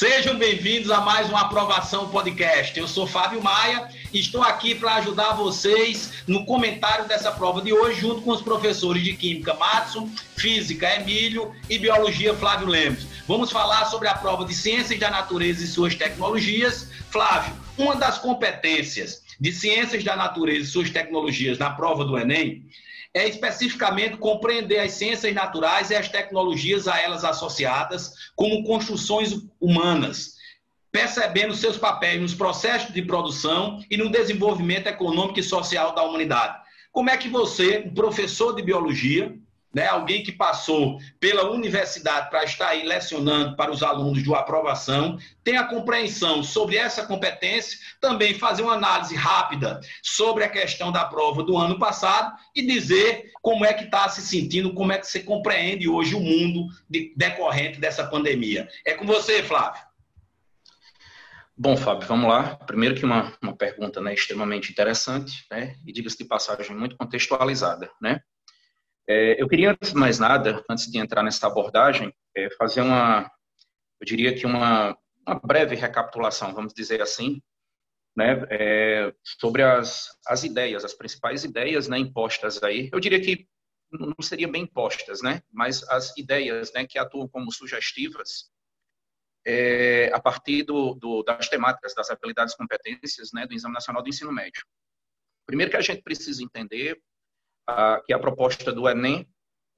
Sejam 0.00 0.38
bem-vindos 0.38 0.90
a 0.90 1.02
mais 1.02 1.28
uma 1.28 1.42
aprovação 1.42 2.08
podcast. 2.08 2.78
Eu 2.78 2.88
sou 2.88 3.06
Fábio 3.06 3.42
Maia 3.42 3.86
e 4.10 4.18
estou 4.18 4.40
aqui 4.40 4.74
para 4.74 4.94
ajudar 4.94 5.34
vocês 5.34 6.24
no 6.26 6.46
comentário 6.46 7.06
dessa 7.06 7.30
prova 7.30 7.60
de 7.60 7.70
hoje, 7.70 8.00
junto 8.00 8.22
com 8.22 8.30
os 8.30 8.40
professores 8.40 9.04
de 9.04 9.12
Química 9.12 9.52
Matson, 9.52 10.08
Física 10.38 10.88
Emílio 10.96 11.54
e 11.68 11.78
Biologia 11.78 12.32
Flávio 12.32 12.66
Lemos. 12.66 13.06
Vamos 13.28 13.52
falar 13.52 13.84
sobre 13.90 14.08
a 14.08 14.14
prova 14.14 14.46
de 14.46 14.54
Ciências 14.54 14.98
da 14.98 15.10
Natureza 15.10 15.62
e 15.62 15.66
suas 15.66 15.94
tecnologias. 15.94 16.88
Flávio, 17.10 17.52
uma 17.76 17.94
das 17.94 18.16
competências 18.16 19.22
de 19.38 19.52
Ciências 19.52 20.02
da 20.02 20.16
Natureza 20.16 20.64
e 20.64 20.72
suas 20.72 20.88
tecnologias 20.88 21.58
na 21.58 21.72
prova 21.72 22.06
do 22.06 22.16
Enem 22.16 22.64
é 23.12 23.28
especificamente 23.28 24.16
compreender 24.16 24.78
as 24.78 24.92
ciências 24.92 25.34
naturais 25.34 25.90
e 25.90 25.96
as 25.96 26.08
tecnologias 26.08 26.86
a 26.86 26.98
elas 27.00 27.24
associadas 27.24 28.30
como 28.36 28.64
construções 28.64 29.34
humanas, 29.60 30.34
percebendo 30.92 31.54
seus 31.54 31.76
papéis 31.76 32.20
nos 32.20 32.34
processos 32.34 32.92
de 32.94 33.02
produção 33.02 33.82
e 33.90 33.96
no 33.96 34.10
desenvolvimento 34.10 34.86
econômico 34.86 35.40
e 35.40 35.42
social 35.42 35.94
da 35.94 36.02
humanidade. 36.02 36.58
Como 36.92 37.10
é 37.10 37.16
que 37.16 37.28
você, 37.28 37.84
um 37.86 37.94
professor 37.94 38.54
de 38.54 38.62
biologia, 38.62 39.36
né, 39.72 39.86
alguém 39.86 40.22
que 40.22 40.32
passou 40.32 40.98
pela 41.18 41.50
universidade 41.50 42.28
para 42.28 42.44
estar 42.44 42.68
aí 42.68 42.86
lecionando 42.86 43.56
para 43.56 43.70
os 43.70 43.82
alunos 43.82 44.22
de 44.22 44.34
aprovação, 44.34 45.18
tem 45.44 45.56
a 45.56 45.64
compreensão 45.64 46.42
sobre 46.42 46.76
essa 46.76 47.06
competência, 47.06 47.78
também 48.00 48.34
fazer 48.34 48.62
uma 48.62 48.74
análise 48.74 49.14
rápida 49.14 49.80
sobre 50.02 50.44
a 50.44 50.48
questão 50.48 50.90
da 50.90 51.04
prova 51.04 51.42
do 51.42 51.56
ano 51.56 51.78
passado 51.78 52.36
e 52.54 52.66
dizer 52.66 53.30
como 53.42 53.64
é 53.64 53.72
que 53.72 53.84
está 53.84 54.08
se 54.08 54.22
sentindo, 54.22 54.74
como 54.74 54.92
é 54.92 54.98
que 54.98 55.06
você 55.06 55.20
compreende 55.20 55.88
hoje 55.88 56.14
o 56.14 56.20
mundo 56.20 56.66
de, 56.88 57.12
decorrente 57.16 57.80
dessa 57.80 58.04
pandemia. 58.04 58.68
É 58.84 58.94
com 58.94 59.06
você, 59.06 59.42
Flávio. 59.42 59.82
Bom, 61.56 61.76
Fábio, 61.76 62.08
vamos 62.08 62.26
lá. 62.26 62.56
Primeiro 62.56 62.94
que 62.94 63.04
uma, 63.04 63.36
uma 63.42 63.54
pergunta 63.54 64.00
né, 64.00 64.14
extremamente 64.14 64.72
interessante, 64.72 65.44
né, 65.50 65.76
e 65.86 65.92
diga-se 65.92 66.16
de 66.16 66.24
passagem 66.24 66.74
muito 66.74 66.96
contextualizada, 66.96 67.90
né? 68.00 68.22
É, 69.12 69.42
eu 69.42 69.48
queria, 69.48 69.72
antes 69.72 69.90
de 69.90 69.96
mais 69.96 70.20
nada, 70.20 70.64
antes 70.70 70.88
de 70.88 70.96
entrar 70.96 71.24
nessa 71.24 71.48
abordagem, 71.48 72.14
é, 72.36 72.48
fazer 72.56 72.80
uma, 72.80 73.28
eu 74.00 74.06
diria 74.06 74.32
que 74.32 74.46
uma, 74.46 74.96
uma 75.26 75.40
breve 75.40 75.74
recapitulação, 75.74 76.54
vamos 76.54 76.72
dizer 76.72 77.02
assim, 77.02 77.42
né, 78.16 78.46
é, 78.50 79.12
sobre 79.24 79.64
as, 79.64 80.06
as 80.24 80.44
ideias, 80.44 80.84
as 80.84 80.94
principais 80.94 81.42
ideias 81.42 81.88
né, 81.88 81.98
impostas 81.98 82.62
aí. 82.62 82.88
Eu 82.92 83.00
diria 83.00 83.20
que 83.20 83.48
não 83.90 84.14
seria 84.22 84.46
bem 84.46 84.62
impostas, 84.62 85.22
né, 85.22 85.42
mas 85.50 85.82
as 85.88 86.16
ideias 86.16 86.72
né, 86.72 86.86
que 86.86 86.96
atuam 86.96 87.26
como 87.26 87.50
sugestivas 87.50 88.48
é, 89.44 90.12
a 90.14 90.20
partir 90.20 90.62
do, 90.62 90.94
do, 90.94 91.24
das 91.24 91.48
temáticas, 91.48 91.96
das 91.96 92.10
habilidades 92.10 92.54
e 92.54 92.56
competências 92.56 93.32
né, 93.32 93.44
do 93.44 93.54
Exame 93.54 93.74
Nacional 93.74 94.04
do 94.04 94.08
Ensino 94.08 94.30
Médio. 94.30 94.64
Primeiro 95.44 95.72
que 95.72 95.78
a 95.78 95.80
gente 95.80 96.00
precisa 96.00 96.44
entender 96.44 96.96
a, 97.70 98.00
que 98.04 98.12
a 98.12 98.18
proposta 98.18 98.72
do 98.72 98.88
Enem 98.88 99.28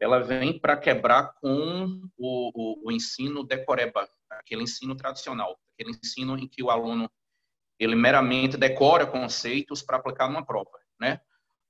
ela 0.01 0.19
vem 0.19 0.59
para 0.59 0.77
quebrar 0.77 1.35
com 1.41 2.03
o, 2.19 2.51
o, 2.55 2.89
o, 2.89 2.93
ensino 2.93 3.45
decoreba, 3.45 4.09
aquele 4.31 4.65
ensino 4.65 4.97
tradicional, 4.97 5.57
aquele 5.75 5.97
ensino 5.97 6.37
em 6.37 6.49
que 6.49 6.63
o 6.63 6.71
aluno 6.71 7.09
ele 7.79 7.95
meramente 7.95 8.57
decora 8.57 9.07
conceitos 9.07 9.81
para 9.81 9.99
aplicar 9.99 10.29
numa 10.29 10.45
prova, 10.45 10.79
né? 11.01 11.21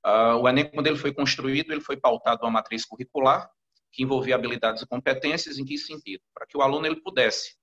Uh, 0.05 0.37
o 0.41 0.49
Enem, 0.49 0.69
quando 0.71 0.87
ele 0.87 0.97
foi 0.97 1.13
construído, 1.13 1.73
ele 1.73 1.81
foi 1.81 1.97
pautado 1.97 2.43
uma 2.45 2.51
matriz 2.51 2.85
curricular 2.85 3.51
que 3.93 4.03
envolvia 4.03 4.35
habilidades 4.35 4.83
e 4.83 4.87
competências 4.87 5.59
em 5.59 5.65
que 5.65 5.77
sentido? 5.77 6.23
Para 6.35 6.47
que 6.47 6.57
o 6.57 6.63
aluno 6.63 6.87
ele 6.87 7.01
pudesse 7.01 7.55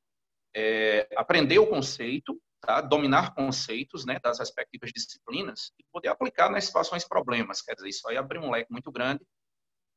é, 0.56 1.08
aprender 1.18 1.60
o 1.60 1.68
conceito 1.68 2.40
tá? 2.62 2.82
dominar 2.82 3.34
conceitos 3.34 4.06
né, 4.06 4.20
das 4.22 4.40
respectivas 4.40 4.92
disciplinas 4.92 5.72
e 5.80 5.84
poder 5.92 6.10
aplicar 6.10 6.50
nas 6.50 6.66
situações 6.66 7.08
problemas. 7.08 7.62
Quer 7.62 7.76
dizer, 7.76 7.90
isso 7.90 8.08
aí 8.08 8.18
abriu 8.18 8.42
um 8.42 8.52
leque 8.52 8.72
muito 8.72 8.92
grande 8.92 9.26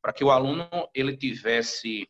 para 0.02 0.12
que 0.12 0.24
o 0.24 0.30
aluno 0.30 0.68
ele 0.94 1.16
tivesse 1.16 2.08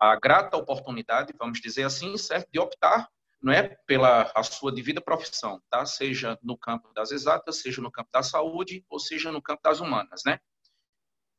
a 0.00 0.16
grata 0.16 0.56
oportunidade, 0.56 1.34
vamos 1.38 1.60
dizer 1.60 1.84
assim, 1.84 2.16
certo, 2.16 2.48
de 2.50 2.58
optar 2.58 3.08
não 3.42 3.52
é 3.52 3.76
pela 3.86 4.30
a 4.34 4.42
sua 4.44 4.72
devida 4.72 5.00
profissão, 5.00 5.60
tá? 5.68 5.84
Seja 5.84 6.38
no 6.42 6.56
campo 6.56 6.92
das 6.94 7.10
exatas, 7.10 7.56
seja 7.56 7.82
no 7.82 7.90
campo 7.90 8.08
da 8.12 8.22
saúde, 8.22 8.84
ou 8.88 9.00
seja 9.00 9.32
no 9.32 9.42
campo 9.42 9.60
das 9.64 9.80
humanas, 9.80 10.22
né? 10.24 10.38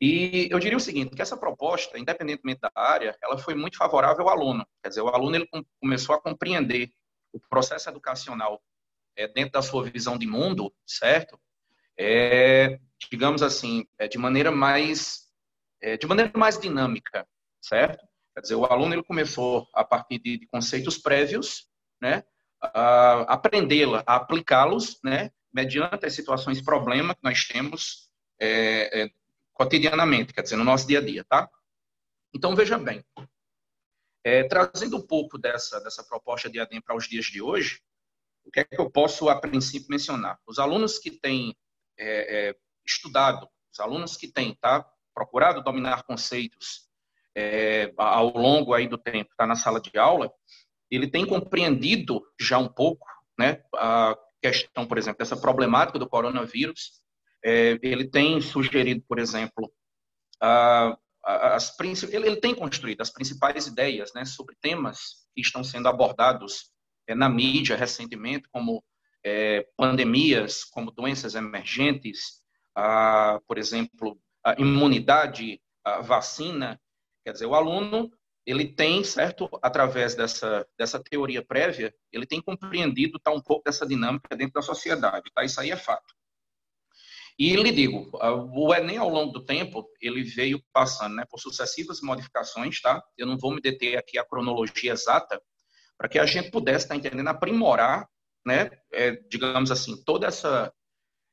E 0.01 0.49
eu 0.51 0.59
diria 0.59 0.75
o 0.75 0.81
seguinte, 0.81 1.15
que 1.15 1.21
essa 1.21 1.37
proposta, 1.37 1.97
independentemente 1.97 2.59
da 2.59 2.69
área, 2.75 3.17
ela 3.23 3.37
foi 3.37 3.55
muito 3.55 3.77
favorável 3.77 4.27
ao 4.27 4.37
aluno. 4.37 4.67
Quer 4.81 4.89
dizer, 4.89 5.01
o 5.01 5.07
aluno 5.07 5.37
ele 5.37 5.49
começou 5.81 6.13
a 6.13 6.21
compreender 6.21 6.91
o 7.33 7.39
processo 7.49 7.89
educacional 7.89 8.63
é, 9.15 9.27
dentro 9.27 9.53
da 9.53 9.61
sua 9.61 9.83
visão 9.83 10.17
de 10.17 10.25
mundo, 10.25 10.73
certo? 10.85 11.39
É, 11.97 12.79
digamos 13.11 13.43
assim, 13.43 13.85
é, 13.97 14.07
de 14.07 14.17
maneira 14.17 14.51
mais 14.51 15.23
é, 15.81 15.97
de 15.97 16.07
maneira 16.07 16.31
mais 16.35 16.57
dinâmica, 16.57 17.27
certo? 17.61 18.07
Quer 18.33 18.41
dizer, 18.41 18.55
o 18.55 18.65
aluno 18.65 18.95
ele 18.95 19.03
começou 19.03 19.67
a 19.73 19.83
partir 19.83 20.17
de, 20.19 20.37
de 20.37 20.47
conceitos 20.47 20.97
prévios, 20.97 21.67
né, 22.01 22.23
a 22.59 23.33
aprendê-la, 23.33 24.01
a 24.07 24.15
aplicá-los, 24.15 24.99
né, 25.03 25.29
mediante 25.53 26.05
as 26.05 26.13
situações 26.13 26.61
problema 26.61 27.13
que 27.13 27.23
nós 27.23 27.45
temos 27.45 28.09
é, 28.39 29.03
é, 29.03 29.11
cotidianamente, 29.53 30.33
quer 30.33 30.41
dizer, 30.41 30.55
no 30.55 30.63
nosso 30.63 30.87
dia 30.87 30.99
a 30.99 31.01
dia, 31.01 31.23
tá? 31.25 31.47
Então 32.33 32.55
veja 32.55 32.79
bem, 32.79 33.03
é, 34.23 34.43
trazendo 34.43 34.97
um 34.97 35.05
pouco 35.05 35.37
dessa, 35.37 35.79
dessa 35.81 36.03
proposta 36.03 36.49
de 36.49 36.59
ADEM 36.59 36.81
para 36.81 36.95
os 36.95 37.07
dias 37.07 37.25
de 37.25 37.41
hoje, 37.41 37.81
o 38.45 38.51
que 38.51 38.59
é 38.59 38.63
que 38.63 38.79
eu 38.79 38.89
posso, 38.89 39.29
a 39.29 39.39
princípio, 39.39 39.87
mencionar? 39.89 40.39
Os 40.45 40.59
alunos 40.59 40.99
que 40.99 41.11
têm 41.11 41.55
é, 41.97 42.49
é, 42.49 42.55
estudado, 42.85 43.47
os 43.71 43.79
alunos 43.79 44.17
que 44.17 44.27
têm 44.27 44.55
tá, 44.55 44.85
procurado 45.13 45.63
dominar 45.63 46.03
conceitos 46.03 46.89
é, 47.35 47.91
ao 47.97 48.37
longo 48.37 48.73
aí 48.73 48.87
do 48.87 48.97
tempo, 48.97 49.31
está 49.31 49.45
na 49.45 49.55
sala 49.55 49.79
de 49.79 49.97
aula, 49.97 50.31
ele 50.89 51.07
tem 51.07 51.25
compreendido 51.25 52.21
já 52.39 52.57
um 52.57 52.67
pouco 52.67 53.07
né, 53.37 53.63
a 53.75 54.15
questão, 54.41 54.85
por 54.85 54.97
exemplo, 54.97 55.19
dessa 55.19 55.37
problemática 55.37 55.97
do 55.97 56.07
coronavírus. 56.07 57.01
É, 57.43 57.79
ele 57.81 58.07
tem 58.07 58.39
sugerido, 58.41 59.03
por 59.07 59.19
exemplo, 59.19 59.71
a, 60.41 60.97
as 61.23 61.73
ele, 61.79 62.27
ele, 62.27 62.35
tem 62.35 62.53
construído 62.53 63.01
as 63.01 63.09
principais 63.09 63.65
ideias 63.65 64.13
né, 64.13 64.25
sobre 64.25 64.55
temas 64.59 65.25
que 65.33 65.41
estão 65.41 65.63
sendo 65.63 65.87
abordados 65.87 66.71
é, 67.07 67.15
na 67.15 67.29
mídia 67.29 67.77
recentemente, 67.77 68.47
como 68.49 68.83
é, 69.25 69.65
pandemias, 69.77 70.63
como 70.65 70.91
doenças 70.91 71.33
emergentes, 71.33 72.41
por 73.47 73.57
exemplo, 73.57 74.19
a 74.43 74.53
imunidade, 74.59 75.61
a 75.83 76.01
vacina. 76.01 76.79
Quer 77.23 77.33
dizer, 77.33 77.45
o 77.45 77.55
aluno 77.55 78.11
ele 78.45 78.67
tem, 78.73 79.03
certo, 79.03 79.49
através 79.61 80.15
dessa, 80.15 80.67
dessa 80.77 81.01
teoria 81.01 81.45
prévia, 81.45 81.93
ele 82.11 82.25
tem 82.25 82.41
compreendido 82.41 83.17
tá, 83.19 83.31
um 83.31 83.41
pouco 83.41 83.63
dessa 83.63 83.85
dinâmica 83.85 84.35
dentro 84.35 84.55
da 84.55 84.61
sociedade. 84.61 85.31
Tá? 85.33 85.45
Isso 85.45 85.61
aí 85.61 85.71
é 85.71 85.77
fato. 85.77 86.13
E 87.37 87.55
lhe 87.55 87.71
digo, 87.71 88.09
o 88.13 88.73
Enem 88.73 88.97
ao 88.97 89.09
longo 89.09 89.31
do 89.31 89.43
tempo, 89.43 89.87
ele 89.99 90.23
veio 90.23 90.61
passando 90.71 91.15
né, 91.15 91.25
por 91.29 91.39
sucessivas 91.39 91.99
modificações, 92.01 92.79
tá? 92.79 93.03
Eu 93.17 93.25
não 93.25 93.37
vou 93.37 93.53
me 93.53 93.61
deter 93.61 93.97
aqui 93.97 94.19
a 94.19 94.25
cronologia 94.25 94.91
exata, 94.91 95.41
para 95.97 96.07
que 96.07 96.19
a 96.19 96.25
gente 96.25 96.51
pudesse 96.51 96.85
estar 96.85 96.93
tá 96.93 96.99
entendendo, 96.99 97.27
aprimorar, 97.27 98.07
né, 98.45 98.69
é, 98.91 99.11
digamos 99.29 99.71
assim, 99.71 100.03
toda 100.03 100.27
essa, 100.27 100.71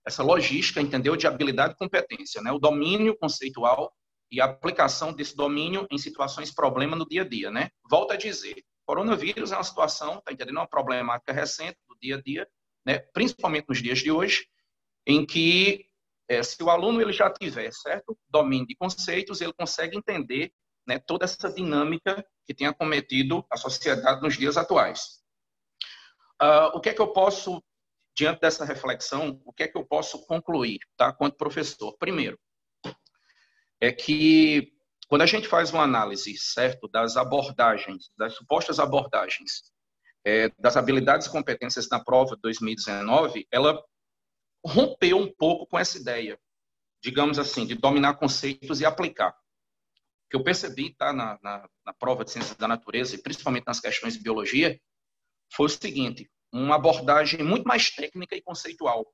essa 0.06 0.22
logística, 0.22 0.81
entendeu, 0.81 1.16
de 1.16 1.27
habilidade 1.27 1.75
e 1.75 1.77
competência, 1.77 2.41
né? 2.41 2.50
O 2.50 2.59
domínio 2.59 3.17
conceitual 3.19 3.93
e 4.31 4.41
a 4.41 4.44
aplicação 4.47 5.12
desse 5.12 5.37
domínio 5.37 5.87
em 5.91 5.99
situações 5.99 6.50
problema 6.50 6.97
no 6.97 7.06
dia 7.06 7.22
a 7.22 7.28
dia, 7.28 7.50
né? 7.50 7.69
Volto 7.91 8.12
a 8.12 8.17
dizer, 8.17 8.62
coronavírus 8.87 9.53
é 9.53 9.56
uma 9.56 9.65
situação, 9.65 10.22
tá 10.25 10.32
entendendo, 10.32 10.56
uma 10.56 10.69
problemática 10.69 11.32
recente 11.32 11.76
do 11.88 11.97
dia 12.00 12.17
a 12.17 12.23
dia, 12.23 12.49
né? 12.87 13.00
Principalmente 13.12 13.67
nos 13.69 13.82
dias 13.82 13.99
de 13.99 14.11
hoje, 14.11 14.47
em 15.06 15.26
que 15.26 15.89
é, 16.31 16.44
se 16.44 16.62
o 16.62 16.71
aluno 16.71 17.03
ele 17.03 17.12
já 17.12 17.29
tiver 17.29 17.73
certo 17.73 18.17
domínio 18.29 18.69
de 18.69 18.77
conceitos, 18.77 19.41
ele 19.41 19.53
consegue 19.53 19.97
entender 19.97 20.53
né, 20.87 20.97
toda 20.97 21.25
essa 21.25 21.53
dinâmica 21.53 22.25
que 22.47 22.55
tem 22.55 22.69
acometido 22.69 23.44
a 23.50 23.56
sociedade 23.56 24.23
nos 24.23 24.38
dias 24.38 24.56
atuais. 24.56 25.21
Uh, 26.41 26.71
o 26.73 26.81
que 26.81 26.91
é 26.91 26.94
que 26.94 27.03
eu 27.03 27.12
posso, 27.12 27.61
diante 28.17 28.41
dessa 28.41 28.65
reflexão, 28.65 29.43
o 29.44 29.53
que 29.53 29.65
é 29.65 29.69
que 29.69 29.77
eu 29.77 29.85
posso 29.85 30.25
concluir, 30.25 30.79
tá, 30.97 31.12
quanto 31.12 31.37
professor? 31.37 31.97
Primeiro, 31.99 32.38
é 33.81 33.91
que 33.91 34.73
quando 35.09 35.23
a 35.23 35.26
gente 35.26 35.49
faz 35.49 35.73
uma 35.73 35.83
análise, 35.83 36.38
certo, 36.38 36.87
das 36.87 37.17
abordagens, 37.17 38.09
das 38.17 38.35
supostas 38.35 38.79
abordagens, 38.79 39.73
é, 40.25 40.49
das 40.61 40.76
habilidades 40.76 41.26
e 41.26 41.31
competências 41.31 41.88
na 41.88 41.99
prova 41.99 42.37
de 42.37 42.43
2019, 42.43 43.49
ela 43.50 43.83
rompeu 44.65 45.19
um 45.19 45.33
pouco 45.33 45.67
com 45.67 45.79
essa 45.79 45.99
ideia, 45.99 46.39
digamos 47.03 47.39
assim, 47.39 47.67
de 47.67 47.75
dominar 47.75 48.15
conceitos 48.15 48.81
e 48.81 48.87
aplicar. 48.87 49.31
O 49.31 50.31
que 50.31 50.37
eu 50.37 50.45
percebi 50.45 50.95
tá, 50.95 51.12
na, 51.12 51.39
na, 51.43 51.69
na 51.85 51.93
prova 51.95 52.25
de 52.25 52.31
ciências 52.31 52.57
da 52.57 52.69
natureza, 52.69 53.15
e 53.15 53.23
principalmente 53.23 53.67
nas 53.67 53.81
questões 53.81 54.15
de 54.15 54.23
biologia, 54.23 54.81
foi 55.53 55.67
o 55.67 55.69
seguinte: 55.69 56.31
uma 56.53 56.77
abordagem 56.77 57.43
muito 57.43 57.67
mais 57.67 57.91
técnica 57.91 58.37
e 58.37 58.43
conceitual. 58.43 59.07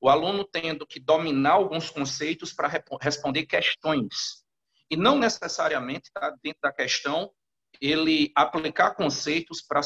O 0.00 0.08
aluno 0.08 0.44
tendo 0.44 0.86
que 0.86 0.98
dominar 0.98 1.52
alguns 1.52 1.90
conceitos 1.90 2.52
para 2.52 2.68
responder 3.00 3.46
questões. 3.46 4.42
E 4.90 4.96
não 4.96 5.18
necessariamente 5.18 6.10
tá, 6.12 6.34
dentro 6.42 6.60
da 6.62 6.72
questão 6.72 7.32
ele 7.80 8.30
aplicar 8.34 8.94
conceitos 8.94 9.62
para 9.62 9.80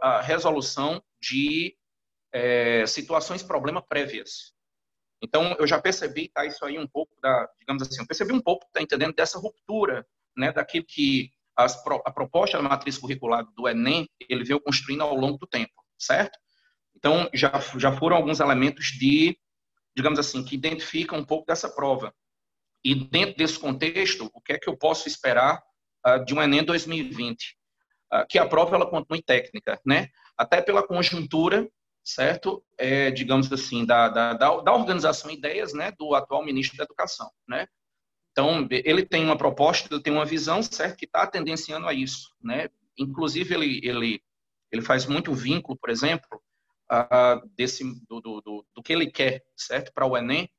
a 0.00 0.20
resolução 0.20 1.02
de 1.20 1.76
é, 2.32 2.86
situações, 2.86 3.42
problema 3.42 3.82
prévias. 3.82 4.52
Então, 5.22 5.54
eu 5.58 5.66
já 5.66 5.80
percebi, 5.80 6.28
tá, 6.28 6.44
isso 6.44 6.64
aí 6.64 6.78
um 6.78 6.86
pouco 6.86 7.14
da, 7.20 7.48
digamos 7.60 7.82
assim, 7.82 8.00
eu 8.00 8.06
percebi 8.06 8.32
um 8.32 8.40
pouco, 8.40 8.66
tá 8.72 8.82
entendendo, 8.82 9.14
dessa 9.14 9.38
ruptura, 9.38 10.04
né, 10.36 10.50
daquilo 10.52 10.84
que 10.84 11.30
as, 11.56 11.80
a 12.04 12.10
proposta 12.10 12.56
da 12.56 12.68
matriz 12.68 12.98
curricular 12.98 13.44
do 13.54 13.68
Enem, 13.68 14.08
ele 14.28 14.42
veio 14.42 14.60
construindo 14.60 15.02
ao 15.02 15.14
longo 15.14 15.38
do 15.38 15.46
tempo, 15.46 15.72
certo? 15.98 16.36
Então, 16.96 17.28
já, 17.32 17.52
já 17.78 17.92
foram 17.96 18.16
alguns 18.16 18.40
elementos 18.40 18.86
de, 18.86 19.38
digamos 19.96 20.18
assim, 20.18 20.44
que 20.44 20.56
identificam 20.56 21.18
um 21.18 21.24
pouco 21.24 21.46
dessa 21.46 21.68
prova. 21.68 22.12
E 22.84 22.94
dentro 22.94 23.36
desse 23.36 23.58
contexto, 23.58 24.28
o 24.34 24.40
que 24.40 24.54
é 24.54 24.58
que 24.58 24.68
eu 24.68 24.76
posso 24.76 25.06
esperar 25.06 25.62
uh, 26.06 26.24
de 26.24 26.34
um 26.34 26.42
Enem 26.42 26.64
2020? 26.64 27.56
Uh, 28.12 28.26
que 28.28 28.38
a 28.38 28.46
prova 28.48 28.74
ela 28.74 28.90
continue 28.90 29.22
técnica, 29.22 29.80
né? 29.86 30.08
Até 30.36 30.60
pela 30.60 30.86
conjuntura 30.86 31.68
certo? 32.04 32.64
É, 32.76 33.10
digamos 33.10 33.52
assim, 33.52 33.84
da, 33.84 34.08
da, 34.08 34.32
da, 34.34 34.72
organização 34.72 35.30
ideias 35.30 35.72
né, 35.72 35.92
do 35.92 36.14
atual 36.14 36.44
ministro 36.44 36.76
da 36.76 36.84
Educação. 36.84 37.30
Né? 37.48 37.66
Então, 38.32 38.66
ele 38.70 39.04
tem 39.04 39.24
uma 39.24 39.36
proposta, 39.36 39.92
ele 39.92 40.02
tem 40.02 40.12
uma 40.12 40.24
visão, 40.24 40.62
certo, 40.62 40.96
que 40.96 41.04
está 41.04 41.26
tendenciando 41.26 41.86
a 41.86 41.94
isso. 41.94 42.34
Né? 42.42 42.68
Inclusive, 42.98 43.54
ele, 43.54 43.80
ele, 43.84 44.22
ele 44.70 44.82
faz 44.82 45.06
muito 45.06 45.32
vínculo, 45.32 45.78
por 45.78 45.90
exemplo, 45.90 46.42
a, 46.90 47.40
desse, 47.56 47.84
do, 48.08 48.20
do, 48.20 48.40
do, 48.40 48.66
do, 48.74 48.82
que 48.82 48.92
ele 48.92 49.10
quer, 49.10 49.42
certo, 49.56 49.92
para 49.92 50.06
o 50.06 50.16
Enem, 50.16 50.50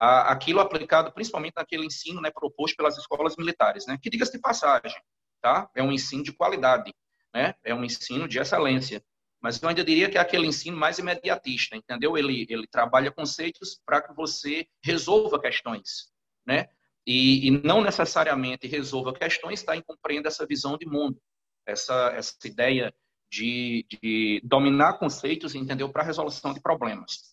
aquilo 0.00 0.60
aplicado 0.60 1.12
principalmente 1.12 1.54
naquele 1.56 1.84
ensino 1.84 2.20
né, 2.20 2.30
proposto 2.30 2.76
pelas 2.76 2.96
escolas 2.96 3.36
militares, 3.36 3.86
né? 3.86 3.98
que, 4.00 4.08
diga-se 4.08 4.32
de 4.32 4.40
passagem, 4.40 4.96
tá? 5.40 5.68
é 5.74 5.82
um 5.82 5.92
ensino 5.92 6.22
de 6.22 6.32
qualidade, 6.32 6.94
né? 7.34 7.54
é 7.62 7.74
um 7.74 7.84
ensino 7.84 8.26
de 8.26 8.38
excelência 8.38 9.04
mas 9.42 9.60
eu 9.60 9.68
ainda 9.68 9.84
diria 9.84 10.08
que 10.08 10.16
é 10.16 10.20
aquele 10.20 10.46
ensino 10.46 10.76
mais 10.76 10.98
imediatista, 10.98 11.76
entendeu? 11.76 12.16
Ele, 12.16 12.46
ele 12.48 12.66
trabalha 12.66 13.10
conceitos 13.10 13.80
para 13.84 14.00
que 14.00 14.14
você 14.14 14.66
resolva 14.82 15.40
questões, 15.40 16.12
né? 16.46 16.68
E, 17.04 17.48
e, 17.48 17.50
não 17.50 17.82
necessariamente 17.82 18.68
resolva 18.68 19.12
questões 19.12 19.58
está 19.58 19.76
em 19.76 19.82
compreender 19.82 20.28
essa 20.28 20.46
visão 20.46 20.78
de 20.78 20.86
mundo, 20.86 21.20
essa, 21.66 22.12
essa 22.14 22.36
ideia 22.44 22.94
de, 23.28 23.84
de 23.90 24.40
dominar 24.44 24.98
conceitos, 24.98 25.56
entendeu? 25.56 25.88
Para 25.88 26.04
resolução 26.04 26.54
de 26.54 26.60
problemas. 26.60 27.32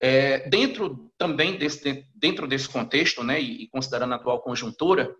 É, 0.00 0.48
dentro 0.48 1.12
também 1.18 1.58
desse, 1.58 2.06
dentro 2.14 2.46
desse 2.46 2.68
contexto, 2.68 3.22
né, 3.22 3.38
e, 3.38 3.64
e 3.64 3.68
considerando 3.68 4.14
a 4.14 4.16
atual 4.16 4.40
conjuntura, 4.40 5.14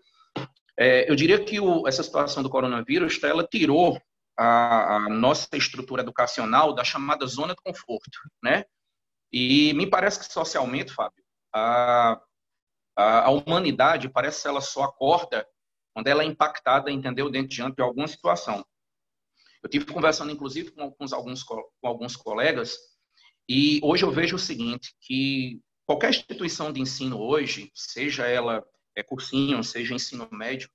é, 0.79 1.11
eu 1.11 1.15
diria 1.15 1.43
que 1.43 1.59
o, 1.59 1.87
essa 1.87 2.01
situação 2.01 2.41
do 2.41 2.49
coronavírus, 2.49 3.21
ela 3.21 3.45
tirou 3.45 4.01
a, 4.41 4.95
a, 4.95 5.09
nossa 5.09 5.49
estrutura 5.57 6.01
educacional 6.01 6.73
da 6.73 6.81
chamada 6.81 7.25
zona 7.27 7.53
de 7.53 7.61
conforto, 7.61 8.17
né? 8.41 8.63
E 9.33 9.73
me 9.73 9.85
parece 9.85 10.17
que 10.19 10.31
socialmente, 10.31 10.93
Fábio, 10.93 11.21
a, 11.53 12.21
a, 12.95 13.25
a 13.25 13.29
humanidade 13.29 14.07
parece 14.07 14.41
que 14.41 14.47
ela 14.47 14.61
só 14.61 14.83
acorda 14.83 15.45
quando 15.93 16.07
ela 16.07 16.23
é 16.23 16.25
impactada, 16.25 16.89
entendeu, 16.89 17.29
dentro 17.29 17.49
diante 17.49 17.75
de 17.75 17.83
alguma 17.83 18.07
situação. 18.07 18.65
Eu 19.61 19.69
tive 19.69 19.85
conversando, 19.85 20.31
inclusive, 20.31 20.71
com 20.71 20.83
alguns, 20.83 21.11
alguns, 21.11 21.43
com 21.43 21.69
alguns 21.83 22.15
colegas, 22.15 22.77
e 23.47 23.81
hoje 23.83 24.05
eu 24.05 24.11
vejo 24.11 24.37
o 24.37 24.39
seguinte, 24.39 24.95
que 25.01 25.59
qualquer 25.85 26.11
instituição 26.11 26.71
de 26.71 26.79
ensino 26.79 27.19
hoje, 27.19 27.69
seja 27.75 28.25
ela 28.25 28.63
é 28.95 29.03
cursinho, 29.03 29.61
seja 29.65 29.93
ensino 29.93 30.29
médio, 30.31 30.69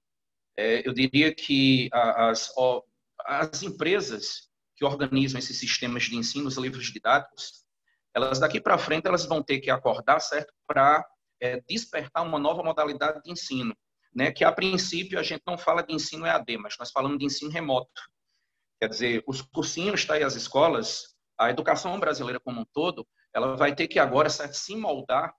é, 0.55 0.87
eu 0.87 0.93
diria 0.93 1.35
que 1.35 1.89
as, 1.93 2.53
as 3.25 3.63
empresas 3.63 4.49
que 4.77 4.85
organizam 4.85 5.39
esses 5.39 5.59
sistemas 5.59 6.05
de 6.05 6.17
ensino, 6.17 6.49
os 6.49 6.57
livros 6.57 6.87
didáticos, 6.93 7.65
elas 8.15 8.39
daqui 8.39 8.61
para 8.61 8.79
frente 8.79 9.07
elas 9.07 9.25
vão 9.25 9.43
ter 9.43 9.61
que 9.61 9.71
acordar, 9.71 10.21
certo, 10.21 10.53
para 10.67 11.05
é, 11.41 11.61
despertar 11.69 12.23
uma 12.23 12.39
nova 12.39 12.63
modalidade 12.63 13.23
de 13.23 13.31
ensino, 13.31 13.77
né? 14.15 14.31
Que 14.31 14.45
a 14.45 14.53
princípio 14.53 15.19
a 15.19 15.23
gente 15.23 15.43
não 15.47 15.59
fala 15.59 15.83
de 15.83 15.93
ensino 15.93 16.27
EAD, 16.27 16.59
mas 16.59 16.77
nós 16.79 16.91
falamos 16.91 17.19
de 17.19 17.25
ensino 17.25 17.51
remoto. 17.51 18.03
Quer 18.81 18.89
dizer, 18.89 19.25
os 19.27 19.43
cursinhos, 19.43 20.05
tá, 20.05 20.19
e 20.19 20.23
as 20.23 20.35
escolas, 20.35 21.15
a 21.39 21.51
educação 21.51 21.99
brasileira 21.99 22.39
como 22.39 22.61
um 22.61 22.67
todo, 22.73 23.07
ela 23.35 23.57
vai 23.57 23.75
ter 23.75 23.89
que 23.89 23.99
agora 23.99 24.31
certo, 24.31 24.55
se 24.55 24.77
moldar, 24.77 25.35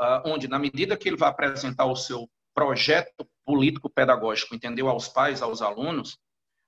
uh, 0.00 0.22
onde 0.24 0.48
na 0.48 0.58
medida 0.58 0.96
que 0.96 1.08
ele 1.08 1.16
vai 1.16 1.28
apresentar 1.28 1.84
o 1.84 1.96
seu 1.96 2.28
projeto 2.54 3.28
político 3.44 3.90
pedagógico, 3.90 4.54
entendeu, 4.54 4.88
aos 4.88 5.08
pais, 5.08 5.42
aos 5.42 5.60
alunos, 5.60 6.18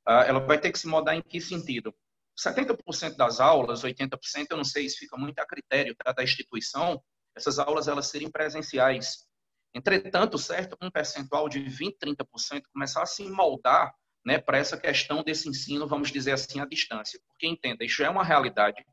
ela 0.09 0.41
vai 0.41 0.59
ter 0.59 0.73
que 0.73 0.79
se 0.79 0.87
mudar 0.87 1.15
em 1.15 1.23
que 1.23 1.41
sentido? 1.41 1.95
70% 2.39 3.17
das 3.17 3.41
aulas, 3.41 3.83
80%, 3.83 4.17
eu 4.51 4.57
não 4.57 4.65
sei, 4.65 4.87
isso 4.87 4.99
fica 4.99 5.17
muito 5.17 5.39
a 5.41 5.47
critério 5.47 5.95
tá, 5.97 6.13
da 6.13 6.23
instituição, 6.23 7.03
essas 7.37 7.59
aulas 7.59 7.89
elas 7.89 8.07
serem 8.07 8.31
presenciais. 8.31 9.27
Entretanto, 9.75 10.39
certo, 10.39 10.77
um 10.81 10.91
percentual 10.91 11.49
de 11.49 11.61
20%, 11.61 11.97
30% 12.01 12.63
começar 12.73 13.03
a 13.03 13.07
se 13.07 13.29
moldar 13.29 13.93
né, 14.25 14.39
para 14.39 14.59
essa 14.59 14.77
questão 14.77 15.23
desse 15.23 15.49
ensino, 15.49 15.87
vamos 15.87 16.11
dizer 16.11 16.33
assim, 16.33 16.61
à 16.61 16.65
distância. 16.65 17.21
Porque, 17.27 17.47
entenda, 17.47 17.85
isso 17.85 18.03
é 18.03 18.09
uma 18.09 18.25
realidade. 18.25 18.85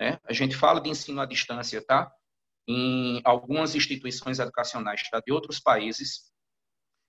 Né? 0.00 0.18
A 0.24 0.32
gente 0.32 0.56
fala 0.56 0.80
de 0.80 0.90
ensino 0.90 1.20
à 1.20 1.26
distância, 1.26 1.84
tá? 1.84 2.10
Em 2.68 3.20
algumas 3.24 3.74
instituições 3.74 4.38
educacionais 4.38 5.08
tá, 5.10 5.20
de 5.24 5.32
outros 5.32 5.60
países. 5.60 6.30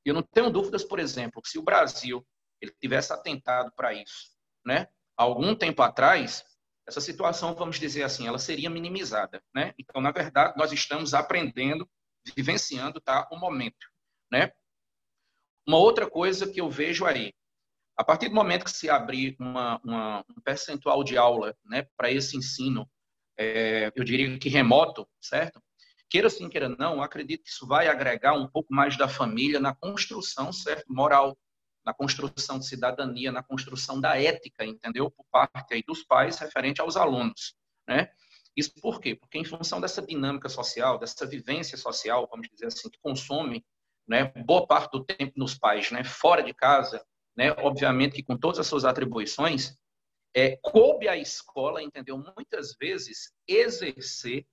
Eu 0.06 0.14
não 0.14 0.22
tenho 0.22 0.50
dúvidas, 0.50 0.84
por 0.84 1.00
exemplo, 1.00 1.42
que 1.42 1.50
se 1.50 1.58
o 1.58 1.64
Brasil 1.64 2.26
ele 2.62 2.72
tivesse 2.80 3.14
atentado 3.14 3.72
para 3.76 3.94
isso, 3.94 4.32
né? 4.66 4.88
Algum 5.16 5.56
tempo 5.56 5.82
atrás, 5.82 6.46
essa 6.88 7.02
situação, 7.02 7.56
vamos 7.56 7.80
dizer 7.80 8.04
assim, 8.04 8.28
ela 8.28 8.40
seria 8.40 8.70
minimizada, 8.70 9.44
né? 9.54 9.74
Então, 9.78 10.02
na 10.02 10.12
verdade, 10.12 10.58
nós 10.58 10.72
estamos 10.72 11.14
aprendendo, 11.14 11.90
vivenciando, 12.36 13.02
tá, 13.02 13.28
o 13.32 13.38
momento, 13.38 13.88
né? 14.32 14.52
Uma 15.68 15.78
outra 15.78 16.10
coisa 16.10 16.50
que 16.52 16.62
eu 16.62 16.70
vejo 16.70 17.06
aí, 17.06 17.34
a 17.98 18.04
partir 18.04 18.30
do 18.30 18.36
momento 18.36 18.64
que 18.64 18.72
se 18.72 18.90
abrir 18.90 19.36
uma, 19.40 19.82
uma 19.84 20.26
um 20.30 20.40
percentual 20.42 21.04
de 21.04 21.18
aula, 21.18 21.58
né, 21.66 21.88
para 21.98 22.12
esse 22.12 22.38
ensino, 22.38 22.88
é, 23.38 23.92
eu 23.96 24.04
diria 24.04 24.38
que 24.38 24.50
remoto, 24.50 25.08
certo? 25.20 25.62
Queira 26.10 26.30
sim, 26.30 26.48
queira 26.48 26.70
não, 26.70 27.02
acredito 27.02 27.44
que 27.44 27.50
isso 27.50 27.68
vai 27.68 27.88
agregar 27.88 28.34
um 28.34 28.48
pouco 28.48 28.74
mais 28.74 28.96
da 28.96 29.10
família 29.10 29.60
na 29.60 29.76
construção, 29.76 30.54
certo, 30.54 30.86
moral 30.88 31.38
na 31.88 31.94
construção 31.94 32.60
de 32.60 32.68
cidadania, 32.68 33.32
na 33.32 33.42
construção 33.42 34.02
da 34.02 34.22
ética, 34.22 34.66
entendeu? 34.66 35.10
Por 35.10 35.26
parte 35.32 35.74
aí 35.74 35.82
dos 35.82 36.04
pais 36.04 36.38
referente 36.38 36.82
aos 36.82 36.98
alunos, 36.98 37.56
né? 37.88 38.12
Isso 38.58 38.74
por 38.82 39.00
quê? 39.00 39.16
Porque 39.16 39.38
em 39.38 39.46
função 39.46 39.80
dessa 39.80 40.02
dinâmica 40.02 40.50
social, 40.50 41.00
dessa 41.00 41.26
vivência 41.26 41.78
social, 41.78 42.28
vamos 42.30 42.50
dizer 42.50 42.66
assim, 42.66 42.90
que 42.90 43.00
consome, 43.00 43.66
né, 44.06 44.26
boa 44.46 44.68
parte 44.68 44.92
do 44.92 45.06
tempo 45.06 45.32
nos 45.38 45.58
pais, 45.58 45.90
né, 45.90 46.04
fora 46.04 46.44
de 46.44 46.54
casa, 46.54 47.02
né, 47.38 47.52
obviamente 47.60 48.16
que 48.16 48.24
com 48.24 48.38
todas 48.38 48.60
as 48.60 48.68
suas 48.68 48.84
atribuições, 48.84 49.78
é, 50.36 50.58
coube 50.58 51.08
à 51.08 51.16
escola, 51.16 51.82
entendeu? 51.82 52.18
Muitas 52.36 52.76
vezes 52.78 53.32
exercer 53.48 54.46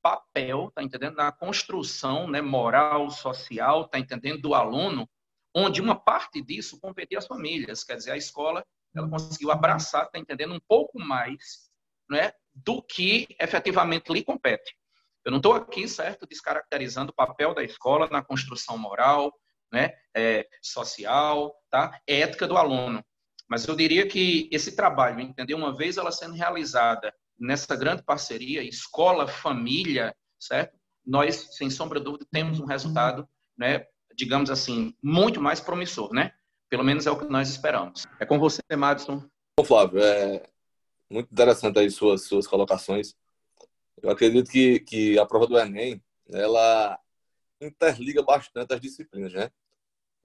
papel, 0.00 0.72
tá 0.74 0.82
entendendo? 0.82 1.16
Na 1.16 1.30
construção, 1.30 2.26
né, 2.26 2.40
moral, 2.40 3.10
social, 3.10 3.86
tá 3.86 3.98
entendendo? 3.98 4.40
Do 4.40 4.54
aluno 4.54 5.06
onde 5.54 5.80
uma 5.80 5.98
parte 5.98 6.40
disso 6.42 6.78
competia 6.80 7.18
às 7.18 7.26
famílias, 7.26 7.84
quer 7.84 7.96
dizer, 7.96 8.12
a 8.12 8.16
escola 8.16 8.64
ela 8.94 9.08
conseguiu 9.08 9.50
abraçar, 9.50 10.06
está 10.06 10.18
entendendo 10.18 10.54
um 10.54 10.60
pouco 10.60 10.98
mais 10.98 11.70
né, 12.08 12.32
do 12.52 12.82
que 12.82 13.26
efetivamente 13.40 14.12
lhe 14.12 14.24
compete. 14.24 14.76
Eu 15.24 15.30
não 15.30 15.38
estou 15.38 15.52
aqui, 15.52 15.86
certo, 15.86 16.26
descaracterizando 16.26 17.12
o 17.12 17.14
papel 17.14 17.54
da 17.54 17.62
escola 17.62 18.08
na 18.10 18.22
construção 18.22 18.76
moral, 18.76 19.32
né, 19.72 19.92
é, 20.14 20.48
social, 20.62 21.54
tá, 21.70 22.00
ética 22.06 22.48
do 22.48 22.56
aluno. 22.56 23.04
Mas 23.48 23.66
eu 23.66 23.76
diria 23.76 24.08
que 24.08 24.48
esse 24.52 24.74
trabalho, 24.74 25.20
entendeu, 25.20 25.56
uma 25.56 25.76
vez 25.76 25.96
ela 25.96 26.10
sendo 26.10 26.34
realizada 26.34 27.14
nessa 27.38 27.74
grande 27.76 28.02
parceria 28.02 28.62
escola-família, 28.62 30.14
certo? 30.38 30.78
Nós, 31.04 31.56
sem 31.56 31.70
sombra 31.70 31.98
de 31.98 32.04
dúvida, 32.04 32.26
temos 32.30 32.60
um 32.60 32.66
resultado 32.66 33.28
né, 33.56 33.86
digamos 34.20 34.50
assim, 34.50 34.94
muito 35.02 35.40
mais 35.40 35.60
promissor, 35.60 36.12
né? 36.12 36.34
Pelo 36.68 36.84
menos 36.84 37.06
é 37.06 37.10
o 37.10 37.18
que 37.18 37.24
nós 37.24 37.48
esperamos. 37.48 38.06
É 38.18 38.26
com 38.26 38.38
você, 38.38 38.60
Madison. 38.76 39.24
Bom, 39.58 39.64
Flávio, 39.64 39.98
é 39.98 40.46
muito 41.08 41.32
interessante 41.32 41.78
aí 41.78 41.90
suas, 41.90 42.26
suas 42.26 42.46
colocações. 42.46 43.14
Eu 44.02 44.10
acredito 44.10 44.50
que, 44.50 44.80
que 44.80 45.18
a 45.18 45.24
prova 45.24 45.46
do 45.46 45.58
Enem, 45.58 46.02
ela 46.28 46.98
interliga 47.62 48.22
bastante 48.22 48.74
as 48.74 48.80
disciplinas, 48.80 49.32
né? 49.32 49.50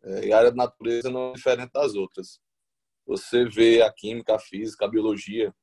É, 0.04 0.28
e 0.28 0.34
a 0.34 0.40
área 0.40 0.52
de 0.52 0.58
natureza 0.58 1.10
não 1.10 1.30
é 1.30 1.34
diferente 1.34 1.72
das 1.72 1.96
outras. 1.96 2.40
você 3.08 3.46
vê 3.46 3.82
a 3.82 3.92
química, 3.92 4.36
a 4.36 4.40
física, 4.40 4.86
a 4.86 4.90
biologia, 4.90 5.56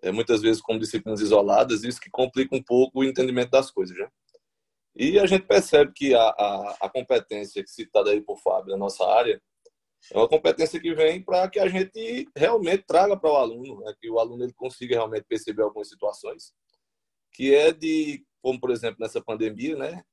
é, 0.00 0.12
muitas 0.12 0.40
vezes 0.40 0.62
como 0.62 0.78
disciplinas 0.78 1.20
isoladas, 1.20 1.82
isso 1.82 2.00
que 2.00 2.10
complica 2.10 2.54
um 2.54 2.62
pouco 2.62 3.00
o 3.00 3.04
entendimento 3.04 3.50
das 3.50 3.68
coisas, 3.68 3.96
né? 3.98 4.08
E 4.96 5.18
a 5.18 5.26
gente 5.26 5.46
percebe 5.46 5.92
que 5.92 6.14
a, 6.14 6.20
a, 6.20 6.76
a 6.82 6.90
competência 6.90 7.64
citada 7.66 8.10
aí 8.10 8.20
por 8.20 8.38
Fábio 8.38 8.70
na 8.70 8.76
nossa 8.76 9.04
área 9.04 9.40
é 10.12 10.18
uma 10.18 10.28
competência 10.28 10.80
que 10.80 10.94
vem 10.94 11.22
para 11.22 11.48
que 11.48 11.58
a 11.58 11.66
gente 11.66 12.28
realmente 12.36 12.84
traga 12.86 13.16
para 13.16 13.32
o 13.32 13.36
aluno, 13.36 13.80
né? 13.80 13.94
que 14.00 14.10
o 14.10 14.18
aluno 14.18 14.44
ele 14.44 14.52
consiga 14.52 14.96
realmente 14.96 15.24
perceber 15.24 15.62
algumas 15.62 15.88
situações, 15.88 16.52
que 17.32 17.54
é 17.54 17.72
de, 17.72 18.24
como 18.42 18.60
por 18.60 18.70
exemplo 18.70 18.98
nessa 19.00 19.22
pandemia, 19.22 19.76
né? 19.76 20.04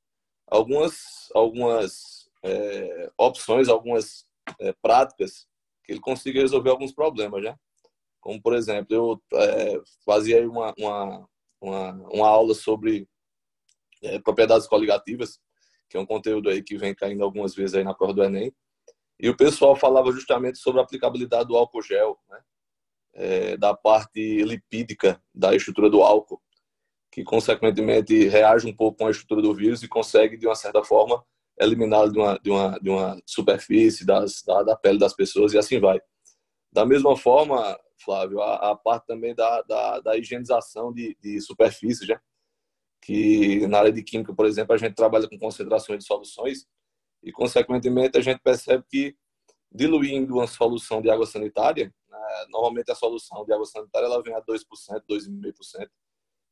algumas, 0.48 1.30
algumas 1.34 2.28
é, 2.42 3.10
opções, 3.18 3.68
algumas 3.68 4.26
é, 4.60 4.72
práticas 4.82 5.46
que 5.84 5.92
ele 5.92 6.00
consiga 6.00 6.40
resolver 6.40 6.70
alguns 6.70 6.92
problemas, 6.92 7.42
né? 7.42 7.56
Como, 8.20 8.40
por 8.40 8.54
exemplo, 8.54 8.94
eu 8.94 9.22
é, 9.38 9.80
fazia 10.04 10.48
uma, 10.48 10.72
uma, 10.78 11.28
uma, 11.60 11.92
uma, 12.08 12.28
aula 12.28 12.54
sobre 12.54 13.08
é, 14.02 14.18
propriedades 14.18 14.66
coligativas, 14.66 15.38
que 15.88 15.96
é 15.96 16.00
um 16.00 16.06
conteúdo 16.06 16.48
aí 16.48 16.62
que 16.62 16.76
vem 16.76 16.94
caindo 16.94 17.22
algumas 17.22 17.54
vezes 17.54 17.74
aí 17.74 17.84
na 17.84 17.94
prova 17.94 18.12
do 18.12 18.24
Enem, 18.24 18.52
e 19.18 19.28
o 19.28 19.36
pessoal 19.36 19.76
falava 19.76 20.10
justamente 20.10 20.58
sobre 20.58 20.80
a 20.80 20.84
aplicabilidade 20.84 21.48
do 21.48 21.56
álcool 21.56 21.82
gel, 21.82 22.18
né? 22.28 22.40
É, 23.14 23.56
da 23.58 23.74
parte 23.74 24.42
lipídica 24.42 25.22
da 25.34 25.54
estrutura 25.54 25.90
do 25.90 26.02
álcool, 26.02 26.40
que 27.10 27.22
consequentemente 27.22 28.26
reage 28.26 28.66
um 28.66 28.74
pouco 28.74 28.98
com 28.98 29.06
a 29.06 29.10
estrutura 29.10 29.42
do 29.42 29.54
vírus 29.54 29.82
e 29.82 29.88
consegue, 29.88 30.38
de 30.38 30.46
uma 30.46 30.54
certa 30.54 30.82
forma, 30.82 31.22
eliminá-lo 31.60 32.10
de 32.10 32.18
uma, 32.18 32.38
de, 32.38 32.50
uma, 32.50 32.78
de 32.80 32.90
uma 32.90 33.22
superfície, 33.26 34.06
das, 34.06 34.42
da, 34.42 34.62
da 34.62 34.76
pele 34.76 34.98
das 34.98 35.14
pessoas 35.14 35.52
e 35.52 35.58
assim 35.58 35.78
vai. 35.78 36.00
Da 36.72 36.86
mesma 36.86 37.14
forma, 37.14 37.78
Flávio, 38.02 38.40
a, 38.40 38.70
a 38.70 38.76
parte 38.76 39.06
também 39.06 39.34
da, 39.34 39.60
da, 39.62 40.00
da 40.00 40.16
higienização 40.16 40.92
de, 40.92 41.16
de 41.20 41.38
superfícies, 41.42 42.08
né? 42.08 42.18
Que 43.02 43.66
na 43.66 43.80
área 43.80 43.92
de 43.92 44.02
química, 44.02 44.32
por 44.32 44.46
exemplo, 44.46 44.72
a 44.74 44.78
gente 44.78 44.94
trabalha 44.94 45.28
com 45.28 45.36
concentrações 45.36 45.98
de 45.98 46.06
soluções 46.06 46.66
e, 47.22 47.32
consequentemente, 47.32 48.16
a 48.16 48.20
gente 48.20 48.40
percebe 48.40 48.84
que 48.88 49.16
diluindo 49.70 50.34
uma 50.34 50.46
solução 50.46 51.02
de 51.02 51.10
água 51.10 51.26
sanitária, 51.26 51.92
né, 52.08 52.18
normalmente 52.50 52.90
a 52.92 52.94
solução 52.94 53.44
de 53.44 53.52
água 53.52 53.66
sanitária 53.66 54.06
ela 54.06 54.22
vem 54.22 54.34
a 54.34 54.40
2%, 54.40 54.60
2,5%, 55.08 55.88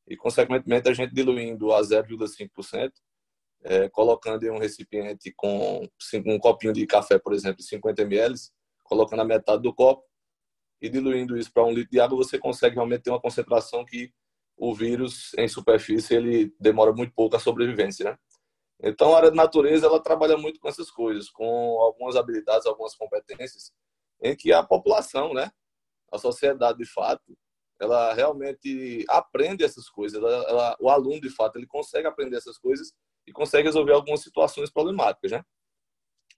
e, 0.08 0.16
consequentemente, 0.16 0.88
a 0.88 0.92
gente 0.92 1.14
diluindo 1.14 1.72
a 1.72 1.80
0,5%, 1.82 2.90
é, 3.62 3.88
colocando 3.90 4.42
em 4.42 4.50
um 4.50 4.58
recipiente 4.58 5.32
com 5.36 5.86
um 6.26 6.38
copinho 6.38 6.72
de 6.72 6.86
café, 6.86 7.18
por 7.18 7.32
exemplo, 7.32 7.62
50 7.62 8.02
ml, 8.02 8.34
colocando 8.82 9.20
a 9.20 9.24
metade 9.24 9.62
do 9.62 9.72
copo 9.72 10.02
e 10.80 10.88
diluindo 10.88 11.36
isso 11.36 11.52
para 11.52 11.64
um 11.64 11.70
litro 11.70 11.90
de 11.90 12.00
água, 12.00 12.16
você 12.16 12.38
consegue 12.38 12.74
realmente 12.74 13.02
ter 13.02 13.10
uma 13.10 13.20
concentração 13.20 13.84
que 13.84 14.12
o 14.60 14.74
vírus 14.74 15.32
em 15.38 15.48
superfície 15.48 16.14
ele 16.14 16.54
demora 16.60 16.92
muito 16.92 17.14
pouco 17.14 17.34
a 17.34 17.40
sobrevivência, 17.40 18.04
né? 18.04 18.18
Então 18.82 19.14
a 19.14 19.16
área 19.16 19.30
de 19.30 19.36
natureza 19.36 19.86
ela 19.86 20.02
trabalha 20.02 20.36
muito 20.36 20.60
com 20.60 20.68
essas 20.68 20.90
coisas, 20.90 21.30
com 21.30 21.80
algumas 21.80 22.14
habilidades, 22.14 22.66
algumas 22.66 22.94
competências 22.94 23.72
em 24.22 24.36
que 24.36 24.52
a 24.52 24.62
população, 24.62 25.32
né, 25.32 25.50
a 26.12 26.18
sociedade 26.18 26.78
de 26.78 26.84
fato, 26.84 27.34
ela 27.80 28.12
realmente 28.12 29.02
aprende 29.08 29.64
essas 29.64 29.88
coisas. 29.88 30.22
Ela, 30.22 30.30
ela, 30.46 30.76
o 30.78 30.90
aluno, 30.90 31.22
de 31.22 31.30
fato, 31.30 31.56
ele 31.56 31.66
consegue 31.66 32.06
aprender 32.06 32.36
essas 32.36 32.58
coisas 32.58 32.92
e 33.26 33.32
consegue 33.32 33.66
resolver 33.66 33.92
algumas 33.92 34.20
situações 34.20 34.70
problemáticas, 34.70 35.32
né? 35.32 35.42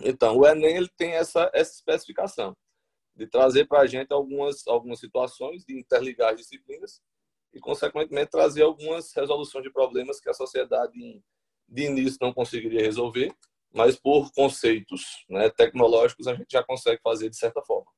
Então, 0.00 0.36
o 0.36 0.46
Enem 0.46 0.76
ele 0.76 0.88
tem 0.96 1.12
essa, 1.12 1.50
essa 1.52 1.72
especificação 1.72 2.56
de 3.16 3.26
trazer 3.26 3.66
para 3.66 3.80
a 3.80 3.86
gente 3.86 4.12
algumas, 4.12 4.64
algumas 4.68 5.00
situações, 5.00 5.64
de 5.64 5.76
interligar 5.76 6.32
as 6.32 6.38
disciplinas 6.38 7.00
e, 7.52 7.60
consequentemente, 7.60 8.30
trazer 8.30 8.62
algumas 8.62 9.12
resoluções 9.12 9.64
de 9.64 9.72
problemas 9.72 10.20
que 10.20 10.28
a 10.28 10.34
sociedade, 10.34 10.92
de 11.68 11.82
início, 11.82 12.18
não 12.20 12.32
conseguiria 12.32 12.80
resolver, 12.80 13.34
mas 13.72 13.96
por 13.96 14.30
conceitos 14.32 15.24
né, 15.28 15.48
tecnológicos 15.50 16.26
a 16.26 16.34
gente 16.34 16.50
já 16.50 16.62
consegue 16.62 17.00
fazer 17.02 17.30
de 17.30 17.36
certa 17.36 17.62
forma. 17.62 17.90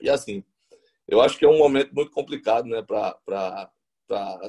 E 0.00 0.08
assim, 0.08 0.44
eu 1.06 1.20
acho 1.20 1.38
que 1.38 1.44
é 1.44 1.48
um 1.48 1.58
momento 1.58 1.94
muito 1.94 2.10
complicado 2.10 2.66
né, 2.66 2.82
para 2.82 3.70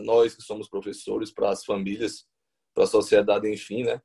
nós 0.01 0.35
que 0.35 0.41
somos 0.41 0.69
professores, 0.69 1.31
para 1.31 1.49
as 1.49 1.65
famílias, 1.65 2.25
para 2.73 2.83
a 2.83 2.87
sociedade, 2.87 3.51
enfim, 3.51 3.83
né? 3.83 4.01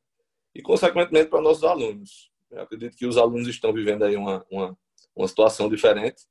E, 0.54 0.62
consequentemente, 0.62 1.30
para 1.30 1.40
nossos 1.40 1.64
alunos. 1.64 2.30
Eu 2.50 2.62
acredito 2.62 2.96
que 2.96 3.06
os 3.06 3.16
alunos 3.16 3.48
estão 3.48 3.72
vivendo 3.72 4.04
aí 4.04 4.16
uma, 4.16 4.46
uma, 4.48 4.78
uma 5.14 5.26
situação 5.26 5.68
diferente. 5.68 6.22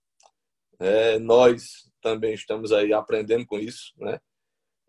É, 0.80 1.20
nós 1.20 1.92
também 2.03 2.33
estamos 2.33 2.72
aí 2.72 2.93
aprendendo 2.93 3.45
com 3.48 3.57
isso, 3.57 3.93
né? 3.98 4.19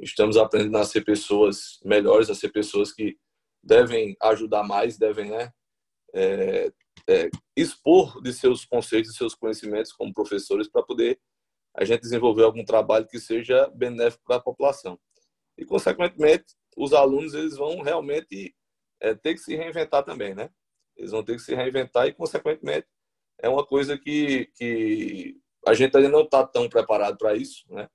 Estamos 0.00 0.36
aprendendo 0.36 0.76
a 0.76 0.84
ser 0.84 1.02
pessoas 1.02 1.78
melhores, 1.84 2.28
a 2.28 2.34
ser 2.34 2.50
pessoas 2.50 2.92
que 2.92 3.16
devem 3.62 4.16
ajudar 4.20 4.64
mais, 4.64 4.98
devem, 4.98 5.30
né? 5.30 5.52
É, 6.12 6.72
é, 7.08 7.30
expor 7.56 8.20
de 8.20 8.32
seus 8.32 8.64
conceitos, 8.64 9.12
de 9.12 9.16
seus 9.16 9.34
conhecimentos 9.34 9.92
como 9.92 10.12
professores 10.12 10.68
para 10.68 10.82
poder 10.82 11.18
a 11.76 11.84
gente 11.84 12.02
desenvolver 12.02 12.44
algum 12.44 12.64
trabalho 12.64 13.06
que 13.06 13.18
seja 13.18 13.68
benéfico 13.70 14.22
para 14.24 14.36
a 14.36 14.42
população. 14.42 14.98
E, 15.56 15.64
consequentemente, 15.64 16.44
os 16.76 16.92
alunos 16.92 17.34
eles 17.34 17.56
vão 17.56 17.80
realmente 17.80 18.54
é, 19.00 19.14
ter 19.14 19.34
que 19.34 19.40
se 19.40 19.56
reinventar 19.56 20.04
também, 20.04 20.34
né? 20.34 20.50
Eles 20.96 21.10
vão 21.10 21.24
ter 21.24 21.34
que 21.34 21.42
se 21.42 21.54
reinventar 21.54 22.06
e, 22.06 22.12
consequentemente, 22.12 22.86
é 23.40 23.48
uma 23.48 23.66
coisa 23.66 23.98
que, 23.98 24.46
que 24.54 25.36
a 25.66 25.74
gente 25.74 25.96
ainda 25.96 26.08
não 26.08 26.22
está 26.22 26.46
tão 26.46 26.68
preparado 26.68 27.16
para 27.16 27.34
isso, 27.34 27.64
né? 27.70 27.88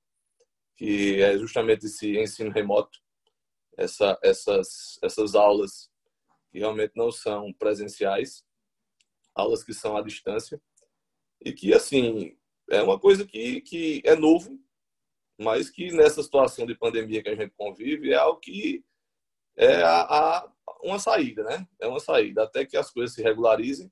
Que 0.75 1.21
é 1.21 1.38
justamente 1.38 1.85
esse 1.85 2.17
ensino 2.17 2.51
remoto, 2.51 2.99
essa, 3.77 4.17
essas, 4.23 4.99
essas 5.03 5.35
aulas 5.35 5.89
que 6.51 6.59
realmente 6.59 6.93
não 6.95 7.11
são 7.11 7.53
presenciais, 7.53 8.43
aulas 9.35 9.63
que 9.63 9.73
são 9.73 9.95
à 9.95 10.01
distância 10.01 10.61
e 11.41 11.53
que 11.53 11.73
assim 11.73 12.38
é 12.69 12.81
uma 12.81 12.99
coisa 12.99 13.25
que, 13.25 13.61
que 13.61 14.01
é 14.05 14.15
novo, 14.15 14.59
mas 15.39 15.69
que 15.69 15.91
nessa 15.91 16.21
situação 16.21 16.65
de 16.65 16.75
pandemia 16.75 17.23
que 17.23 17.29
a 17.29 17.35
gente 17.35 17.53
convive 17.55 18.11
é 18.11 18.15
algo 18.15 18.39
que 18.39 18.83
é 19.55 19.81
a, 19.81 20.01
a, 20.01 20.51
uma 20.83 20.99
saída, 20.99 21.43
né? 21.43 21.67
É 21.79 21.88
uma 21.88 21.99
saída 21.99 22.43
até 22.43 22.65
que 22.65 22.77
as 22.77 22.91
coisas 22.91 23.15
se 23.15 23.21
regularizem, 23.21 23.91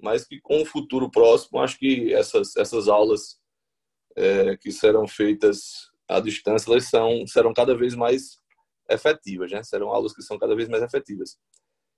mas 0.00 0.24
que 0.24 0.40
com 0.40 0.62
o 0.62 0.66
futuro 0.66 1.10
próximo 1.10 1.60
acho 1.60 1.78
que 1.78 2.12
essas 2.12 2.56
essas 2.56 2.88
aulas 2.88 3.40
é, 4.16 4.56
que 4.56 4.70
serão 4.72 5.06
feitas 5.06 5.90
à 6.08 6.20
distância 6.20 6.70
elas 6.70 6.88
são 6.88 7.26
serão 7.26 7.52
cada 7.54 7.76
vez 7.76 7.94
mais 7.94 8.38
efetivas, 8.88 9.50
né? 9.50 9.62
Serão 9.62 9.88
aulas 9.90 10.14
que 10.14 10.22
são 10.22 10.38
cada 10.38 10.54
vez 10.54 10.68
mais 10.68 10.82
efetivas. 10.82 11.38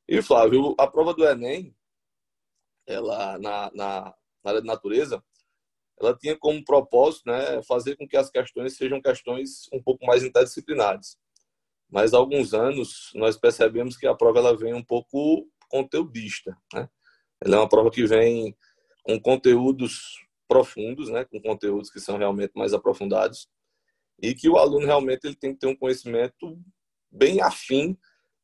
E 0.09 0.23
Flávio, 0.23 0.75
a 0.79 0.87
prova 0.87 1.13
do 1.13 1.27
Enem 1.27 1.75
ela 2.87 3.39
na, 3.39 3.71
na, 3.75 4.15
na 4.45 4.51
área 4.51 4.61
de 4.61 4.67
natureza, 4.67 5.23
ela 6.01 6.17
tinha 6.17 6.37
como 6.37 6.65
propósito 6.65 7.25
né, 7.27 7.63
fazer 7.65 7.97
com 7.97 8.07
que 8.07 8.17
as 8.17 8.31
questões 8.31 8.77
sejam 8.77 9.01
questões 9.01 9.67
um 9.73 9.83
pouco 9.83 10.05
mais 10.07 10.23
interdisciplinares. 10.23 11.19
Mas 11.89 12.13
há 12.13 12.19
alguns 12.19 12.53
anos 12.53 13.11
nós 13.15 13.37
percebemos 13.37 13.97
que 13.97 14.07
a 14.07 14.15
prova 14.15 14.39
ela 14.39 14.57
vem 14.57 14.75
um 14.75 14.85
pouco 14.85 15.49
conteudista. 15.69 16.57
Né? 16.73 16.89
Ela 17.45 17.57
é 17.57 17.59
uma 17.59 17.69
prova 17.69 17.91
que 17.91 18.07
vem 18.07 18.57
com 19.03 19.21
conteúdos 19.21 20.25
profundos, 20.49 21.09
né, 21.11 21.25
com 21.25 21.41
conteúdos 21.41 21.91
que 21.91 22.01
são 22.01 22.17
realmente 22.17 22.53
mais 22.55 22.73
aprofundados. 22.73 23.49
E 24.21 24.35
que 24.35 24.49
o 24.49 24.57
aluno 24.57 24.87
realmente 24.87 25.27
ele 25.27 25.37
tem 25.37 25.53
que 25.53 25.61
ter 25.61 25.67
um 25.67 25.77
conhecimento 25.77 26.59
bem 27.11 27.41
afim 27.41 27.97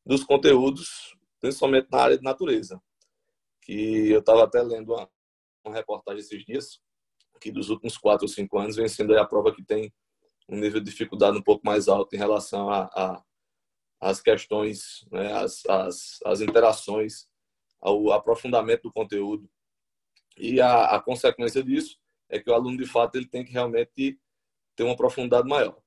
dos 0.05 0.23
conteúdos, 0.23 1.15
principalmente 1.39 1.87
na 1.91 1.99
área 1.99 2.17
de 2.17 2.23
natureza. 2.23 2.81
Que 3.61 4.09
eu 4.09 4.19
estava 4.19 4.43
até 4.43 4.61
lendo 4.61 4.93
uma, 4.93 5.09
uma, 5.65 5.75
reportagem 5.75 6.19
esses 6.19 6.45
dias, 6.45 6.79
que 7.41 7.51
dos 7.51 7.69
últimos 7.69 7.97
quatro 7.97 8.25
ou 8.25 8.29
cinco 8.29 8.57
anos 8.59 8.75
vem 8.75 8.87
sendo 8.87 9.17
a 9.17 9.25
prova 9.25 9.53
que 9.53 9.63
tem 9.63 9.91
um 10.47 10.57
nível 10.57 10.79
de 10.79 10.91
dificuldade 10.91 11.37
um 11.37 11.41
pouco 11.41 11.65
mais 11.65 11.87
alto 11.87 12.15
em 12.15 12.19
relação 12.19 12.69
a, 12.69 12.83
a 12.93 13.23
as 14.03 14.21
questões, 14.21 15.05
né, 15.09 15.31
as, 15.31 15.65
as, 15.65 16.19
as 16.25 16.41
interações, 16.41 17.25
ao 17.83 18.13
aprofundamento 18.13 18.83
do 18.83 18.93
conteúdo. 18.93 19.49
E 20.37 20.61
a, 20.61 20.95
a 20.95 21.01
consequência 21.01 21.61
disso 21.61 21.99
é 22.29 22.39
que 22.39 22.49
o 22.49 22.53
aluno, 22.53 22.77
de 22.77 22.85
fato, 22.85 23.17
ele 23.17 23.27
tem 23.27 23.43
que 23.43 23.51
realmente 23.51 24.17
ter 24.75 24.83
uma 24.83 24.93
aprofundado 24.93 25.47
maior. 25.47 25.77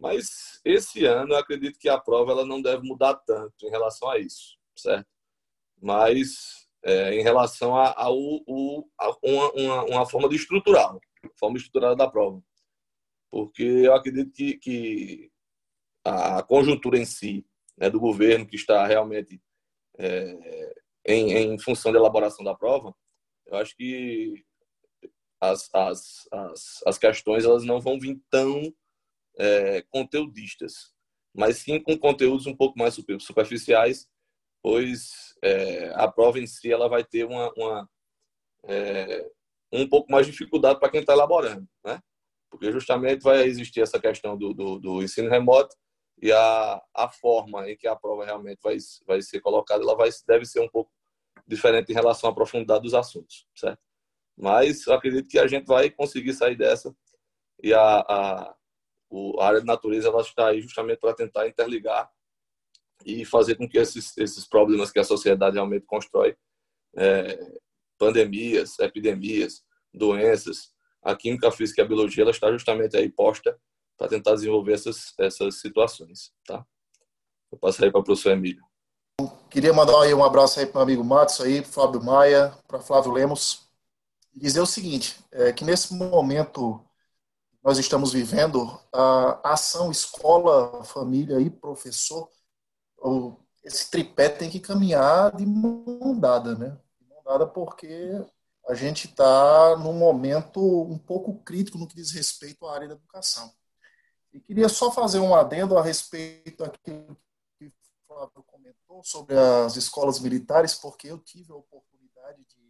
Mas 0.00 0.60
esse 0.64 1.04
ano 1.04 1.34
eu 1.34 1.38
acredito 1.38 1.78
que 1.78 1.88
a 1.88 2.00
prova 2.00 2.32
ela 2.32 2.46
não 2.46 2.60
deve 2.60 2.86
mudar 2.86 3.14
tanto 3.14 3.66
em 3.66 3.70
relação 3.70 4.08
a 4.08 4.18
isso, 4.18 4.56
certo? 4.74 5.06
Mas 5.80 6.68
é, 6.82 7.14
em 7.14 7.22
relação 7.22 7.76
a, 7.76 7.92
a, 7.92 8.10
o, 8.10 8.88
a 8.98 9.10
uma, 9.22 9.52
uma, 9.52 9.84
uma, 9.84 10.06
forma 10.06 10.28
de 10.28 10.36
estrutural, 10.36 10.98
forma 11.38 11.58
estruturada 11.58 11.94
da 11.94 12.10
prova. 12.10 12.42
Porque 13.30 13.62
eu 13.62 13.94
acredito 13.94 14.32
que, 14.32 14.56
que 14.58 15.30
a 16.04 16.42
conjuntura 16.42 16.98
em 16.98 17.04
si 17.04 17.46
né, 17.76 17.90
do 17.90 18.00
governo, 18.00 18.46
que 18.46 18.56
está 18.56 18.86
realmente 18.86 19.40
é, 19.98 20.83
em, 21.06 21.32
em 21.32 21.58
função 21.58 21.92
da 21.92 21.98
elaboração 21.98 22.44
da 22.44 22.54
prova, 22.54 22.94
eu 23.46 23.56
acho 23.56 23.76
que 23.76 24.44
as, 25.40 25.68
as, 25.74 26.28
as, 26.32 26.82
as 26.86 26.98
questões 26.98 27.44
elas 27.44 27.64
não 27.64 27.80
vão 27.80 27.98
vir 27.98 28.20
tão 28.30 28.72
é, 29.38 29.82
conteudistas, 29.90 30.92
mas 31.34 31.58
sim 31.58 31.80
com 31.80 31.98
conteúdos 31.98 32.46
um 32.46 32.56
pouco 32.56 32.78
mais 32.78 32.96
superficiais, 33.20 34.08
pois 34.62 35.34
é, 35.42 35.90
a 35.94 36.10
prova 36.10 36.38
em 36.38 36.46
si 36.46 36.72
ela 36.72 36.88
vai 36.88 37.04
ter 37.04 37.24
uma, 37.24 37.52
uma 37.56 37.90
é, 38.64 39.30
um 39.72 39.88
pouco 39.88 40.10
mais 40.10 40.26
de 40.26 40.32
dificuldade 40.32 40.78
para 40.78 40.90
quem 40.90 41.00
está 41.00 41.12
elaborando, 41.12 41.68
né? 41.84 42.00
Porque 42.50 42.70
justamente 42.70 43.22
vai 43.22 43.44
existir 43.44 43.80
essa 43.80 44.00
questão 44.00 44.38
do, 44.38 44.54
do, 44.54 44.78
do, 44.78 45.02
ensino 45.02 45.28
remoto 45.28 45.74
e 46.20 46.32
a, 46.32 46.82
a 46.94 47.08
forma 47.08 47.70
em 47.70 47.76
que 47.76 47.86
a 47.86 47.96
prova 47.96 48.24
realmente 48.24 48.60
vai, 48.62 48.76
vai 49.06 49.20
ser 49.22 49.40
colocada, 49.40 49.82
ela 49.82 49.96
vai, 49.96 50.10
deve 50.26 50.44
ser 50.44 50.60
um 50.60 50.68
pouco 50.68 50.90
diferente 51.46 51.90
em 51.90 51.94
relação 51.94 52.30
à 52.30 52.34
profundidade 52.34 52.82
dos 52.82 52.94
assuntos, 52.94 53.46
certo? 53.54 53.80
Mas 54.36 54.86
eu 54.86 54.94
acredito 54.94 55.28
que 55.28 55.38
a 55.38 55.46
gente 55.46 55.66
vai 55.66 55.90
conseguir 55.90 56.32
sair 56.32 56.56
dessa 56.56 56.94
e 57.62 57.72
a, 57.72 58.00
a, 58.00 58.54
a 59.38 59.46
área 59.46 59.60
de 59.60 59.66
natureza 59.66 60.08
ela 60.08 60.22
está 60.22 60.48
aí 60.48 60.60
justamente 60.60 60.98
para 60.98 61.14
tentar 61.14 61.46
interligar 61.46 62.10
e 63.04 63.24
fazer 63.24 63.56
com 63.56 63.68
que 63.68 63.78
esses, 63.78 64.16
esses 64.16 64.48
problemas 64.48 64.90
que 64.90 64.98
a 64.98 65.04
sociedade 65.04 65.54
realmente 65.54 65.86
constrói, 65.86 66.36
é, 66.96 67.38
pandemias, 67.98 68.78
epidemias, 68.78 69.62
doenças, 69.92 70.72
a 71.02 71.14
química, 71.14 71.48
a 71.48 71.52
física 71.52 71.82
e 71.82 71.84
a 71.84 71.88
biologia, 71.88 72.22
ela 72.22 72.30
está 72.30 72.50
justamente 72.50 72.96
aí 72.96 73.10
posta 73.10 73.58
para 73.96 74.08
tentar 74.08 74.34
desenvolver 74.34 74.74
essas, 74.74 75.14
essas 75.18 75.60
situações, 75.60 76.32
tá? 76.46 76.64
Vou 77.50 77.58
passar 77.58 77.84
aí 77.84 77.90
para 77.90 78.00
o 78.00 78.04
professor 78.04 78.32
Emílio. 78.32 78.64
Queria 79.48 79.72
mandar 79.72 80.00
aí 80.02 80.12
um 80.12 80.24
abraço 80.24 80.58
aí 80.58 80.66
para 80.66 80.80
o 80.80 80.82
amigo 80.82 81.04
Matos 81.04 81.40
aí, 81.40 81.64
Fábio 81.64 82.02
Maia, 82.02 82.56
para 82.66 82.80
Flávio 82.80 83.12
Lemos, 83.12 83.68
dizer 84.34 84.60
o 84.60 84.66
seguinte, 84.66 85.16
é, 85.30 85.52
que 85.52 85.64
nesse 85.64 85.94
momento 85.94 86.84
nós 87.62 87.78
estamos 87.78 88.12
vivendo, 88.12 88.78
a 88.92 89.52
ação 89.52 89.90
escola, 89.90 90.84
família 90.84 91.40
e 91.40 91.48
professor, 91.48 92.28
esse 93.62 93.90
tripé 93.90 94.28
tem 94.28 94.50
que 94.50 94.60
caminhar 94.60 95.34
de 95.34 95.46
mão 95.46 96.18
dada, 96.18 96.54
né? 96.56 96.76
De 97.00 97.08
mão 97.08 97.22
dada 97.24 97.46
porque 97.46 98.22
a 98.68 98.74
gente 98.74 99.06
está 99.06 99.76
num 99.76 99.94
momento 99.94 100.60
um 100.60 100.98
pouco 100.98 101.38
crítico 101.42 101.78
no 101.78 101.86
que 101.86 101.94
diz 101.94 102.10
respeito 102.10 102.66
à 102.66 102.74
área 102.74 102.88
da 102.88 102.94
educação. 102.94 103.50
E 104.34 104.40
queria 104.40 104.68
só 104.68 104.90
fazer 104.90 105.20
um 105.20 105.34
adendo 105.34 105.78
a 105.78 105.82
respeito 105.82 106.64
daquilo 106.64 107.16
que 107.56 107.66
o 107.66 107.72
Flávio 108.06 108.44
comentou 108.44 109.00
sobre 109.04 109.38
as 109.38 109.76
escolas 109.76 110.18
militares, 110.18 110.74
porque 110.74 111.08
eu 111.08 111.18
tive 111.18 111.52
a 111.52 111.56
oportunidade 111.56 112.44
de, 112.44 112.64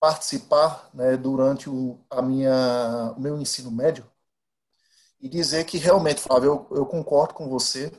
participar 0.00 0.90
né, 0.92 1.16
durante 1.16 1.70
o, 1.70 1.98
a 2.10 2.20
minha, 2.20 3.14
o 3.16 3.20
meu 3.20 3.40
ensino 3.40 3.70
médio 3.70 4.10
e 5.18 5.28
dizer 5.30 5.64
que 5.64 5.78
realmente, 5.78 6.20
Flávio, 6.20 6.68
eu, 6.70 6.78
eu 6.78 6.86
concordo 6.86 7.32
com 7.32 7.48
você. 7.48 7.90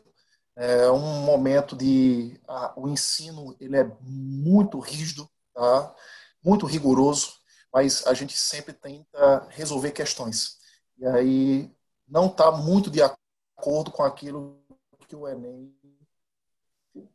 É 0.55 0.89
um 0.91 1.23
momento 1.23 1.75
de 1.75 2.39
o 2.75 2.87
ensino 2.87 3.55
ele 3.59 3.75
é 3.75 3.91
muito 4.01 4.79
rígido, 4.79 5.27
tá? 5.51 5.95
muito 6.43 6.67
rigoroso, 6.67 7.33
mas 7.73 8.05
a 8.05 8.13
gente 8.13 8.37
sempre 8.37 8.71
tenta 8.71 9.47
resolver 9.49 9.91
questões. 9.91 10.57
E 10.99 11.05
aí 11.07 11.75
não 12.07 12.27
está 12.27 12.51
muito 12.51 12.89
de 12.89 13.01
acordo 13.01 13.91
com 13.91 14.03
aquilo 14.03 14.61
que 15.07 15.15
o 15.15 15.27
Enem 15.27 15.75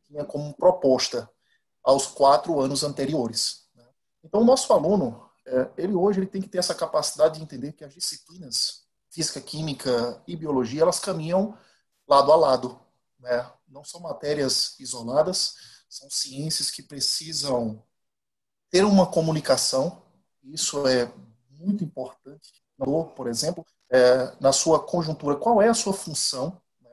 tinha 0.05 0.25
como 0.25 0.55
proposta 0.55 1.29
aos 1.83 2.07
quatro 2.07 2.61
anos 2.61 2.83
anteriores. 2.83 3.69
Né? 3.75 3.85
Então, 4.25 4.43
o 4.43 4.45
nosso 4.45 4.73
aluno, 4.73 5.29
é, 5.47 5.71
ele 5.77 5.95
hoje 5.95 6.21
ele 6.21 6.27
tem 6.27 6.43
que 6.43 6.49
ter 6.49 6.59
essa 6.59 6.75
capacidade 6.75 7.37
de 7.37 7.43
entender 7.43 7.73
que 7.73 7.85
as 7.85 7.95
disciplinas 7.95 8.87
física, 9.11 9.41
química 9.41 10.23
e 10.27 10.37
biologia, 10.37 10.83
elas 10.83 11.01
caminham 11.01 11.57
lado 12.07 12.33
a 12.33 12.37
lado. 12.37 12.81
Né? 13.19 13.51
Não 13.69 13.85
são 13.85 14.00
matérias 14.00 14.79
isoladas, 14.79 15.55
são 15.89 16.09
ciências 16.09 16.71
que 16.71 16.83
precisam 16.83 17.83
ter 18.71 18.85
uma 18.85 19.07
comunicação, 19.07 20.03
isso 20.45 20.87
é 20.87 21.13
muito 21.50 21.83
importante. 21.83 22.63
Por 23.15 23.29
exemplo, 23.29 23.67
é, 23.91 24.33
na 24.41 24.53
sua 24.53 24.81
conjuntura, 24.81 25.37
qual 25.37 25.61
é 25.61 25.69
a 25.69 25.75
sua 25.75 25.93
função? 25.93 26.61
Né? 26.81 26.91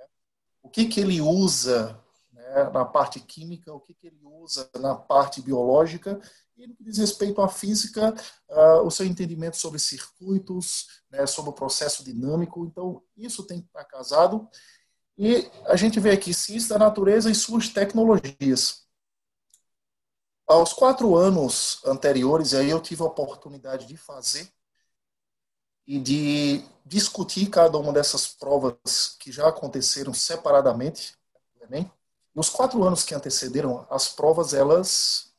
O 0.63 0.69
que, 0.69 0.85
que 0.85 0.99
ele 0.99 1.21
usa 1.21 1.97
né, 2.31 2.69
na 2.71 2.83
parte 2.83 3.19
química, 3.19 3.73
o 3.73 3.79
que, 3.79 3.93
que 3.93 4.07
ele 4.07 4.19
usa 4.23 4.69
na 4.79 4.95
parte 4.95 5.41
biológica 5.41 6.19
e 6.57 6.65
no 6.65 6.75
que 6.75 6.83
diz 6.83 6.97
respeito 6.97 7.39
à 7.39 7.47
física, 7.47 8.15
uh, 8.49 8.81
o 8.81 8.89
seu 8.89 9.05
entendimento 9.05 9.57
sobre 9.57 9.77
circuitos, 9.77 10.87
né, 11.11 11.27
sobre 11.27 11.51
o 11.51 11.53
processo 11.53 12.03
dinâmico. 12.03 12.65
Então, 12.65 13.03
isso 13.15 13.43
tem 13.43 13.61
que 13.61 13.67
estar 13.67 13.85
casado. 13.85 14.49
E 15.15 15.49
a 15.65 15.75
gente 15.75 15.99
vê 15.99 16.11
aqui 16.11 16.33
ciência 16.33 16.69
da 16.69 16.85
natureza 16.85 17.29
e 17.29 17.35
suas 17.35 17.69
tecnologias. 17.69 18.87
Aos 20.47 20.73
quatro 20.73 21.15
anos 21.15 21.79
anteriores, 21.85 22.53
aí 22.53 22.69
eu 22.69 22.79
tive 22.79 23.03
a 23.03 23.07
oportunidade 23.07 23.85
de 23.85 23.97
fazer 23.97 24.51
e 25.87 25.99
de 25.99 26.65
discutir 26.85 27.49
cada 27.49 27.77
uma 27.77 27.93
dessas 27.93 28.27
provas 28.27 29.15
que 29.19 29.31
já 29.31 29.47
aconteceram 29.47 30.13
separadamente, 30.13 31.15
Enem. 31.61 31.89
E 32.35 32.39
os 32.39 32.49
quatro 32.49 32.83
anos 32.83 33.03
que 33.03 33.15
antecederam, 33.15 33.87
as 33.89 34.09
provas, 34.09 34.53
elas 34.53 35.31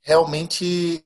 realmente 0.00 1.04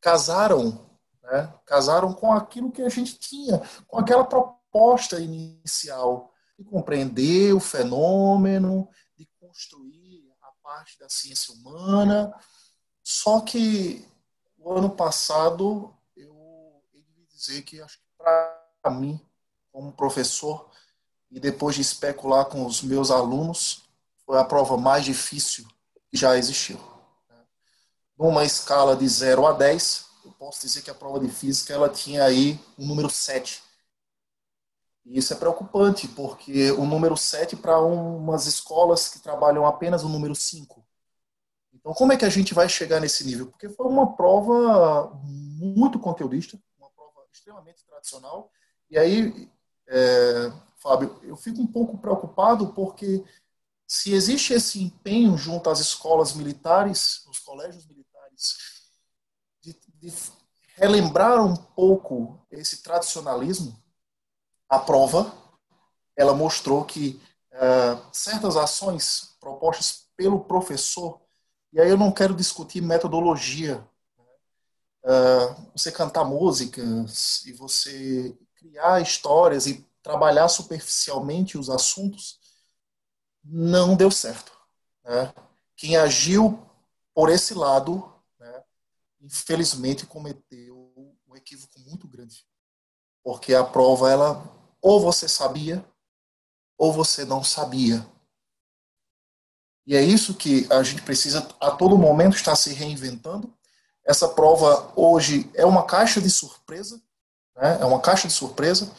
casaram, 0.00 0.86
né? 1.22 1.52
casaram 1.64 2.12
com 2.12 2.32
aquilo 2.32 2.70
que 2.70 2.82
a 2.82 2.88
gente 2.88 3.18
tinha, 3.18 3.62
com 3.88 3.98
aquela 3.98 4.24
proposta 4.24 5.18
inicial 5.18 6.32
de 6.58 6.64
compreender 6.64 7.54
o 7.54 7.60
fenômeno, 7.60 8.88
de 9.16 9.26
construir 9.40 10.30
a 10.42 10.50
parte 10.62 10.98
da 10.98 11.08
ciência 11.08 11.54
humana, 11.54 12.32
só 13.02 13.40
que 13.40 14.06
o 14.58 14.72
ano 14.72 14.90
passado 14.90 15.92
dizer 17.46 17.62
que 17.62 17.80
acho 17.80 17.98
que 17.98 18.04
para 18.18 18.90
mim, 18.90 19.20
como 19.72 19.92
professor, 19.92 20.70
e 21.30 21.40
depois 21.40 21.74
de 21.74 21.80
especular 21.80 22.44
com 22.44 22.64
os 22.64 22.82
meus 22.82 23.10
alunos, 23.10 23.82
foi 24.24 24.38
a 24.38 24.44
prova 24.44 24.76
mais 24.76 25.04
difícil 25.04 25.66
que 26.08 26.16
já 26.16 26.36
existiu. 26.36 26.78
Numa 28.16 28.44
escala 28.44 28.94
de 28.94 29.08
0 29.08 29.46
a 29.46 29.52
10, 29.52 30.06
eu 30.24 30.32
posso 30.32 30.60
dizer 30.60 30.82
que 30.82 30.90
a 30.90 30.94
prova 30.94 31.18
de 31.18 31.28
física 31.28 31.72
ela 31.72 31.88
tinha 31.88 32.24
aí 32.24 32.60
um 32.78 32.86
número 32.86 33.10
7. 33.10 33.62
E 35.04 35.18
isso 35.18 35.32
é 35.32 35.36
preocupante, 35.36 36.06
porque 36.06 36.70
o 36.72 36.84
número 36.84 37.16
7 37.16 37.56
para 37.56 37.80
umas 37.80 38.46
escolas 38.46 39.08
que 39.08 39.18
trabalham 39.18 39.66
apenas 39.66 40.04
o 40.04 40.08
número 40.08 40.34
5 40.34 40.82
então, 41.82 41.92
como 41.94 42.12
é 42.12 42.16
que 42.16 42.24
a 42.24 42.28
gente 42.28 42.54
vai 42.54 42.68
chegar 42.68 43.00
nesse 43.00 43.24
nível? 43.24 43.46
Porque 43.48 43.68
foi 43.68 43.86
uma 43.86 44.14
prova 44.14 45.12
muito 45.24 45.98
conteudista, 45.98 46.56
extremamente 47.32 47.84
tradicional. 47.84 48.50
E 48.90 48.98
aí, 48.98 49.50
é, 49.88 50.52
Fábio, 50.76 51.18
eu 51.22 51.36
fico 51.36 51.60
um 51.60 51.66
pouco 51.66 51.98
preocupado 51.98 52.72
porque 52.72 53.24
se 53.86 54.12
existe 54.12 54.52
esse 54.52 54.82
empenho 54.82 55.36
junto 55.36 55.68
às 55.70 55.80
escolas 55.80 56.34
militares, 56.34 57.24
os 57.26 57.38
colégios 57.38 57.86
militares, 57.86 58.56
de, 59.60 59.78
de 59.94 60.12
relembrar 60.76 61.44
um 61.44 61.56
pouco 61.56 62.44
esse 62.50 62.82
tradicionalismo, 62.82 63.80
a 64.68 64.78
prova 64.78 65.32
ela 66.16 66.34
mostrou 66.34 66.84
que 66.84 67.20
é, 67.50 67.98
certas 68.12 68.56
ações 68.56 69.36
propostas 69.40 70.06
pelo 70.16 70.44
professor 70.44 71.22
e 71.72 71.80
aí 71.80 71.88
eu 71.88 71.96
não 71.96 72.12
quero 72.12 72.34
discutir 72.34 72.82
metodologia. 72.82 73.82
Uh, 75.04 75.72
você 75.74 75.90
cantar 75.90 76.24
músicas 76.24 77.44
e 77.44 77.52
você 77.52 78.36
criar 78.54 79.00
histórias 79.00 79.66
e 79.66 79.84
trabalhar 80.02 80.48
superficialmente 80.48 81.58
os 81.58 81.68
assuntos 81.68 82.38
não 83.44 83.96
deu 83.96 84.10
certo. 84.10 84.52
Né? 85.04 85.32
Quem 85.76 85.96
agiu 85.96 86.64
por 87.14 87.28
esse 87.28 87.54
lado, 87.54 88.12
né, 88.38 88.62
infelizmente 89.20 90.06
cometeu 90.06 90.92
um 91.26 91.36
equívoco 91.36 91.78
muito 91.80 92.06
grande, 92.06 92.46
porque 93.22 93.54
a 93.54 93.64
prova 93.64 94.10
ela 94.10 94.42
ou 94.80 95.00
você 95.00 95.28
sabia 95.28 95.84
ou 96.78 96.92
você 96.92 97.24
não 97.24 97.42
sabia. 97.42 98.06
E 99.86 99.96
é 99.96 100.02
isso 100.02 100.34
que 100.34 100.66
a 100.72 100.82
gente 100.82 101.02
precisa 101.02 101.48
a 101.60 101.70
todo 101.70 101.98
momento 101.98 102.36
estar 102.36 102.54
se 102.54 102.72
reinventando. 102.72 103.52
Essa 104.04 104.28
prova 104.28 104.92
hoje 104.96 105.50
é 105.54 105.64
uma 105.64 105.84
caixa 105.84 106.20
de 106.20 106.30
surpresa, 106.30 107.00
né? 107.56 107.78
é 107.80 107.84
uma 107.84 108.00
caixa 108.00 108.26
de 108.26 108.34
surpresa. 108.34 108.90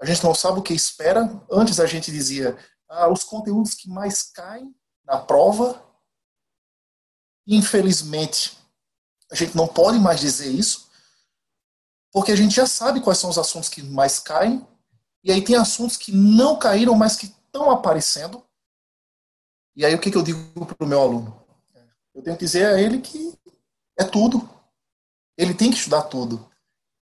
A 0.00 0.04
gente 0.04 0.22
não 0.22 0.34
sabe 0.34 0.58
o 0.58 0.62
que 0.62 0.74
espera. 0.74 1.30
Antes 1.50 1.80
a 1.80 1.86
gente 1.86 2.10
dizia 2.10 2.56
ah, 2.88 3.08
os 3.08 3.24
conteúdos 3.24 3.74
que 3.74 3.88
mais 3.88 4.22
caem 4.22 4.74
na 5.04 5.18
prova. 5.18 5.82
Infelizmente, 7.46 8.58
a 9.30 9.34
gente 9.34 9.56
não 9.56 9.66
pode 9.66 9.98
mais 9.98 10.20
dizer 10.20 10.50
isso, 10.50 10.90
Porque 12.12 12.30
a 12.30 12.36
gente 12.36 12.54
já 12.54 12.64
sabe 12.64 13.00
quais 13.00 13.18
são 13.18 13.28
os 13.28 13.38
assuntos 13.38 13.68
que 13.68 13.82
mais 13.82 14.20
caem, 14.20 14.64
e 15.24 15.32
aí 15.32 15.42
tem 15.42 15.56
assuntos 15.56 15.96
que 15.96 16.12
não 16.12 16.56
caíram, 16.56 16.94
mas 16.94 17.16
que 17.16 17.26
estão 17.26 17.70
aparecendo. 17.72 18.40
E 19.74 19.84
aí 19.84 19.92
o 19.94 20.00
que, 20.00 20.12
que 20.12 20.16
eu 20.16 20.22
digo 20.22 20.64
para 20.64 20.84
o 20.84 20.88
meu 20.88 21.00
aluno? 21.00 21.44
Eu 22.14 22.22
tenho 22.22 22.36
que 22.36 22.44
dizer 22.44 22.66
a 22.66 22.80
ele 22.80 23.00
que 23.00 23.36
é 23.96 24.04
tudo. 24.04 24.48
Ele 25.36 25.54
tem 25.54 25.70
que 25.70 25.76
estudar 25.76 26.02
tudo. 26.04 26.50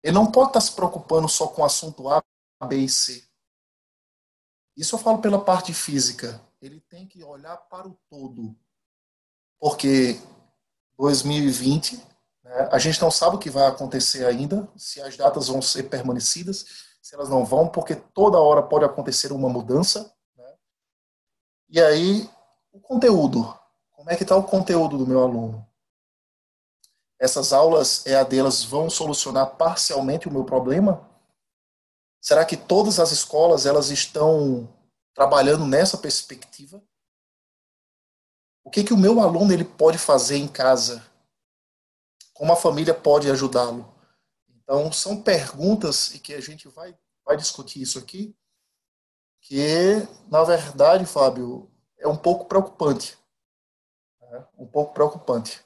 Ele 0.02 0.14
não 0.14 0.30
pode 0.30 0.50
estar 0.50 0.60
se 0.60 0.72
preocupando 0.72 1.28
só 1.28 1.48
com 1.48 1.62
o 1.62 1.64
assunto 1.64 2.08
A, 2.08 2.22
B 2.66 2.76
e 2.76 2.88
C. 2.88 3.26
Isso 4.76 4.94
eu 4.94 4.98
falo 4.98 5.18
pela 5.18 5.42
parte 5.42 5.72
física. 5.72 6.40
Ele 6.60 6.80
tem 6.80 7.06
que 7.06 7.22
olhar 7.24 7.56
para 7.56 7.88
o 7.88 7.98
todo. 8.08 8.56
Porque 9.58 10.20
2020, 10.98 11.96
né, 12.44 12.68
a 12.70 12.78
gente 12.78 13.00
não 13.00 13.10
sabe 13.10 13.36
o 13.36 13.38
que 13.38 13.50
vai 13.50 13.66
acontecer 13.66 14.24
ainda, 14.26 14.68
se 14.76 15.00
as 15.00 15.16
datas 15.16 15.48
vão 15.48 15.60
ser 15.60 15.84
permanecidas, 15.84 16.86
se 17.02 17.14
elas 17.14 17.28
não 17.28 17.44
vão, 17.44 17.68
porque 17.68 17.94
toda 17.94 18.38
hora 18.40 18.62
pode 18.62 18.84
acontecer 18.84 19.32
uma 19.32 19.48
mudança. 19.48 20.14
Né? 20.36 20.54
E 21.68 21.80
aí, 21.80 22.30
o 22.72 22.80
conteúdo. 22.80 23.58
Como 23.92 24.10
é 24.10 24.16
que 24.16 24.22
está 24.22 24.36
o 24.36 24.44
conteúdo 24.44 24.98
do 24.98 25.06
meu 25.06 25.22
aluno? 25.22 25.65
Essas 27.18 27.52
aulas 27.52 28.04
EAD 28.06 28.42
vão 28.68 28.90
solucionar 28.90 29.56
parcialmente 29.56 30.28
o 30.28 30.32
meu 30.32 30.44
problema? 30.44 31.08
Será 32.20 32.44
que 32.44 32.56
todas 32.56 32.98
as 32.98 33.12
escolas 33.12 33.66
elas 33.66 33.90
estão 33.90 34.68
trabalhando 35.14 35.66
nessa 35.66 35.96
perspectiva? 35.96 36.82
O 38.64 38.70
que 38.70 38.84
que 38.84 38.92
o 38.92 38.98
meu 38.98 39.20
aluno 39.20 39.52
ele 39.52 39.64
pode 39.64 39.96
fazer 39.96 40.36
em 40.36 40.48
casa? 40.48 41.04
Como 42.34 42.52
a 42.52 42.56
família 42.56 42.92
pode 42.92 43.30
ajudá-lo? 43.30 43.94
Então 44.48 44.92
são 44.92 45.22
perguntas 45.22 46.14
e 46.14 46.18
que 46.18 46.34
a 46.34 46.40
gente 46.40 46.68
vai 46.68 46.96
vai 47.26 47.36
discutir 47.36 47.82
isso 47.82 47.98
aqui, 47.98 48.36
que 49.42 50.06
na 50.30 50.44
verdade, 50.44 51.04
Fábio, 51.04 51.68
é 51.98 52.06
um 52.06 52.16
pouco 52.16 52.46
preocupante, 52.46 53.18
né? 54.20 54.46
um 54.56 54.66
pouco 54.66 54.94
preocupante. 54.94 55.65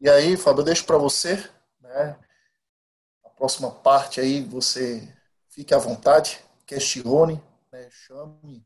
E 0.00 0.08
aí, 0.08 0.34
Fábio, 0.34 0.62
eu 0.62 0.64
deixo 0.64 0.86
para 0.86 0.96
você, 0.96 1.36
né? 1.78 2.16
A 3.22 3.28
próxima 3.28 3.70
parte 3.70 4.18
aí, 4.18 4.40
você 4.40 5.06
fique 5.50 5.74
à 5.74 5.78
vontade, 5.78 6.40
questione, 6.66 7.38
né? 7.70 7.86
chame 7.90 8.64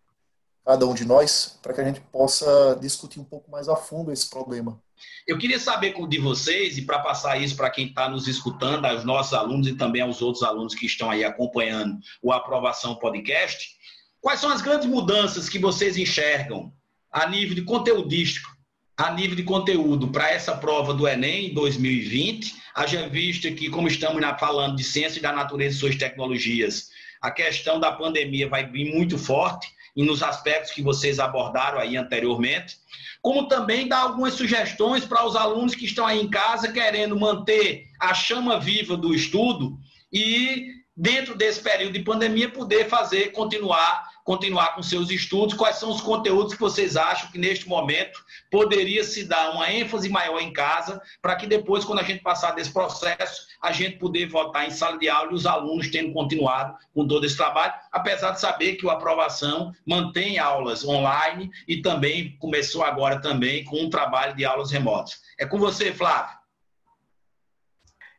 cada 0.64 0.86
um 0.86 0.94
de 0.94 1.04
nós 1.04 1.58
para 1.60 1.74
que 1.74 1.80
a 1.80 1.84
gente 1.84 2.00
possa 2.00 2.78
discutir 2.80 3.18
um 3.18 3.24
pouco 3.24 3.50
mais 3.50 3.68
a 3.68 3.74
fundo 3.74 4.12
esse 4.12 4.30
problema. 4.30 4.80
Eu 5.26 5.36
queria 5.36 5.58
saber 5.58 5.92
de 6.06 6.18
vocês, 6.18 6.78
e 6.78 6.82
para 6.82 7.00
passar 7.00 7.36
isso 7.36 7.56
para 7.56 7.68
quem 7.68 7.88
está 7.88 8.08
nos 8.08 8.28
escutando, 8.28 8.84
aos 8.84 9.02
nossos 9.02 9.34
alunos 9.34 9.66
e 9.66 9.74
também 9.74 10.02
aos 10.02 10.22
outros 10.22 10.44
alunos 10.44 10.72
que 10.72 10.86
estão 10.86 11.10
aí 11.10 11.24
acompanhando 11.24 11.98
o 12.22 12.32
Aprovação 12.32 12.94
Podcast, 12.94 13.76
quais 14.20 14.38
são 14.38 14.50
as 14.50 14.62
grandes 14.62 14.88
mudanças 14.88 15.48
que 15.48 15.58
vocês 15.58 15.96
enxergam 15.96 16.72
a 17.10 17.26
nível 17.26 17.56
de 17.56 17.62
conteudístico 17.62 18.53
a 18.96 19.10
nível 19.12 19.36
de 19.36 19.42
conteúdo 19.42 20.08
para 20.08 20.30
essa 20.30 20.56
prova 20.56 20.94
do 20.94 21.06
Enem 21.08 21.52
2020, 21.52 22.54
haja 22.74 23.08
visto 23.08 23.52
que, 23.54 23.68
como 23.68 23.88
estamos 23.88 24.22
falando 24.38 24.76
de 24.76 24.84
ciência 24.84 25.20
da 25.20 25.32
natureza 25.32 25.76
e 25.76 25.78
suas 25.78 25.96
tecnologias, 25.96 26.90
a 27.20 27.30
questão 27.30 27.80
da 27.80 27.90
pandemia 27.90 28.48
vai 28.48 28.66
vir 28.66 28.94
muito 28.94 29.18
forte 29.18 29.68
e 29.96 30.04
nos 30.04 30.22
aspectos 30.22 30.72
que 30.72 30.82
vocês 30.82 31.18
abordaram 31.18 31.78
aí 31.78 31.96
anteriormente, 31.96 32.76
como 33.22 33.48
também 33.48 33.88
dar 33.88 34.00
algumas 34.00 34.34
sugestões 34.34 35.04
para 35.04 35.24
os 35.24 35.34
alunos 35.34 35.74
que 35.74 35.86
estão 35.86 36.06
aí 36.06 36.20
em 36.20 36.28
casa 36.28 36.72
querendo 36.72 37.18
manter 37.18 37.86
a 37.98 38.12
chama 38.12 38.60
viva 38.60 38.96
do 38.96 39.14
estudo 39.14 39.78
e 40.12 40.83
dentro 40.96 41.36
desse 41.36 41.60
período 41.60 41.92
de 41.92 42.04
pandemia 42.04 42.48
poder 42.48 42.88
fazer 42.88 43.32
continuar 43.32 44.14
continuar 44.24 44.74
com 44.74 44.82
seus 44.82 45.10
estudos, 45.10 45.54
quais 45.54 45.76
são 45.76 45.90
os 45.90 46.00
conteúdos 46.00 46.54
que 46.54 46.60
vocês 46.60 46.96
acham 46.96 47.30
que 47.30 47.38
neste 47.38 47.68
momento 47.68 48.24
poderia 48.50 49.04
se 49.04 49.24
dar 49.24 49.50
uma 49.50 49.70
ênfase 49.70 50.08
maior 50.08 50.40
em 50.40 50.52
casa, 50.52 51.00
para 51.20 51.36
que 51.36 51.46
depois, 51.46 51.84
quando 51.84 51.98
a 51.98 52.02
gente 52.02 52.22
passar 52.22 52.52
desse 52.52 52.72
processo, 52.72 53.46
a 53.62 53.70
gente 53.70 53.98
poder 53.98 54.26
votar 54.26 54.66
em 54.66 54.70
sala 54.70 54.98
de 54.98 55.08
aula 55.08 55.30
e 55.30 55.34
os 55.34 55.44
alunos 55.44 55.90
tendo 55.90 56.12
continuado 56.12 56.74
com 56.94 57.06
todo 57.06 57.26
esse 57.26 57.36
trabalho, 57.36 57.74
apesar 57.92 58.30
de 58.30 58.40
saber 58.40 58.76
que 58.76 58.86
o 58.86 58.90
aprovação 58.90 59.72
mantém 59.86 60.38
aulas 60.38 60.84
online 60.84 61.50
e 61.68 61.82
também 61.82 62.36
começou 62.38 62.82
agora 62.82 63.20
também 63.20 63.62
com 63.64 63.78
um 63.82 63.90
trabalho 63.90 64.34
de 64.34 64.44
aulas 64.44 64.70
remotas. 64.70 65.20
É 65.38 65.44
com 65.44 65.58
você, 65.58 65.92
Flávio. 65.92 66.34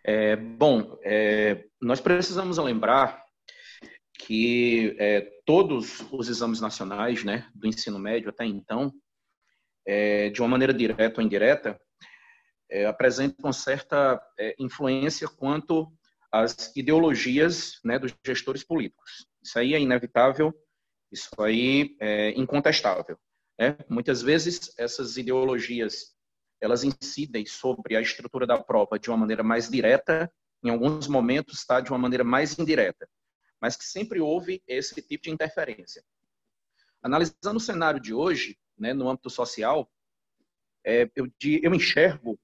É, 0.07 0.35
bom, 0.35 0.99
é, 1.03 1.65
nós 1.86 2.02
precisamos 2.02 2.58
lembrar 2.58 3.24
que 4.17 4.95
é, 4.98 5.21
todos 5.45 6.02
os 6.12 6.28
exames 6.28 6.60
nacionais 6.60 7.24
né, 7.24 7.48
do 7.54 7.67
ensino 7.67 8.00
médio 8.00 8.30
até 8.30 8.43
então, 8.43 8.91
é, 9.86 10.32
de 10.32 10.41
uma 10.41 10.48
maneira 10.48 10.74
direta 10.74 11.21
ou 11.21 11.26
indireta, 11.26 11.80
é, 12.71 12.88
apresentam 12.88 13.54
certa 13.54 14.19
é, 14.39 14.56
influência 14.58 15.28
quanto 15.28 15.93
às 16.32 16.76
ideologias 16.76 17.80
né, 17.84 18.00
dos 18.00 18.15
gestores 18.26 18.63
políticos. 18.63 19.28
Isso 19.43 19.60
aí 19.60 19.76
é 19.76 19.80
inevitável, 19.80 20.52
isso 21.12 21.30
aí 21.39 21.95
é 22.00 22.32
incontestável. 22.32 23.15
Né? 23.60 23.78
Muitas 23.88 24.24
vezes 24.24 24.74
essas 24.80 25.17
ideologias 25.17 26.15
elas 26.60 26.84
incidem 26.84 27.45
sobre 27.45 27.95
a 27.95 28.02
estrutura 28.02 28.48
da 28.48 28.58
prova 28.58 28.98
de 28.98 29.08
uma 29.08 29.17
maneira 29.17 29.43
mais 29.43 29.69
direta, 29.69 30.32
em 30.65 30.71
alguns 30.71 31.08
momentos 31.08 31.60
está 31.60 31.80
de 31.80 31.89
uma 31.91 31.97
maneira 31.97 32.23
mais 32.23 32.58
indireta 32.60 33.08
mas 33.65 33.75
que 33.75 33.84
sempre 33.84 34.21
houve 34.21 34.62
esse 34.67 35.01
tipo 35.01 35.23
de 35.23 35.32
interferência. 35.32 36.04
Analisando 37.01 37.58
o 37.58 37.60
cenário 37.60 37.99
de 37.99 38.13
hoje, 38.13 38.58
né, 38.78 38.93
no 38.93 39.10
âmbito 39.10 39.30
social, 39.30 39.91
é, 40.86 41.10
eu, 41.15 41.28
eu, 41.41 41.73
enxergo 41.73 42.39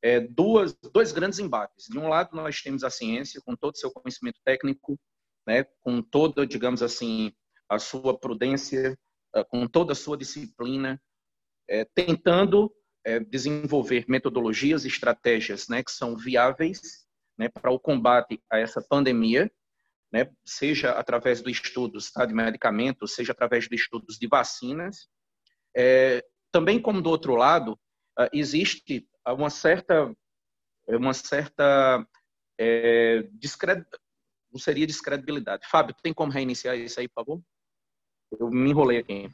é, 0.00 0.20
duas, 0.20 0.72
dois 0.92 1.10
grandes 1.10 1.40
embates. 1.40 1.86
De 1.88 1.98
um 1.98 2.08
lado, 2.08 2.36
nós 2.36 2.62
temos 2.62 2.84
a 2.84 2.90
ciência, 2.90 3.40
com 3.40 3.56
todo 3.56 3.74
o 3.74 3.78
seu 3.78 3.90
conhecimento 3.90 4.40
técnico, 4.44 4.96
né, 5.44 5.64
com 5.80 6.00
toda, 6.00 6.46
digamos 6.46 6.84
assim, 6.84 7.32
a 7.68 7.80
sua 7.80 8.16
prudência, 8.16 8.96
ah, 9.34 9.44
com 9.44 9.66
toda 9.66 9.92
a 9.92 9.96
sua 9.96 10.16
disciplina, 10.16 11.02
é, 11.68 11.84
tentando 11.84 12.72
é, 13.04 13.18
desenvolver 13.18 14.04
metodologias 14.08 14.84
e 14.84 14.88
estratégias 14.88 15.66
né, 15.66 15.82
que 15.82 15.90
são 15.90 16.16
viáveis 16.16 17.09
né, 17.40 17.48
para 17.48 17.70
o 17.70 17.80
combate 17.80 18.40
a 18.50 18.58
essa 18.58 18.82
pandemia 18.82 19.50
né, 20.12 20.30
seja 20.44 20.92
através 20.92 21.40
do 21.40 21.48
estudos 21.48 22.10
tá, 22.10 22.26
de 22.26 22.34
medicamentos, 22.34 23.14
seja 23.14 23.32
através 23.32 23.68
de 23.68 23.74
estudos 23.74 24.18
de 24.18 24.26
vacinas. 24.26 25.08
É, 25.74 26.24
também, 26.52 26.80
como 26.80 27.00
do 27.00 27.10
outro 27.10 27.34
lado, 27.36 27.72
uh, 28.18 28.28
existe 28.32 29.08
uma 29.26 29.50
certa, 29.50 30.12
uma 30.88 31.14
certa 31.14 32.04
é, 32.58 33.22
descred... 33.32 33.84
não 34.52 34.58
seria 34.58 34.86
descredibilidade. 34.86 35.66
Fábio, 35.68 35.94
tem 36.02 36.12
como 36.12 36.32
reiniciar 36.32 36.76
isso 36.76 36.98
aí, 36.98 37.08
por 37.08 37.24
favor? 37.24 37.42
Eu 38.38 38.50
me 38.50 38.70
enrolei 38.70 38.98
aqui. 38.98 39.30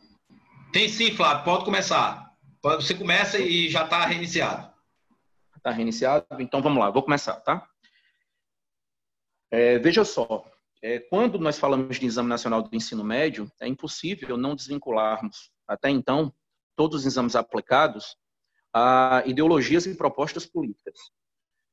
Tem 0.72 0.88
sim, 0.88 1.10
Flávio, 1.12 1.44
pode 1.44 1.64
começar. 1.64 2.32
Você 2.62 2.94
começa 2.94 3.38
e 3.38 3.70
já 3.70 3.84
está 3.84 4.04
reiniciado. 4.04 4.70
Está 5.56 5.70
reiniciado? 5.70 6.26
Então 6.38 6.60
vamos 6.60 6.78
lá, 6.78 6.90
vou 6.90 7.02
começar, 7.02 7.40
tá? 7.40 7.66
É, 9.50 9.78
veja 9.78 10.04
só, 10.04 10.44
é, 10.82 10.98
quando 10.98 11.38
nós 11.38 11.58
falamos 11.58 11.98
de 11.98 12.06
Exame 12.06 12.28
Nacional 12.28 12.62
do 12.62 12.74
Ensino 12.74 13.04
Médio, 13.04 13.50
é 13.60 13.66
impossível 13.66 14.36
não 14.36 14.54
desvincularmos, 14.54 15.50
até 15.66 15.90
então, 15.90 16.32
todos 16.76 17.00
os 17.00 17.06
exames 17.06 17.34
aplicados 17.34 18.16
a 18.72 19.22
ideologias 19.24 19.86
e 19.86 19.94
propostas 19.94 20.44
políticas. 20.44 20.98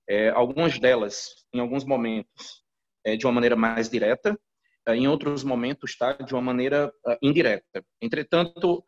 É, 0.08 0.30
algumas 0.30 0.80
delas, 0.80 1.46
em 1.54 1.60
alguns 1.60 1.84
momentos, 1.84 2.64
é, 3.06 3.18
de 3.18 3.26
uma 3.26 3.34
maneira 3.34 3.58
mais 3.58 3.90
direta, 3.90 4.40
é, 4.88 4.96
em 4.96 5.08
outros 5.08 5.44
momentos, 5.44 5.98
tá, 5.98 6.14
de 6.14 6.34
uma 6.34 6.42
maneira 6.42 6.88
uh, 7.06 7.18
indireta. 7.22 7.86
Entretanto, 8.02 8.84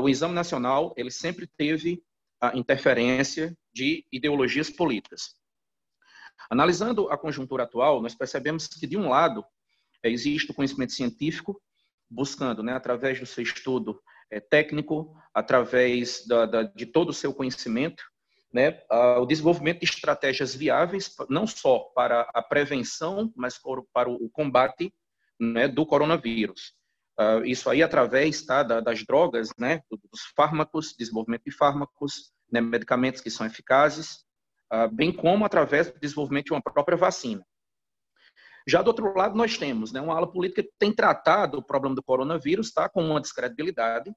o 0.00 0.08
Exame 0.08 0.34
Nacional 0.34 0.92
ele 0.96 1.10
sempre 1.10 1.46
teve 1.46 2.02
a 2.40 2.56
interferência 2.56 3.56
de 3.72 4.04
ideologias 4.12 4.68
políticas. 4.68 5.34
Analisando 6.50 7.08
a 7.10 7.16
conjuntura 7.16 7.64
atual, 7.64 8.02
nós 8.02 8.14
percebemos 8.14 8.66
que, 8.66 8.86
de 8.86 8.96
um 8.96 9.08
lado, 9.08 9.44
é, 10.02 10.10
existe 10.10 10.50
o 10.50 10.54
conhecimento 10.54 10.92
científico, 10.92 11.60
buscando, 12.10 12.62
né, 12.62 12.74
através 12.74 13.18
do 13.18 13.26
seu 13.26 13.42
estudo 13.42 14.00
é, 14.30 14.40
técnico, 14.40 15.16
através 15.32 16.26
da, 16.26 16.46
da, 16.46 16.62
de 16.62 16.86
todo 16.86 17.10
o 17.10 17.14
seu 17.14 17.32
conhecimento, 17.32 18.02
né, 18.52 18.82
o 19.18 19.24
desenvolvimento 19.24 19.78
de 19.78 19.86
estratégias 19.86 20.54
viáveis, 20.54 21.14
não 21.30 21.46
só 21.46 21.78
para 21.94 22.28
a 22.34 22.42
prevenção, 22.42 23.32
mas 23.34 23.58
para 23.58 24.10
o 24.10 24.28
combate 24.28 24.92
né, 25.40 25.66
do 25.66 25.86
coronavírus. 25.86 26.74
Uh, 27.18 27.44
isso 27.44 27.68
aí 27.68 27.82
através 27.82 28.44
tá, 28.44 28.62
das 28.62 29.04
drogas, 29.04 29.50
né, 29.58 29.80
dos 29.90 30.22
fármacos, 30.36 30.94
desenvolvimento 30.98 31.44
de 31.44 31.50
fármacos, 31.50 32.32
né, 32.50 32.60
medicamentos 32.60 33.20
que 33.20 33.30
são 33.30 33.46
eficazes, 33.46 34.24
bem 34.92 35.12
como 35.12 35.44
através 35.44 35.90
do 35.90 35.98
desenvolvimento 35.98 36.46
de 36.46 36.52
uma 36.52 36.62
própria 36.62 36.96
vacina. 36.96 37.44
Já 38.66 38.80
do 38.80 38.88
outro 38.88 39.12
lado, 39.16 39.36
nós 39.36 39.58
temos 39.58 39.92
né, 39.92 40.00
uma 40.00 40.16
ala 40.16 40.30
política 40.30 40.62
que 40.62 40.72
tem 40.78 40.94
tratado 40.94 41.58
o 41.58 41.62
problema 41.62 41.96
do 41.96 42.02
coronavírus 42.02 42.72
tá, 42.72 42.88
com 42.88 43.04
uma 43.04 43.20
descredibilidade 43.20 44.14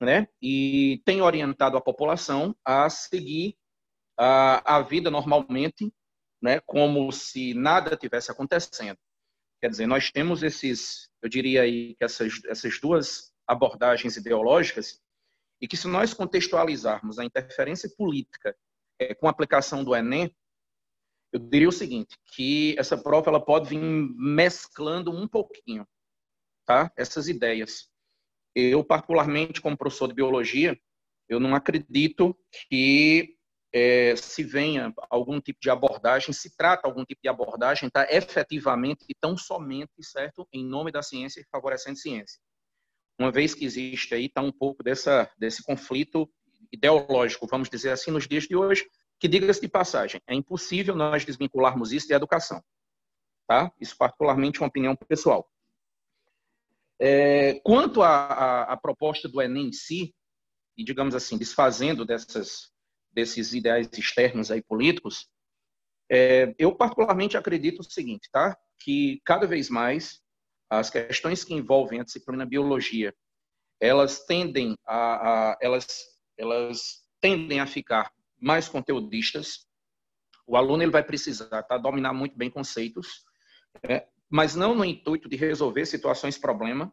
né, 0.00 0.26
e 0.40 1.02
tem 1.04 1.20
orientado 1.20 1.76
a 1.76 1.80
população 1.80 2.56
a 2.64 2.88
seguir 2.88 3.56
a, 4.18 4.76
a 4.76 4.82
vida 4.82 5.10
normalmente, 5.10 5.92
né, 6.42 6.60
como 6.60 7.10
se 7.12 7.52
nada 7.54 7.96
tivesse 7.96 8.30
acontecendo. 8.30 8.98
Quer 9.60 9.70
dizer, 9.70 9.86
nós 9.86 10.10
temos 10.10 10.42
esses, 10.42 11.08
eu 11.22 11.28
diria 11.28 11.62
aí 11.62 11.94
que 11.96 12.04
essas, 12.04 12.40
essas 12.46 12.80
duas 12.80 13.32
abordagens 13.46 14.16
ideológicas 14.16 15.00
e 15.60 15.68
que 15.68 15.76
se 15.76 15.86
nós 15.86 16.12
contextualizarmos 16.12 17.18
a 17.18 17.24
interferência 17.24 17.90
política 17.96 18.56
é, 18.98 19.14
com 19.14 19.26
a 19.26 19.30
aplicação 19.30 19.84
do 19.84 19.94
Enem, 19.94 20.34
eu 21.32 21.40
diria 21.40 21.68
o 21.68 21.72
seguinte, 21.72 22.16
que 22.34 22.74
essa 22.78 22.96
prova 22.96 23.30
ela 23.30 23.44
pode 23.44 23.68
vir 23.68 23.80
mesclando 23.80 25.10
um 25.10 25.26
pouquinho, 25.28 25.86
tá? 26.64 26.90
Essas 26.96 27.28
ideias. 27.28 27.88
Eu 28.54 28.82
particularmente 28.82 29.60
como 29.60 29.76
professor 29.76 30.08
de 30.08 30.14
biologia, 30.14 30.78
eu 31.28 31.40
não 31.40 31.54
acredito 31.54 32.38
que 32.68 33.36
é, 33.72 34.16
se 34.16 34.42
venha 34.42 34.94
algum 35.10 35.40
tipo 35.40 35.58
de 35.60 35.68
abordagem, 35.68 36.32
se 36.32 36.56
trata 36.56 36.86
algum 36.86 37.04
tipo 37.04 37.20
de 37.22 37.28
abordagem, 37.28 37.90
tá? 37.90 38.06
Efetivamente 38.08 39.04
e 39.08 39.14
tão 39.14 39.36
somente, 39.36 39.92
certo, 40.00 40.48
em 40.52 40.64
nome 40.64 40.90
da 40.90 41.02
ciência 41.02 41.40
e 41.40 41.46
favorecendo 41.50 41.98
ciência. 41.98 42.40
Uma 43.18 43.32
vez 43.32 43.54
que 43.54 43.64
existe 43.64 44.14
aí 44.14 44.28
tá 44.28 44.40
um 44.40 44.52
pouco 44.52 44.82
dessa 44.82 45.30
desse 45.36 45.62
conflito 45.62 46.30
ideológico, 46.76 47.46
vamos 47.46 47.68
dizer 47.68 47.90
assim, 47.90 48.10
nos 48.10 48.26
dias 48.26 48.44
de 48.44 48.56
hoje, 48.56 48.88
que 49.18 49.28
diga-se 49.28 49.60
de 49.60 49.68
passagem, 49.68 50.20
é 50.26 50.34
impossível 50.34 50.94
nós 50.94 51.24
desvincularmos 51.24 51.92
isso 51.92 52.06
de 52.06 52.14
educação. 52.14 52.62
Tá? 53.46 53.72
Isso 53.80 53.96
particularmente 53.96 54.58
é 54.58 54.62
uma 54.62 54.68
opinião 54.68 54.96
pessoal. 54.96 55.48
É, 57.00 57.60
quanto 57.60 58.02
à 58.02 58.76
proposta 58.80 59.28
do 59.28 59.40
Enem 59.40 59.68
em 59.68 59.72
si, 59.72 60.14
e 60.76 60.84
digamos 60.84 61.14
assim, 61.14 61.38
desfazendo 61.38 62.04
dessas, 62.04 62.70
desses 63.12 63.54
ideais 63.54 63.88
externos 63.92 64.50
aí 64.50 64.62
políticos, 64.62 65.28
é, 66.10 66.54
eu 66.58 66.74
particularmente 66.74 67.36
acredito 67.36 67.80
o 67.80 67.84
seguinte, 67.84 68.28
tá? 68.30 68.56
Que 68.78 69.20
cada 69.24 69.46
vez 69.46 69.68
mais 69.68 70.20
as 70.70 70.90
questões 70.90 71.44
que 71.44 71.54
envolvem 71.54 72.00
a 72.00 72.04
disciplina 72.04 72.44
biologia, 72.44 73.14
elas 73.80 74.24
tendem 74.24 74.76
a, 74.86 75.50
a 75.52 75.58
elas, 75.60 75.86
elas 76.38 77.04
tendem 77.20 77.60
a 77.60 77.66
ficar 77.66 78.12
mais 78.40 78.68
conteudistas. 78.68 79.66
O 80.46 80.56
aluno 80.56 80.82
ele 80.82 80.92
vai 80.92 81.02
precisar 81.02 81.62
tá, 81.62 81.78
dominar 81.78 82.12
muito 82.12 82.36
bem 82.36 82.50
conceitos, 82.50 83.24
é, 83.82 84.06
mas 84.28 84.54
não 84.54 84.74
no 84.74 84.84
intuito 84.84 85.28
de 85.28 85.36
resolver 85.36 85.86
situações 85.86 86.38
problema. 86.38 86.92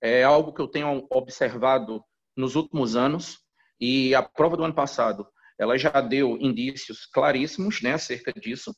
É 0.00 0.24
algo 0.24 0.52
que 0.52 0.60
eu 0.60 0.68
tenho 0.68 1.06
observado 1.10 2.04
nos 2.36 2.56
últimos 2.56 2.96
anos 2.96 3.38
e 3.80 4.14
a 4.14 4.22
prova 4.22 4.56
do 4.56 4.64
ano 4.64 4.74
passado 4.74 5.26
ela 5.58 5.78
já 5.78 6.00
deu 6.00 6.36
indícios 6.40 7.06
claríssimos 7.06 7.80
né, 7.82 7.92
acerca 7.92 8.32
disso. 8.32 8.74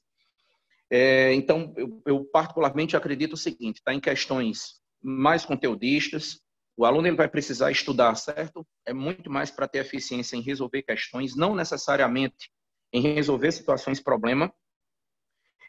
É, 0.91 1.33
então, 1.33 1.73
eu, 1.77 2.03
eu, 2.07 2.25
particularmente 2.27 2.97
acredito 2.97 3.33
o 3.33 3.39
seguinte, 3.39 3.79
está 3.79 3.95
em 3.95 4.01
questões 4.01 4.81
mais 5.03 5.45
conteudistas, 5.45 6.41
o 6.77 6.85
aluno 6.85 7.07
ele 7.07 7.17
vai 7.17 7.29
precisar 7.29 7.71
estudar, 7.71 8.15
certo? 8.17 8.67
É 8.85 8.93
muito 8.93 9.31
mais 9.31 9.51
para 9.51 9.69
ter 9.69 9.79
eficiência 9.79 10.37
em 10.37 10.41
resolver 10.43 10.83
questões, 10.83 11.37
não 11.37 11.55
necessariamente 11.55 12.51
em 12.93 13.01
resolver 13.01 13.53
situações 13.53 14.01
problema. 14.01 14.53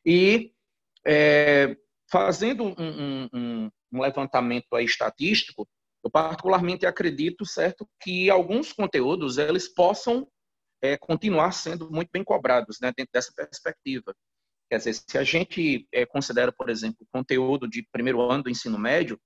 E 0.06 0.54
é, 1.06 1.76
fazendo 2.12 2.66
um, 2.66 3.30
um, 3.34 3.72
um 3.92 4.02
levantamento 4.02 4.68
estatístico, 4.80 5.68
eu 6.04 6.10
particularmente 6.10 6.86
acredito, 6.86 7.46
certo, 7.46 7.88
que 8.00 8.30
alguns 8.30 8.72
conteúdos 8.72 9.38
eles 9.38 9.68
possam 9.68 10.28
é, 10.82 10.98
continuar 10.98 11.52
sendo 11.52 11.90
muito 11.92 12.10
bem 12.12 12.24
cobrados, 12.24 12.80
né, 12.80 12.92
dentro 12.96 13.12
dessa 13.12 13.32
perspectiva. 13.36 14.16
Quer 14.70 14.78
dizer, 14.78 14.94
se 14.94 15.18
a 15.18 15.24
gente 15.24 15.88
é, 15.92 16.06
considera, 16.06 16.52
por 16.52 16.70
exemplo, 16.70 16.98
o 17.02 17.08
conteúdo 17.12 17.68
de 17.68 17.88
primeiro 17.92 18.22
ano 18.22 18.44
do 18.44 18.50
ensino 18.50 18.78
médio, 18.78 19.20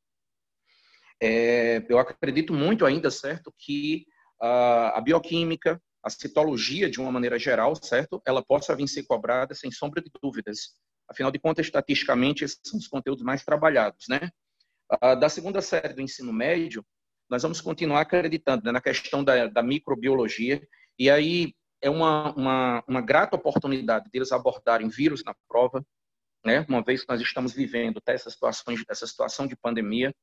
é, 1.22 1.86
eu 1.90 2.00
acredito 2.00 2.54
muito 2.54 2.86
ainda, 2.86 3.12
certo, 3.12 3.54
que 3.58 4.06
a, 4.42 4.98
a, 4.98 5.02
bioquímica, 5.02 5.82
a 6.04 6.10
citologia, 6.10 6.90
de 6.90 7.00
uma 7.00 7.12
maneira 7.12 7.38
geral, 7.38 7.76
certo, 7.76 8.22
ela 8.26 8.44
possa 8.44 8.76
vir 8.76 8.88
ser 8.88 9.04
cobrada 9.04 9.54
sem 9.54 9.72
sombra 9.72 10.02
de 10.02 10.10
dúvidas. 10.22 10.76
Afinal 11.10 11.32
de 11.32 11.40
contas, 11.40 11.66
estatisticamente, 11.66 12.44
esses 12.44 12.60
são 12.64 12.80
os 12.80 12.88
conteúdos 12.88 13.24
mais 13.24 13.44
trabalhados, 13.44 14.06
né? 14.08 14.30
da 15.20 15.30
segunda 15.30 15.62
série 15.62 15.94
do 15.94 16.02
ensino 16.02 16.34
médio, 16.34 16.84
nós 17.30 17.44
vamos 17.44 17.62
continuar 17.62 18.02
acreditando 18.02 18.64
né, 18.66 18.72
na 18.72 18.82
questão 18.82 19.24
da, 19.24 19.46
da, 19.46 19.62
microbiologia, 19.62 20.68
e 20.98 21.12
aí 21.12 21.54
é 21.80 21.90
uma, 21.90 22.34
uma, 22.34 22.84
uma 22.88 23.02
grata 23.02 23.36
oportunidade 23.36 24.10
deles 24.12 24.32
abordarem 24.32 24.90
vírus 24.90 25.24
na 25.24 25.36
prova, 25.48 25.86
né, 26.44 26.66
uma 26.68 26.84
vez 26.84 27.02
que 27.04 27.10
nós 27.10 27.22
estamos 27.22 27.54
vivendo 27.54 27.98
até 27.98 28.14
essa, 28.14 28.32
situações, 28.32 28.84
essa 28.90 29.06
situação 29.06 29.46
de 29.46 29.56
pandemia, 29.56 30.14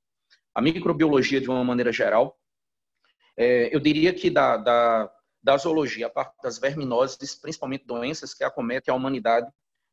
a 0.56 0.62
microbiologia 0.62 1.38
de 1.38 1.50
uma 1.50 1.62
maneira 1.62 1.92
geral. 1.92 2.34
É, 3.36 3.74
eu 3.74 3.78
diria 3.78 4.14
que 4.14 4.30
da, 4.30 4.56
da, 4.56 5.12
da 5.42 5.56
zoologia, 5.58 6.06
a 6.06 6.10
parte 6.10 6.34
das 6.42 6.58
verminoses, 6.58 7.34
principalmente 7.34 7.84
doenças 7.84 8.32
que 8.32 8.42
acometem 8.42 8.90
a 8.90 8.96
humanidade, 8.96 9.46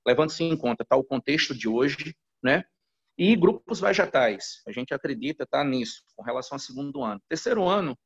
levando-se 0.07 0.41
em 0.41 0.55
conta 0.55 0.85
tá, 0.85 0.95
o 0.95 1.03
contexto 1.03 1.53
de 1.53 1.67
hoje, 1.67 2.15
né? 2.41 2.63
E 3.17 3.35
grupos 3.35 3.81
vegetais, 3.81 4.61
a 4.65 4.71
gente 4.71 4.93
acredita 4.93 5.45
tá 5.45 5.65
nisso, 5.65 6.01
com 6.15 6.23
relação 6.23 6.55
ao 6.55 6.59
segundo 6.59 7.03
ano. 7.03 7.21
Terceiro 7.27 7.67
ano, 7.67 7.97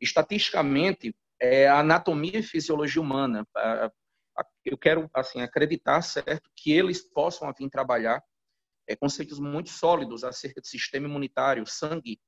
estatisticamente, 0.00 1.14
é 1.38 1.68
a 1.68 1.80
anatomia 1.80 2.38
e 2.38 2.42
fisiologia 2.42 3.02
humana. 3.02 3.46
Eu 4.64 4.78
quero 4.78 5.10
assim 5.12 5.42
acreditar, 5.42 6.00
certo, 6.00 6.50
que 6.56 6.72
eles 6.72 7.02
possam 7.02 7.52
vir 7.52 7.68
trabalhar 7.68 8.24
é, 8.88 8.96
conceitos 8.96 9.38
muito 9.38 9.68
sólidos 9.68 10.24
acerca 10.24 10.60
do 10.60 10.66
sistema 10.66 11.06
imunitário, 11.06 11.66
sangue, 11.66 12.18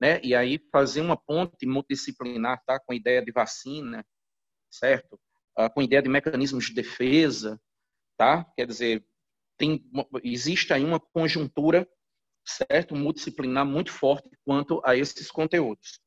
né? 0.00 0.20
E 0.22 0.34
aí 0.34 0.58
fazer 0.72 1.00
uma 1.00 1.16
ponte 1.16 1.64
multidisciplinar, 1.66 2.62
tá? 2.66 2.80
Com 2.80 2.92
a 2.92 2.96
ideia 2.96 3.24
de 3.24 3.30
vacina, 3.30 4.04
certo? 4.70 5.18
Ah, 5.56 5.70
com 5.70 5.80
a 5.80 5.84
ideia 5.84 6.02
de 6.02 6.08
mecanismos 6.08 6.66
de 6.66 6.74
defesa, 6.74 7.60
tá? 8.16 8.44
Quer 8.56 8.66
dizer, 8.66 9.06
tem, 9.56 9.84
existe 10.24 10.72
aí 10.72 10.84
uma 10.84 10.98
conjuntura, 10.98 11.88
certo? 12.44 12.96
Multidisciplinar 12.96 13.64
muito 13.64 13.92
forte 13.92 14.28
quanto 14.44 14.80
a 14.84 14.96
esses 14.96 15.30
conteúdos. 15.30 16.00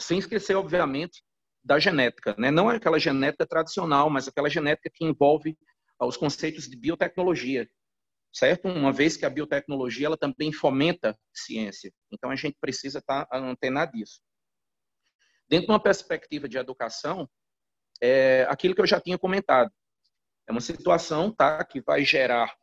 Sem 0.00 0.18
esquecer, 0.18 0.54
obviamente, 0.54 1.22
da 1.64 1.78
genética, 1.78 2.34
né? 2.38 2.50
Não 2.50 2.70
é 2.70 2.76
aquela 2.76 2.98
genética 2.98 3.46
tradicional, 3.46 4.08
mas 4.08 4.28
aquela 4.28 4.48
genética 4.48 4.90
que 4.92 5.04
envolve 5.04 5.58
os 6.00 6.16
conceitos 6.16 6.68
de 6.68 6.76
biotecnologia, 6.76 7.68
certo? 8.36 8.68
Uma 8.68 8.92
vez 8.92 9.16
que 9.16 9.24
a 9.24 9.30
biotecnologia 9.30 10.06
ela 10.06 10.16
também 10.16 10.52
fomenta 10.52 11.18
ciência. 11.32 11.90
Então 12.12 12.30
a 12.30 12.36
gente 12.36 12.58
precisa 12.60 12.98
estar 12.98 13.26
antenado 13.32 13.92
disso. 13.92 14.20
Dentro 15.48 15.68
de 15.68 15.72
uma 15.72 15.82
perspectiva 15.82 16.46
de 16.46 16.58
educação, 16.58 17.26
é 17.98 18.46
aquilo 18.50 18.74
que 18.74 18.80
eu 18.82 18.86
já 18.86 19.00
tinha 19.00 19.16
comentado. 19.16 19.72
É 20.46 20.52
uma 20.52 20.60
situação 20.60 21.34
tá, 21.34 21.64
que 21.64 21.80
vai 21.80 22.04
gerar, 22.04 22.54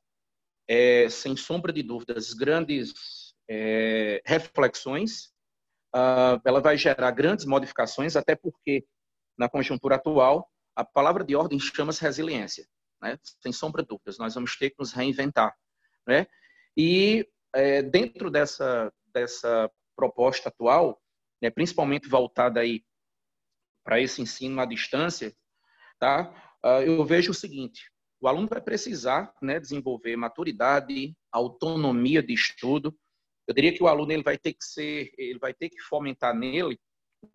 é, 0.67 1.09
sem 1.09 1.35
sombra 1.35 1.73
de 1.73 1.81
dúvidas, 1.81 2.33
grandes 2.33 3.33
é, 3.49 4.21
reflexões. 4.25 5.33
Uh, 5.95 6.37
ela 6.45 6.61
vai 6.61 6.77
gerar 6.77 7.09
grandes 7.11 7.45
modificações, 7.45 8.15
até 8.15 8.35
porque, 8.35 8.85
na 9.37 9.49
conjuntura 9.49 9.95
atual, 9.95 10.47
a 10.75 10.83
palavra 10.83 11.23
de 11.23 11.35
ordem 11.35 11.59
chama-se 11.59 12.01
resiliência. 12.01 12.67
Né? 13.01 13.17
Sem 13.41 13.51
sombra 13.51 13.81
de 13.81 13.89
dúvidas, 13.89 14.19
nós 14.19 14.35
vamos 14.35 14.55
ter 14.55 14.69
que 14.69 14.75
nos 14.79 14.91
reinventar. 14.91 15.53
Né? 16.07 16.27
E 16.75 17.27
é, 17.53 17.81
dentro 17.81 18.29
dessa, 18.29 18.91
dessa 19.13 19.71
proposta 19.95 20.49
atual, 20.49 21.01
né, 21.41 21.49
principalmente 21.49 22.07
voltada 22.07 22.59
aí 22.59 22.83
para 23.83 23.99
esse 23.99 24.21
ensino 24.21 24.59
à 24.61 24.65
distância, 24.65 25.35
tá? 25.99 26.33
Uh, 26.63 26.81
eu 26.85 27.05
vejo 27.05 27.31
o 27.31 27.35
seguinte: 27.35 27.91
o 28.21 28.27
aluno 28.27 28.47
vai 28.47 28.61
precisar 28.61 29.33
né, 29.41 29.59
desenvolver 29.59 30.15
maturidade, 30.15 31.13
autonomia 31.31 32.23
de 32.23 32.33
estudo. 32.33 32.97
Eu 33.45 33.53
diria 33.53 33.73
que 33.73 33.83
o 33.83 33.87
aluno 33.87 34.13
ele 34.13 34.23
vai 34.23 34.37
ter 34.37 34.53
que 34.53 34.63
ser, 34.63 35.13
ele 35.17 35.37
vai 35.37 35.53
ter 35.53 35.69
que 35.69 35.81
fomentar 35.81 36.33
nele 36.33 36.79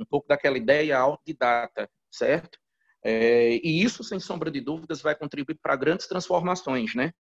um 0.00 0.04
pouco 0.04 0.26
daquela 0.26 0.56
ideia 0.56 0.98
autodidata, 0.98 1.90
certo? 2.10 2.58
É, 3.04 3.56
e 3.56 3.82
isso, 3.82 4.02
sem 4.02 4.18
sombra 4.18 4.50
de 4.50 4.60
dúvidas, 4.60 5.02
vai 5.02 5.14
contribuir 5.14 5.58
para 5.62 5.76
grandes 5.76 6.06
transformações, 6.06 6.94
né? 6.94 7.12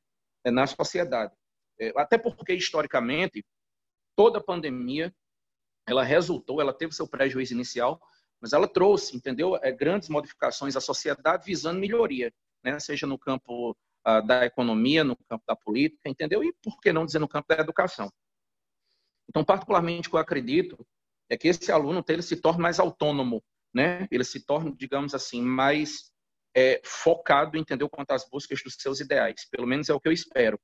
É, 0.46 0.50
na 0.52 0.64
sociedade. 0.64 1.34
É, 1.80 1.92
até 1.96 2.16
porque, 2.16 2.54
historicamente, 2.54 3.44
toda 4.14 4.40
pandemia, 4.40 5.12
ela 5.88 6.04
resultou, 6.04 6.60
ela 6.60 6.72
teve 6.72 6.94
seu 6.94 7.08
prejuízo 7.08 7.52
inicial, 7.52 8.00
mas 8.40 8.52
ela 8.52 8.68
trouxe, 8.68 9.16
entendeu, 9.16 9.56
é, 9.56 9.72
grandes 9.72 10.08
modificações 10.08 10.76
à 10.76 10.80
sociedade 10.80 11.44
visando 11.44 11.80
melhoria, 11.80 12.32
né? 12.62 12.78
seja 12.78 13.08
no 13.08 13.18
campo 13.18 13.72
uh, 14.06 14.24
da 14.24 14.46
economia, 14.46 15.02
no 15.02 15.16
campo 15.28 15.42
da 15.48 15.56
política, 15.56 16.08
entendeu? 16.08 16.44
E 16.44 16.54
por 16.62 16.80
que 16.80 16.92
não 16.92 17.04
dizer 17.04 17.18
no 17.18 17.28
campo 17.28 17.48
da 17.48 17.60
educação? 17.60 18.08
Então, 19.28 19.44
particularmente, 19.44 20.06
o 20.06 20.10
que 20.12 20.16
eu 20.16 20.20
acredito 20.20 20.86
é 21.28 21.36
que 21.36 21.48
esse 21.48 21.72
aluno 21.72 22.04
ele 22.08 22.22
se 22.22 22.36
torne 22.36 22.62
mais 22.62 22.78
autônomo, 22.78 23.42
né? 23.74 24.06
Ele 24.12 24.22
se 24.22 24.46
torne, 24.46 24.72
digamos 24.76 25.12
assim, 25.12 25.42
mais 25.42 26.12
é, 26.56 26.80
focado, 26.82 27.58
entendeu, 27.58 27.88
quanto 27.88 28.12
às 28.12 28.26
buscas 28.28 28.62
dos 28.62 28.76
seus 28.78 28.98
ideais. 28.98 29.46
Pelo 29.50 29.66
menos 29.66 29.90
é 29.90 29.94
o 29.94 30.00
que 30.00 30.08
eu 30.08 30.12
espero. 30.12 30.58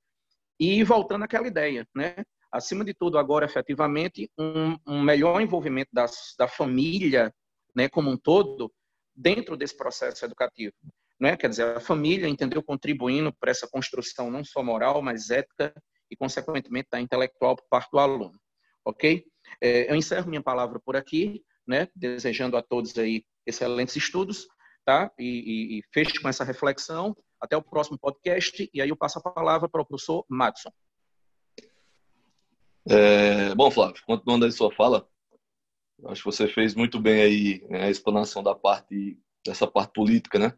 E 0.59 0.83
voltando 0.83 1.25
àquela 1.25 1.47
ideia, 1.47 1.87
né? 1.95 2.15
Acima 2.51 2.85
de 2.85 2.95
tudo, 2.95 3.19
agora, 3.19 3.45
efetivamente, 3.45 4.31
um, 4.39 4.77
um 4.87 5.03
melhor 5.03 5.41
envolvimento 5.41 5.91
das, 5.93 6.35
da 6.39 6.49
família, 6.49 7.35
né, 7.75 7.89
como 7.89 8.11
um 8.11 8.17
todo, 8.17 8.73
dentro 9.15 9.57
desse 9.57 9.77
processo 9.77 10.25
educativo. 10.25 10.75
Né? 11.19 11.37
Quer 11.37 11.49
dizer, 11.49 11.77
a 11.77 11.81
família, 11.81 12.29
entendeu, 12.29 12.63
contribuindo 12.63 13.33
para 13.33 13.51
essa 13.51 13.67
construção 13.67 14.31
não 14.31 14.45
só 14.45 14.63
moral, 14.63 15.01
mas 15.01 15.31
ética 15.31 15.73
e, 16.11 16.17
consequentemente, 16.17 16.89
da 16.91 17.01
intelectual 17.01 17.57
por 17.57 17.67
parte 17.71 17.91
do 17.91 17.99
aluno. 17.99 18.39
Ok? 18.85 19.25
É, 19.61 19.91
eu 19.91 19.97
encerro 19.97 20.29
minha 20.29 20.43
palavra 20.43 20.79
por 20.85 20.95
aqui, 20.95 21.43
né? 21.67 21.89
desejando 21.97 22.57
a 22.57 22.63
todos 22.63 22.97
aí 22.99 23.25
excelentes 23.47 23.97
estudos, 23.97 24.47
tá? 24.85 25.11
E, 25.19 25.25
e, 25.25 25.79
e 25.79 25.83
fecho 25.93 26.21
com 26.21 26.29
essa 26.29 26.45
reflexão. 26.45 27.17
Até 27.41 27.57
o 27.57 27.63
próximo 27.63 27.99
podcast. 27.99 28.71
E 28.73 28.81
aí 28.81 28.89
eu 28.89 28.97
passo 28.97 29.19
a 29.19 29.23
palavra 29.23 29.69
para 29.69 29.83
o 29.83 29.87
professor 29.87 30.25
Madison. 30.29 30.71
É, 32.89 33.55
bom, 33.55 33.71
Flávio, 33.71 34.03
continuando 34.05 34.45
aí 34.45 34.51
sua 34.51 34.73
fala, 34.73 35.09
acho 36.07 36.23
que 36.23 36.27
você 36.27 36.49
fez 36.49 36.75
muito 36.75 37.01
bem 37.01 37.23
aí 37.23 37.67
né, 37.69 37.85
a 37.85 37.91
explanação 37.91 38.43
da 38.43 38.55
parte 38.55 39.19
dessa 39.47 39.67
parte 39.67 39.93
política, 39.93 40.39
né? 40.39 40.53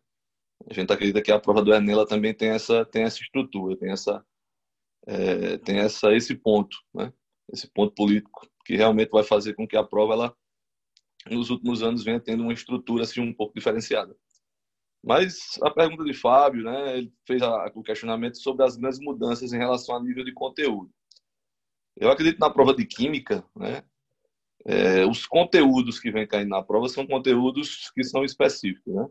A 0.68 0.72
gente 0.72 0.90
acredita 0.92 1.20
que 1.20 1.32
a 1.32 1.38
prova 1.38 1.62
do 1.62 1.74
Enem 1.74 2.06
também 2.06 2.32
tem 2.34 2.50
essa 2.50 2.84
tem 2.86 3.02
essa 3.02 3.20
estrutura, 3.20 3.76
tem 3.76 3.90
essa 3.90 4.24
é, 5.06 5.58
tem 5.58 5.78
essa 5.78 6.14
esse 6.14 6.34
ponto, 6.34 6.76
né? 6.94 7.12
Esse 7.52 7.68
ponto 7.68 7.94
político 7.94 8.48
que 8.64 8.76
realmente 8.76 9.10
vai 9.10 9.22
fazer 9.22 9.54
com 9.54 9.66
que 9.66 9.76
a 9.76 9.84
prova 9.84 10.14
ela 10.14 10.36
nos 11.30 11.50
últimos 11.50 11.82
anos 11.82 12.04
venha 12.04 12.20
tendo 12.20 12.42
uma 12.42 12.52
estrutura 12.52 13.04
assim 13.04 13.20
um 13.20 13.32
pouco 13.32 13.54
diferenciada. 13.54 14.16
Mas 15.02 15.58
a 15.62 15.70
pergunta 15.70 16.04
de 16.04 16.14
Fábio, 16.14 16.64
né, 16.64 16.98
ele 16.98 17.12
fez 17.26 17.42
a, 17.42 17.70
o 17.74 17.82
questionamento 17.82 18.38
sobre 18.38 18.64
as 18.64 18.76
grandes 18.76 18.98
mudanças 19.00 19.52
em 19.52 19.58
relação 19.58 19.94
ao 19.94 20.02
nível 20.02 20.24
de 20.24 20.32
conteúdo. 20.32 20.90
Eu 21.96 22.10
acredito 22.10 22.38
na 22.38 22.50
prova 22.50 22.74
de 22.74 22.86
química, 22.86 23.44
né, 23.54 23.84
é, 24.66 25.04
os 25.06 25.26
conteúdos 25.26 26.00
que 26.00 26.10
vêm 26.10 26.26
caindo 26.26 26.48
na 26.48 26.62
prova 26.62 26.88
são 26.88 27.06
conteúdos 27.06 27.90
que 27.94 28.02
são 28.02 28.24
específicos, 28.24 28.94
né? 28.94 29.06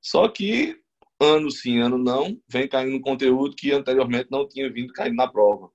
Só 0.00 0.28
que 0.28 0.80
ano 1.20 1.50
sim, 1.50 1.78
ano 1.78 1.98
não, 1.98 2.40
vem 2.48 2.68
caindo 2.68 2.96
um 2.96 3.00
conteúdo 3.00 3.56
que 3.56 3.72
anteriormente 3.72 4.30
não 4.30 4.46
tinha 4.48 4.70
vindo 4.72 4.92
caindo 4.92 5.16
na 5.16 5.26
prova. 5.26 5.70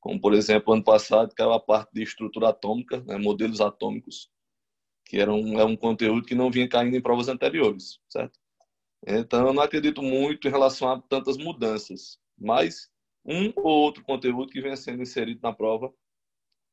Como, 0.00 0.20
por 0.20 0.32
exemplo, 0.34 0.72
ano 0.72 0.84
passado, 0.84 1.32
era 1.38 1.54
a 1.54 1.60
parte 1.60 1.90
de 1.92 2.02
estrutura 2.02 2.50
atômica, 2.50 3.02
né, 3.06 3.18
modelos 3.18 3.60
atômicos, 3.60 4.30
que 5.04 5.18
era 5.18 5.32
um, 5.32 5.58
é 5.58 5.64
um 5.64 5.76
conteúdo 5.76 6.26
que 6.26 6.34
não 6.34 6.50
vinha 6.50 6.68
caindo 6.68 6.96
em 6.96 7.00
provas 7.02 7.28
anteriores, 7.28 8.00
certo? 8.08 8.38
Então, 9.06 9.46
eu 9.48 9.52
não 9.52 9.62
acredito 9.62 10.02
muito 10.02 10.48
em 10.48 10.50
relação 10.50 10.90
a 10.90 11.00
tantas 11.00 11.36
mudanças, 11.36 12.18
mas 12.38 12.90
um 13.24 13.52
ou 13.56 13.66
outro 13.66 14.02
conteúdo 14.04 14.50
que 14.50 14.60
venha 14.60 14.76
sendo 14.76 15.02
inserido 15.02 15.40
na 15.42 15.52
prova, 15.52 15.92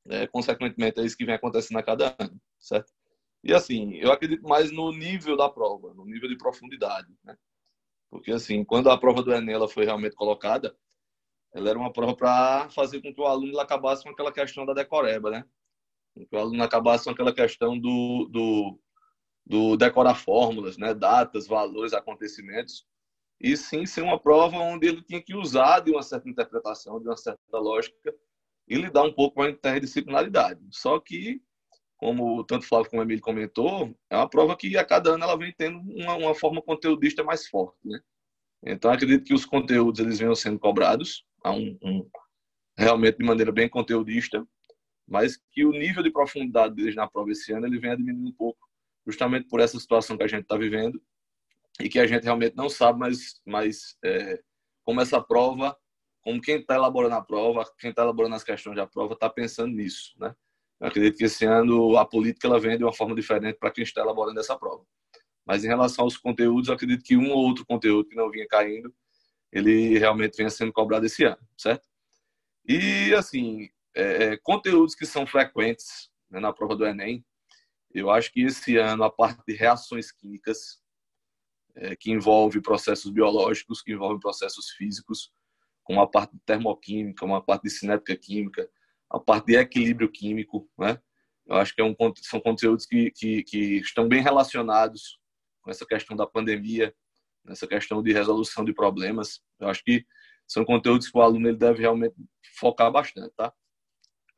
é, 0.10 0.26
consequentemente, 0.28 1.00
é 1.00 1.06
isso 1.06 1.18
que 1.18 1.26
vem 1.26 1.36
acontecendo 1.36 1.78
a 1.78 1.84
cada 1.84 2.16
ano, 2.20 2.40
certo? 2.60 2.92
E 3.44 3.54
assim, 3.54 3.96
eu 3.96 4.12
acredito 4.12 4.48
mais 4.48 4.72
no 4.72 4.92
nível 4.92 5.36
da 5.36 5.50
prova, 5.50 5.94
no 5.94 6.06
nível 6.06 6.30
de 6.30 6.38
profundidade, 6.38 7.10
né? 7.24 7.36
Porque 8.10 8.32
assim, 8.32 8.64
quando 8.64 8.90
a 8.90 8.98
prova 8.98 9.24
do 9.24 9.34
Enem 9.34 9.56
ela 9.56 9.68
foi 9.68 9.86
realmente 9.86 10.16
colocada, 10.16 10.76
ela 11.54 11.70
era 11.70 11.80
uma 11.80 11.92
prova 11.92 12.16
para 12.16 12.70
fazer 12.70 13.02
com 13.02 13.14
que 13.14 13.22
o 13.22 13.26
aluno 13.26 13.60
acabasse 13.60 14.04
com 14.04 14.10
aquela 14.10 14.32
questão 14.32 14.66
da 14.66 14.74
decoreba, 14.74 15.32
né? 15.32 15.46
Com 16.14 16.26
que 16.26 16.36
o 16.36 16.40
aluno 16.40 16.64
acabasse 16.64 17.06
com 17.06 17.12
aquela 17.12 17.34
questão 17.34 17.78
do, 17.78 18.28
do, 18.32 18.80
do 19.46 19.78
decorar 19.78 20.16
fórmulas, 20.16 20.78
né? 20.78 20.94
Datas, 20.94 21.48
valores, 21.48 21.94
acontecimentos. 21.94 22.86
E 23.40 23.58
sim 23.58 23.86
ser 23.86 24.02
uma 24.02 24.20
prova 24.20 24.58
onde 24.58 24.88
ele 24.88 25.02
tinha 25.02 25.22
que 25.22 25.36
usar 25.36 25.80
de 25.80 25.92
uma 25.92 26.04
certa 26.04 26.30
interpretação, 26.30 27.00
de 27.00 27.08
uma 27.08 27.18
certa 27.18 27.58
lógica 27.58 28.14
e 28.68 28.76
lidar 28.76 29.04
um 29.04 29.14
pouco 29.14 29.36
com 29.36 29.42
a 29.42 29.50
interdisciplinaridade. 29.50 30.62
Só 30.70 31.00
que, 31.00 31.42
como 31.98 32.44
tanto 32.44 32.66
Flávio 32.66 32.90
como 32.90 33.02
o 33.02 33.06
Emílio 33.06 33.24
comentou, 33.24 33.94
é 34.10 34.16
uma 34.16 34.30
prova 34.30 34.56
que 34.56 34.78
a 34.78 34.86
cada 34.86 35.12
ano 35.12 35.24
ela 35.24 35.38
vem 35.38 35.54
tendo 35.58 35.80
uma, 35.80 36.16
uma 36.16 36.36
forma 36.36 36.62
conteudista 36.62 37.24
mais 37.24 37.48
forte, 37.48 37.80
né? 37.84 38.00
Então, 38.64 38.92
acredito 38.92 39.26
que 39.26 39.34
os 39.34 39.46
conteúdos 39.46 40.00
eles 40.00 40.20
venham 40.20 40.36
sendo 40.36 40.60
cobrados 40.60 41.26
um, 41.46 41.78
um, 41.84 42.10
realmente 42.78 43.18
de 43.18 43.26
maneira 43.26 43.52
bem 43.52 43.68
conteudista, 43.68 44.46
mas 45.12 45.38
que 45.52 45.66
o 45.66 45.72
nível 45.72 46.02
de 46.02 46.12
profundidade 46.12 46.74
deles 46.74 46.96
na 46.96 47.08
prova 47.08 47.32
esse 47.32 47.52
ano 47.52 47.68
ele 47.68 47.80
venha 47.80 47.98
diminuindo 47.98 48.30
um 48.30 48.34
pouco, 48.34 48.60
justamente 49.06 49.48
por 49.48 49.60
essa 49.60 49.80
situação 49.80 50.18
que 50.18 50.24
a 50.24 50.28
gente 50.28 50.44
está 50.44 50.58
vivendo 50.58 51.02
e 51.80 51.90
que 51.90 52.00
a 52.00 52.08
gente 52.08 52.24
realmente 52.24 52.56
não 52.56 52.70
sabe 52.70 52.98
mais, 53.00 53.42
mais 53.46 53.98
é, 54.04 54.42
como 54.84 55.02
essa 55.02 55.22
prova 55.22 55.78
como 56.22 56.42
quem 56.42 56.58
está 56.58 56.76
elaborando 56.76 57.16
a 57.16 57.22
prova, 57.22 57.66
quem 57.80 57.90
está 57.90 58.04
elaborando 58.04 58.36
as 58.36 58.44
questões 58.44 58.76
da 58.76 58.88
prova 58.88 59.14
está 59.14 59.30
pensando 59.30 59.74
nisso, 59.74 60.14
né? 60.20 60.34
Eu 60.80 60.88
acredito 60.88 61.18
que 61.18 61.26
esse 61.26 61.46
ano 61.46 61.98
a 61.98 62.06
política 62.06 62.48
ela 62.48 62.60
vem 62.60 62.78
de 62.78 62.84
uma 62.84 62.94
forma 62.94 63.14
diferente 63.14 63.58
para 63.58 63.72
quem 63.72 63.84
está 63.84 64.02
elaborando 64.02 64.40
essa 64.40 64.58
prova. 64.58 64.84
Mas 65.46 65.64
em 65.64 65.68
relação 65.68 66.06
aos 66.06 66.18
conteúdos, 66.18 66.70
eu 66.70 66.76
acredito 66.76 67.04
que 67.04 67.18
um 67.18 67.32
ou 67.32 67.38
outro 67.38 67.66
conteúdo 67.66 68.08
que 68.08 68.16
não 68.16 68.30
vinha 68.30 68.48
caindo, 68.48 68.94
ele 69.52 69.98
realmente 69.98 70.38
venha 70.38 70.50
sendo 70.50 70.72
cobrado 70.72 71.06
esse 71.06 71.24
ano, 71.24 71.38
certo? 71.58 71.88
E 72.68 73.14
assim, 73.14 73.70
é, 73.96 74.24
é 74.24 74.38
conteúdos 74.38 74.96
que 74.96 75.06
são 75.06 75.26
frequentes 75.26 76.10
né, 76.30 76.40
na 76.40 76.54
prova 76.54 76.76
do 76.76 76.86
Enem, 76.86 77.26
eu 77.94 78.10
acho 78.10 78.32
que 78.32 78.42
esse 78.42 78.78
ano 78.78 79.04
a 79.04 79.12
parte 79.12 79.42
de 79.48 79.54
reações 79.54 80.12
químicas, 80.12 80.82
é, 81.76 81.96
que 81.96 82.12
envolve 82.12 82.62
processos 82.62 83.12
biológicos, 83.12 83.82
que 83.82 83.92
envolve 83.92 84.20
processos 84.20 84.72
físicos, 84.72 85.32
como 85.84 86.02
a 86.02 86.08
parte 86.08 86.34
de 86.34 86.40
termoquímica, 86.46 87.26
uma 87.26 87.42
parte 87.44 87.64
de 87.64 87.70
cinética 87.70 88.16
química, 88.16 88.70
a 89.10 89.20
parte 89.20 89.48
de 89.48 89.56
equilíbrio 89.58 90.10
químico, 90.10 90.70
né? 90.78 91.00
Eu 91.46 91.56
acho 91.58 91.74
que 91.74 91.82
é 91.82 91.84
um, 91.84 91.96
são 92.22 92.40
conteúdos 92.40 92.86
que, 92.86 93.12
que, 93.12 93.44
que 93.44 93.78
estão 93.78 94.08
bem 94.08 94.22
relacionados 94.22 95.20
com 95.62 95.70
essa 95.72 95.86
questão 95.86 96.16
da 96.16 96.26
pandemia, 96.26 96.96
nessa 97.44 97.68
questão 97.68 98.02
de 98.02 98.14
resolução 98.14 98.64
de 98.64 98.74
problemas. 98.74 99.42
Eu 99.60 99.68
acho 99.68 99.84
que 99.84 100.06
são 100.48 100.64
conteúdos 100.64 101.10
que 101.10 101.18
o 101.18 101.22
aluno 101.22 101.48
ele 101.48 101.58
deve 101.58 101.82
realmente 101.82 102.16
focar 102.58 102.92
bastante, 102.92 103.34
tá? 103.36 103.54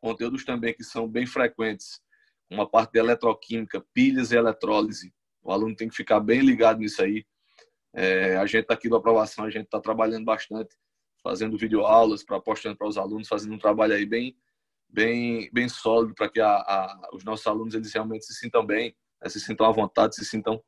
Conteúdos 0.03 0.43
também 0.43 0.73
que 0.73 0.83
são 0.83 1.07
bem 1.07 1.25
frequentes, 1.25 2.01
uma 2.49 2.69
parte 2.69 2.91
de 2.91 2.99
eletroquímica, 2.99 3.79
pilhas 3.93 4.33
e 4.33 4.35
eletrólise. 4.35 5.13
O 5.41 5.49
aluno 5.49 5.73
tem 5.73 5.87
que 5.87 5.95
ficar 5.95 6.19
bem 6.19 6.41
ligado 6.41 6.79
nisso 6.79 7.01
aí. 7.01 7.25
É, 7.93 8.35
a 8.35 8.45
gente 8.45 8.65
tá 8.65 8.73
aqui 8.73 8.89
do 8.89 8.97
aprovação, 8.97 9.45
a 9.45 9.49
gente 9.49 9.63
está 9.63 9.79
trabalhando 9.79 10.25
bastante 10.25 10.75
fazendo 11.23 11.57
videoaulas, 11.57 12.21
para 12.21 12.37
postando 12.41 12.75
para 12.75 12.85
os 12.85 12.97
alunos, 12.97 13.29
fazendo 13.29 13.53
um 13.53 13.57
trabalho 13.57 13.93
aí 13.93 14.05
bem, 14.05 14.35
bem, 14.89 15.49
bem 15.53 15.69
sólido 15.69 16.13
para 16.13 16.27
que 16.27 16.41
a, 16.41 16.49
a, 16.49 17.09
os 17.13 17.23
nossos 17.23 17.47
alunos 17.47 17.73
eles 17.73 17.93
realmente 17.93 18.25
se 18.25 18.33
sintam 18.33 18.65
bem, 18.65 18.93
né, 19.21 19.29
se 19.29 19.39
sintam 19.39 19.65
à 19.65 19.71
vontade, 19.71 20.15
se 20.15 20.25
sintam 20.25 20.61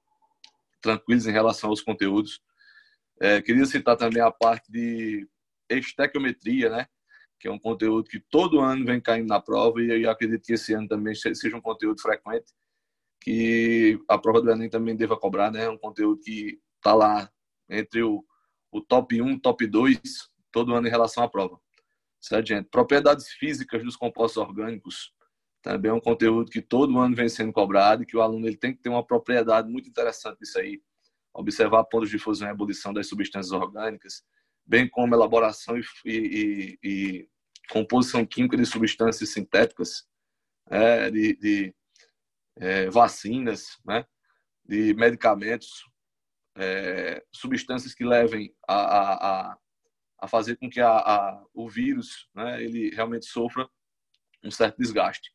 tranquilos 0.82 1.28
em 1.28 1.34
relação 1.34 1.71
aos 1.71 1.82
conteúdos. 1.82 2.39
É, 3.19 3.41
queria 3.41 3.65
citar 3.65 3.98
também 3.98 4.21
a 4.24 4.32
parte 4.32 4.71
de 4.71 5.28
estequiometria, 5.69 6.69
né? 6.69 6.88
Que 7.45 7.49
é 7.49 7.51
um 7.51 7.60
conteúdo 7.60 8.10
que 8.10 8.19
todo 8.19 8.60
ano 8.60 8.84
vem 8.84 8.99
caindo 8.99 9.27
na 9.27 9.39
prova 9.39 9.79
e 9.79 10.01
eu 10.01 10.10
acredito 10.10 10.43
que 10.43 10.53
esse 10.53 10.73
ano 10.73 10.88
também 10.88 11.13
seja 11.13 11.55
um 11.55 11.62
conteúdo 11.62 12.01
frequente 12.01 12.51
que 13.21 13.99
a 14.08 14.17
prova 14.17 14.41
do 14.41 14.49
Enem 14.49 14.67
também 14.67 14.95
deva 14.95 15.15
cobrar, 15.15 15.51
né? 15.51 15.69
Um 15.69 15.77
conteúdo 15.77 16.21
que 16.21 16.60
está 16.77 16.95
lá 16.95 17.31
entre 17.69 18.01
o, 18.01 18.25
o 18.71 18.81
top 18.81 19.22
1 19.22 19.38
top 19.38 19.67
2 19.67 20.01
todo 20.51 20.74
ano 20.74 20.88
em 20.88 20.89
relação 20.89 21.24
à 21.24 21.30
prova. 21.30 21.59
Certo, 22.20 22.47
gente? 22.47 22.67
Propriedades 22.67 23.28
físicas 23.30 23.84
dos 23.84 23.95
compostos 23.95 24.38
orgânicos 24.41 25.13
também 25.61 25.91
é 25.91 25.93
um 25.93 26.01
conteúdo 26.01 26.49
que 26.49 26.63
todo 26.63 26.97
ano 26.97 27.15
vem 27.15 27.30
sendo 27.30 27.53
cobrado 27.53 28.01
e 28.01 28.05
que 28.07 28.17
o 28.17 28.24
aluno 28.24 28.47
ele 28.47 28.57
tem 28.57 28.74
que 28.74 28.82
ter 28.82 28.89
uma 28.89 29.05
propriedade 29.05 29.70
muito 29.70 29.88
interessante 29.88 30.39
disso 30.39 30.57
aí. 30.57 30.82
Observar 31.32 31.84
pontos 31.84 32.09
de 32.09 32.17
fusão 32.17 32.47
e 32.47 32.51
ebulição 32.51 32.91
das 32.91 33.07
substâncias 33.07 33.51
orgânicas, 33.51 34.24
bem 34.65 34.89
como 34.89 35.13
elaboração 35.13 35.78
e, 35.78 35.84
e, 36.03 36.80
e 36.84 37.30
composição 37.70 38.26
química 38.26 38.57
de 38.57 38.66
substâncias 38.66 39.30
sintéticas, 39.30 40.07
é, 40.70 41.09
de, 41.09 41.36
de 41.36 41.76
é, 42.57 42.89
vacinas, 42.89 43.80
né, 43.86 44.05
de 44.63 44.93
medicamentos, 44.93 45.86
é, 46.57 47.24
substâncias 47.32 47.93
que 47.93 48.03
levem 48.03 48.55
a, 48.68 49.51
a, 49.51 49.57
a 50.20 50.28
fazer 50.28 50.55
com 50.57 50.70
que 50.70 50.80
a, 50.80 50.89
a, 50.89 51.45
o 51.53 51.70
vírus 51.70 52.30
né, 52.34 52.63
ele 52.63 52.89
realmente 52.89 53.26
sofra 53.26 53.70
um 54.43 54.51
certo 54.51 54.78
desgaste. 54.78 55.32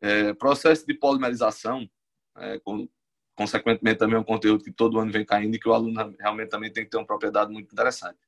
É, 0.00 0.32
processo 0.34 0.86
de 0.86 0.94
polimerização, 0.94 1.88
é, 2.36 2.58
com, 2.60 2.88
consequentemente 3.34 3.98
também 3.98 4.16
é 4.16 4.18
um 4.18 4.24
conteúdo 4.24 4.64
que 4.64 4.72
todo 4.72 4.98
ano 4.98 5.12
vem 5.12 5.24
caindo 5.24 5.54
e 5.54 5.60
que 5.60 5.68
o 5.68 5.74
aluno 5.74 6.14
realmente 6.18 6.48
também 6.48 6.72
tem 6.72 6.84
que 6.84 6.90
ter 6.90 6.96
uma 6.96 7.06
propriedade 7.06 7.52
muito 7.52 7.72
interessante. 7.72 8.18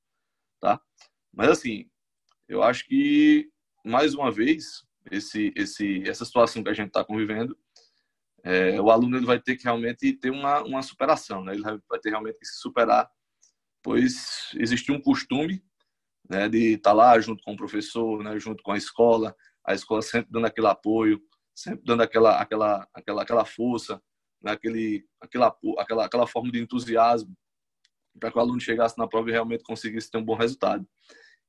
tá? 0.61 0.81
Mas 1.33 1.51
assim, 1.51 1.91
eu 2.53 2.63
acho 2.63 2.87
que 2.87 3.49
mais 3.85 4.15
uma 4.15 4.31
vez 4.31 4.85
esse 5.11 5.53
esse 5.57 6.07
essa 6.09 6.25
situação 6.25 6.63
que 6.63 6.69
a 6.69 6.75
gente 6.75 6.89
está 6.89 7.03
convivendo, 7.03 7.57
é, 8.45 8.81
o 8.81 8.91
aluno 8.91 9.17
ele 9.17 9.27
vai 9.27 9.41
ter 9.41 9.57
que 9.57 9.65
realmente 9.65 10.13
ter 10.13 10.31
uma 10.31 10.63
uma 10.63 10.83
superação, 10.83 11.43
né? 11.43 11.55
Ele 11.55 11.63
vai 11.63 11.99
ter 12.01 12.11
realmente 12.11 12.39
que 12.39 12.47
se 12.47 12.61
superar, 12.61 13.11
pois 13.83 14.51
existe 14.55 14.93
um 14.93 15.01
costume, 15.01 15.65
né, 16.29 16.49
de 16.49 16.75
estar 16.75 16.91
tá 16.91 16.95
lá 16.95 17.19
junto 17.21 17.43
com 17.43 17.55
o 17.55 17.57
professor, 17.57 18.23
né, 18.23 18.39
junto 18.39 18.63
com 18.63 18.73
a 18.73 18.77
escola, 18.77 19.35
a 19.67 19.75
escola 19.75 20.03
sempre 20.03 20.31
dando 20.31 20.47
aquele 20.47 20.67
apoio, 20.67 21.21
sempre 21.55 21.83
dando 21.85 22.03
aquela 22.03 22.39
aquela 22.39 22.87
aquela 22.95 23.23
aquela 23.23 23.45
força, 23.47 24.01
né, 24.43 24.53
aquela 25.23 25.57
aquela 25.79 26.05
aquela 26.05 26.27
forma 26.27 26.53
de 26.53 26.61
entusiasmo 26.61 27.35
para 28.21 28.31
que 28.31 28.37
o 28.37 28.41
aluno 28.41 28.61
chegasse 28.61 28.99
na 28.99 29.09
prova 29.09 29.31
e 29.31 29.33
realmente 29.33 29.65
conseguisse 29.65 30.11
ter 30.11 30.19
um 30.19 30.25
bom 30.25 30.35
resultado. 30.37 30.87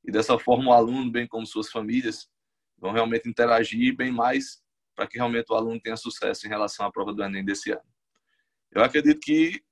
E 0.06 0.12
dessa 0.12 0.38
forma 0.38 0.72
o 0.72 0.74
aluno, 0.74 1.12
bem 1.12 1.28
como 1.28 1.46
suas 1.46 1.70
famílias, 1.72 2.30
vão 2.78 2.92
realmente 2.92 3.30
interagir 3.30 3.96
bem 3.96 4.12
mais 4.12 4.62
para 4.96 5.08
que 5.08 5.18
realmente 5.18 5.52
o 5.52 5.56
aluno 5.56 5.80
tenha 5.82 5.98
sucesso 5.98 6.46
em 6.46 6.50
relação 6.50 6.86
à 6.86 6.92
prova 6.92 7.14
do 7.14 7.24
Enem 7.24 7.44
desse 7.44 7.72
ano. 7.72 7.82
Eu 8.72 8.84
acredito 8.84 9.20
que 9.20 9.64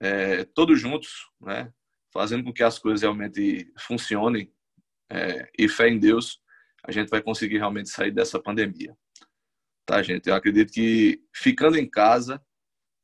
é, 0.00 0.44
todos 0.44 0.80
juntos, 0.80 1.28
né, 1.40 1.72
fazendo 2.12 2.44
com 2.44 2.52
que 2.52 2.62
as 2.62 2.78
coisas 2.78 3.02
realmente 3.02 3.70
funcionem 3.78 4.52
é, 5.10 5.50
e 5.58 5.68
fé 5.68 5.88
em 5.88 5.98
Deus, 5.98 6.40
a 6.84 6.92
gente 6.92 7.08
vai 7.08 7.22
conseguir 7.22 7.58
realmente 7.58 7.88
sair 7.88 8.10
dessa 8.10 8.40
pandemia. 8.40 8.96
Tá, 9.84 10.02
gente? 10.02 10.28
Eu 10.28 10.34
acredito 10.34 10.72
que 10.72 11.22
ficando 11.34 11.76
em 11.76 11.88
casa, 11.88 12.40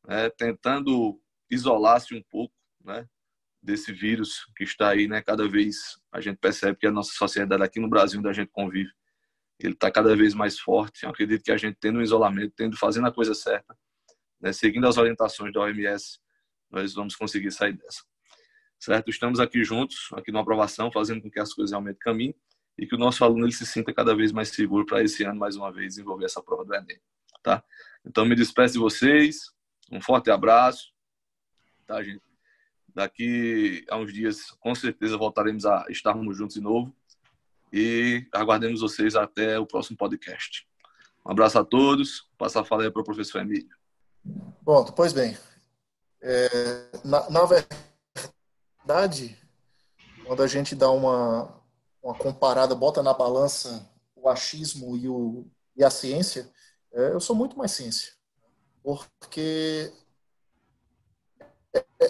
né, 0.06 0.30
tentando 0.30 1.20
isolar-se 1.50 2.14
um 2.14 2.22
pouco, 2.30 2.54
né, 2.84 3.06
desse 3.64 3.92
vírus 3.92 4.46
que 4.54 4.62
está 4.62 4.90
aí, 4.90 5.08
né, 5.08 5.22
cada 5.22 5.48
vez 5.48 5.98
a 6.12 6.20
gente 6.20 6.36
percebe 6.36 6.78
que 6.78 6.86
a 6.86 6.92
nossa 6.92 7.12
sociedade 7.12 7.62
aqui 7.62 7.80
no 7.80 7.88
Brasil, 7.88 8.20
onde 8.20 8.28
a 8.28 8.32
gente 8.32 8.50
convive, 8.52 8.90
ele 9.58 9.72
está 9.72 9.90
cada 9.90 10.14
vez 10.14 10.34
mais 10.34 10.58
forte. 10.58 11.04
Eu 11.04 11.10
acredito 11.10 11.42
que 11.42 11.50
a 11.50 11.56
gente 11.56 11.78
tendo 11.80 11.98
um 11.98 12.02
isolamento, 12.02 12.52
tendo 12.54 12.76
fazendo 12.76 13.06
a 13.06 13.12
coisa 13.12 13.34
certa, 13.34 13.74
né, 14.38 14.52
seguindo 14.52 14.86
as 14.86 14.98
orientações 14.98 15.52
da 15.52 15.60
OMS, 15.60 16.20
nós 16.70 16.92
vamos 16.92 17.16
conseguir 17.16 17.50
sair 17.50 17.72
dessa. 17.72 18.02
Certo? 18.78 19.08
Estamos 19.08 19.40
aqui 19.40 19.64
juntos, 19.64 20.10
aqui 20.12 20.30
na 20.30 20.40
aprovação, 20.40 20.92
fazendo 20.92 21.22
com 21.22 21.30
que 21.30 21.40
as 21.40 21.54
coisas 21.54 21.70
realmente 21.70 21.98
caminhem 21.98 22.34
e 22.76 22.86
que 22.86 22.94
o 22.94 22.98
nosso 22.98 23.24
aluno 23.24 23.46
ele 23.46 23.52
se 23.52 23.64
sinta 23.64 23.94
cada 23.94 24.14
vez 24.14 24.30
mais 24.30 24.48
seguro 24.48 24.84
para 24.84 25.02
esse 25.02 25.24
ano, 25.24 25.38
mais 25.38 25.56
uma 25.56 25.72
vez, 25.72 25.94
desenvolver 25.94 26.26
essa 26.26 26.42
prova 26.42 26.66
do 26.66 26.74
Enem. 26.74 27.00
Tá? 27.42 27.64
Então, 28.04 28.26
me 28.26 28.34
despeço 28.34 28.74
de 28.74 28.80
vocês, 28.80 29.52
um 29.90 30.02
forte 30.02 30.30
abraço, 30.30 30.92
tá, 31.86 32.02
gente? 32.02 32.23
Daqui 32.94 33.84
a 33.90 33.96
uns 33.96 34.12
dias, 34.12 34.52
com 34.60 34.74
certeza, 34.74 35.16
voltaremos 35.16 35.66
a 35.66 35.84
estarmos 35.88 36.36
juntos 36.36 36.54
de 36.54 36.60
novo 36.60 36.94
e 37.72 38.24
aguardemos 38.32 38.80
vocês 38.80 39.16
até 39.16 39.58
o 39.58 39.66
próximo 39.66 39.96
podcast. 39.96 40.66
Um 41.26 41.32
abraço 41.32 41.58
a 41.58 41.64
todos, 41.64 42.30
passar 42.38 42.60
a 42.60 42.64
fala 42.64 42.84
aí 42.84 42.90
para 42.90 43.02
o 43.02 43.04
professor 43.04 43.40
Emílio. 43.40 43.76
Bom, 44.62 44.84
pois 44.84 45.12
bem, 45.12 45.36
é, 46.22 46.90
na, 47.04 47.28
na 47.30 47.40
verdade, 48.86 49.36
quando 50.24 50.42
a 50.42 50.46
gente 50.46 50.76
dá 50.76 50.90
uma, 50.90 51.60
uma 52.02 52.14
comparada, 52.14 52.74
bota 52.74 53.02
na 53.02 53.12
balança 53.12 53.90
o 54.14 54.28
achismo 54.28 54.96
e, 54.96 55.08
o, 55.08 55.46
e 55.76 55.82
a 55.82 55.90
ciência, 55.90 56.48
é, 56.92 57.10
eu 57.10 57.20
sou 57.20 57.34
muito 57.34 57.58
mais 57.58 57.72
ciência. 57.72 58.12
Porque 58.82 59.92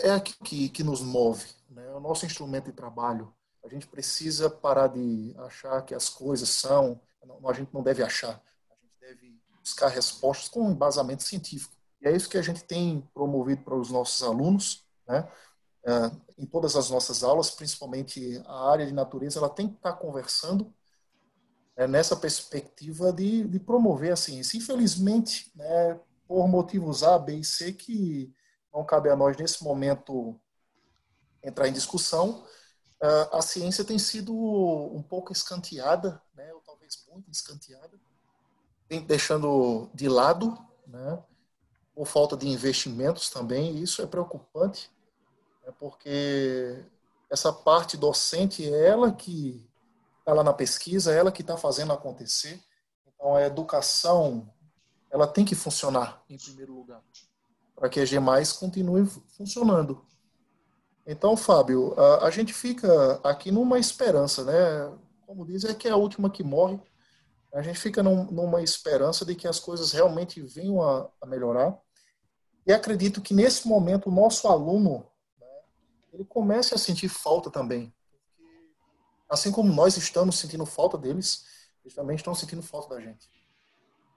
é, 0.05 0.11
aquilo 0.11 0.39
que, 0.45 0.69
que 0.69 0.85
nos 0.85 1.01
move, 1.01 1.47
né? 1.71 1.87
é 1.87 1.95
o 1.95 2.01
nosso 2.01 2.27
instrumento 2.27 2.67
de 2.67 2.73
trabalho. 2.73 3.35
A 3.65 3.69
gente 3.69 3.87
precisa 3.87 4.51
parar 4.51 4.89
de 4.89 5.35
achar 5.39 5.81
que 5.83 5.95
as 5.95 6.09
coisas 6.11 6.51
são. 6.51 7.01
A 7.47 7.53
gente 7.55 7.73
não 7.73 7.83
deve 7.83 8.03
achar. 8.03 8.43
A 8.71 8.75
gente 8.75 8.95
deve 9.01 9.41
buscar 9.59 9.89
respostas 9.89 10.51
com 10.51 10.71
embasamento 10.71 11.23
científico. 11.23 11.75
E 12.03 12.07
é 12.07 12.15
isso 12.15 12.29
que 12.29 12.37
a 12.37 12.43
gente 12.43 12.63
tem 12.65 13.01
promovido 13.15 13.63
para 13.63 13.75
os 13.75 13.91
nossos 13.91 14.23
alunos, 14.23 14.85
né? 15.09 15.27
É, 15.87 16.11
em 16.39 16.47
todas 16.47 16.77
as 16.77 16.91
nossas 16.91 17.23
aulas, 17.23 17.51
principalmente 17.51 18.43
a 18.47 18.71
área 18.71 18.87
de 18.87 18.93
natureza, 18.93 19.39
ela 19.39 19.51
tem 19.51 19.69
que 19.69 19.77
estar 19.77 19.93
conversando 19.95 20.73
é, 21.77 21.87
nessa 21.87 22.17
perspectiva 22.17 23.13
de, 23.13 23.45
de, 23.45 23.61
promover 23.61 24.13
a 24.13 24.17
ciência. 24.17 24.57
Infelizmente, 24.57 25.53
né, 25.55 26.01
por 26.27 26.49
motivos 26.49 27.03
A, 27.03 27.19
B 27.19 27.37
e 27.37 27.45
C, 27.45 27.73
que 27.73 28.33
não 28.75 28.85
cabe 28.85 29.09
a 29.09 29.17
nós 29.17 29.37
nesse 29.37 29.63
momento 29.63 30.39
entrar 31.43 31.69
em 31.69 31.73
discussão, 31.73 32.45
é, 33.01 33.29
a 33.33 33.41
ciência 33.41 33.85
tem 33.85 33.99
sido 33.99 34.35
um 34.35 35.03
pouco 35.03 35.33
escanteada, 35.33 36.21
né, 36.35 36.53
ou 36.53 36.61
talvez 36.61 37.07
muito 37.11 37.31
escanteada, 37.31 37.99
deixando 39.07 39.89
de 39.95 40.09
lado, 40.09 40.59
né, 40.87 41.23
por 41.95 42.07
falta 42.07 42.37
de 42.37 42.49
investimentos 42.49 43.31
também, 43.31 43.77
e 43.77 43.83
isso 43.83 44.03
é 44.03 44.07
preocupante 44.07 44.93
é 45.67 45.73
porque 45.73 46.85
essa 47.31 47.53
parte 47.53 47.97
docente 47.97 48.65
é 48.65 48.87
ela 48.87 49.13
que 49.13 49.67
está 50.19 50.33
lá 50.33 50.43
na 50.43 50.53
pesquisa, 50.53 51.13
é 51.13 51.19
ela 51.19 51.33
que 51.33 51.43
está 51.43 51.57
fazendo 51.57 51.93
acontecer. 51.93 52.63
Então, 53.07 53.35
a 53.35 53.43
educação 53.43 54.53
ela 55.11 55.27
tem 55.27 55.45
que 55.45 55.55
funcionar 55.55 56.23
em 56.29 56.37
primeiro 56.37 56.75
lugar, 56.75 57.03
para 57.75 57.89
que 57.89 58.01
a 58.01 58.05
G+, 58.05 58.19
continue 58.59 59.07
funcionando. 59.37 60.05
Então, 61.07 61.37
Fábio, 61.37 61.95
a, 61.99 62.27
a, 62.27 62.31
gente 62.31 62.53
fica 62.53 63.21
aqui 63.23 63.51
numa 63.51 63.79
esperança, 63.79 64.45
né? 64.45 64.97
Como 65.27 65.45
dizem, 65.45 65.71
é 65.71 65.75
que 65.75 65.89
é 65.89 65.91
a 65.91 65.97
última 65.97 66.31
que 66.31 66.43
morre. 66.43 66.81
A 67.53 67.63
gente 67.63 67.79
fica 67.79 68.03
num, 68.03 68.25
numa 68.25 68.63
esperança 68.63 69.25
de 69.25 69.35
que 69.35 69.47
as 69.47 69.61
coisas 69.61 69.93
realmente 69.93 70.41
venham 70.41 70.83
a, 70.83 71.09
a 71.21 71.27
melhorar. 71.27 71.79
E 72.67 72.73
acredito 72.73 73.21
que 73.21 73.35
nesse 73.35 73.69
momento 73.69 74.09
o 74.09 74.13
nosso 74.13 74.49
aluno 74.49 75.07
ele 76.15 76.25
comece 76.25 76.75
a 76.75 76.79
sentir 76.79 77.09
falta 77.09 77.51
também. 77.51 77.93
Assim 79.29 79.51
como 79.51 79.73
nós 79.73 79.97
estamos 79.97 80.39
sentindo 80.39 80.65
falta 80.65 80.97
deles, 80.97 81.45
eles 81.83 81.95
também 81.95 82.15
estão 82.15 82.35
sentindo 82.35 82.63
falta 82.63 82.95
da 82.95 83.01
gente. 83.01 83.29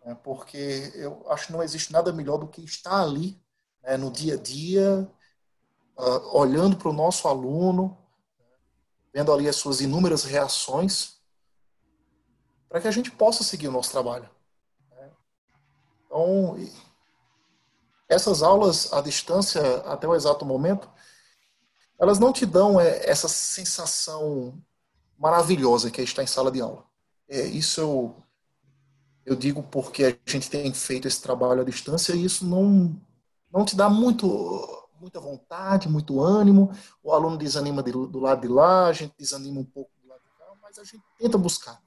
É, 0.03 0.13
porque 0.13 0.91
eu 0.95 1.29
acho 1.29 1.47
que 1.47 1.53
não 1.53 1.63
existe 1.63 1.91
nada 1.91 2.13
melhor 2.13 2.37
do 2.37 2.47
que 2.47 2.63
estar 2.63 3.01
ali, 3.01 3.41
né, 3.87 3.95
no 3.95 4.11
dia 4.11 4.33
a 4.33 4.37
dia, 4.37 5.09
uh, 5.97 6.37
olhando 6.37 6.75
para 6.75 6.89
o 6.89 6.93
nosso 6.93 7.25
aluno, 7.25 7.97
vendo 9.13 9.31
ali 9.31 9.47
as 9.47 9.55
suas 9.55 9.79
inúmeras 9.79 10.25
reações, 10.25 11.21
para 12.67 12.81
que 12.81 12.87
a 12.87 12.91
gente 12.91 13.09
possa 13.09 13.45
seguir 13.45 13.69
o 13.69 13.71
nosso 13.71 13.89
trabalho. 13.89 14.29
Né? 14.91 15.09
Então, 16.05 16.57
essas 18.09 18.43
aulas 18.43 18.91
à 18.91 18.99
distância, 18.99 19.77
até 19.85 20.05
o 20.05 20.13
exato 20.13 20.45
momento, 20.45 20.89
elas 21.97 22.19
não 22.19 22.33
te 22.33 22.45
dão 22.45 22.79
é, 22.79 23.09
essa 23.09 23.29
sensação 23.29 24.61
maravilhosa 25.17 25.89
que 25.89 26.01
é 26.01 26.03
estar 26.03 26.23
em 26.23 26.27
sala 26.27 26.51
de 26.51 26.59
aula. 26.59 26.85
É, 27.29 27.41
isso 27.41 27.79
eu, 27.79 28.23
eu 29.25 29.35
digo 29.35 29.63
porque 29.63 30.03
a 30.03 30.31
gente 30.31 30.49
tem 30.49 30.73
feito 30.73 31.07
esse 31.07 31.21
trabalho 31.21 31.61
à 31.61 31.63
distância 31.63 32.13
e 32.13 32.25
isso 32.25 32.45
não, 32.45 33.01
não 33.51 33.65
te 33.65 33.75
dá 33.75 33.89
muito, 33.89 34.87
muita 34.99 35.19
vontade, 35.19 35.89
muito 35.89 36.21
ânimo. 36.21 36.71
O 37.03 37.11
aluno 37.11 37.37
desanima 37.37 37.81
de, 37.81 37.91
do 37.91 38.19
lado 38.19 38.41
de 38.41 38.47
lá, 38.47 38.87
a 38.87 38.93
gente 38.93 39.13
desanima 39.17 39.59
um 39.59 39.65
pouco 39.65 39.91
do 40.01 40.09
lado 40.09 40.21
de 40.21 40.29
cá, 40.37 40.45
mas 40.61 40.77
a 40.77 40.83
gente 40.83 41.03
tenta 41.17 41.37
buscar. 41.37 41.81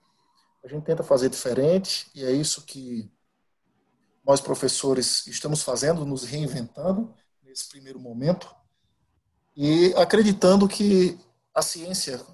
A 0.63 0.69
gente 0.69 0.85
tenta 0.85 1.03
fazer 1.03 1.29
diferente 1.29 2.11
e 2.15 2.25
é 2.25 2.31
isso 2.31 2.63
que 2.63 3.11
nós 4.25 4.41
professores 4.41 5.27
estamos 5.27 5.63
fazendo, 5.63 6.05
nos 6.05 6.25
reinventando 6.25 7.15
nesse 7.43 7.69
primeiro 7.69 7.99
momento 7.99 8.55
e 9.57 9.93
acreditando 9.97 10.69
que 10.69 11.19
a 11.55 11.63
ciência, 11.63 12.25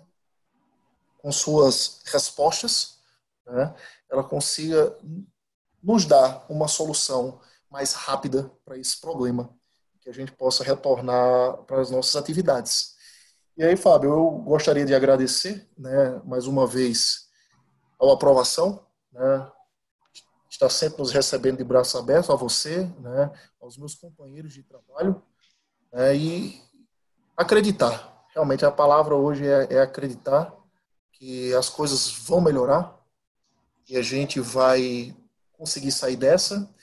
com 1.19 1.33
suas 1.33 2.03
respostas, 2.07 2.99
né, 3.47 3.75
ela 4.11 4.23
consiga 4.23 4.97
nos 5.83 6.05
dar 6.05 6.45
uma 6.49 6.69
solução 6.69 7.41
mais 7.77 7.93
rápida 7.93 8.51
para 8.65 8.79
esse 8.79 8.99
problema, 8.99 9.55
que 10.01 10.09
a 10.09 10.13
gente 10.13 10.33
possa 10.33 10.65
retornar 10.65 11.59
para 11.65 11.83
as 11.83 11.91
nossas 11.91 12.17
atividades. 12.17 12.97
E 13.55 13.63
aí, 13.63 13.77
Fábio, 13.77 14.13
eu 14.13 14.31
gostaria 14.31 14.87
de 14.87 14.95
agradecer, 14.95 15.69
né, 15.77 16.19
mais 16.25 16.47
uma 16.47 16.67
vez, 16.67 17.29
a 18.01 18.11
aprovação, 18.11 18.83
né, 19.13 19.53
está 20.49 20.71
sempre 20.71 21.01
nos 21.01 21.13
recebendo 21.13 21.59
de 21.59 21.65
braço 21.65 21.99
aberto, 21.99 22.33
a 22.33 22.35
você, 22.35 22.91
né, 22.99 23.31
aos 23.61 23.77
meus 23.77 23.95
companheiros 23.95 24.55
de 24.55 24.63
trabalho, 24.63 25.23
né, 25.93 26.17
e 26.17 26.63
acreditar. 27.37 28.25
Realmente 28.35 28.65
a 28.65 28.71
palavra 28.71 29.15
hoje 29.15 29.47
é, 29.47 29.75
é 29.75 29.81
acreditar 29.83 30.51
que 31.13 31.53
as 31.53 31.69
coisas 31.69 32.11
vão 32.11 32.41
melhorar 32.41 32.99
e 33.87 33.99
a 33.99 34.03
gente 34.03 34.41
vai 34.41 35.15
conseguir 35.53 35.93
sair 35.93 36.17
dessa 36.17 36.75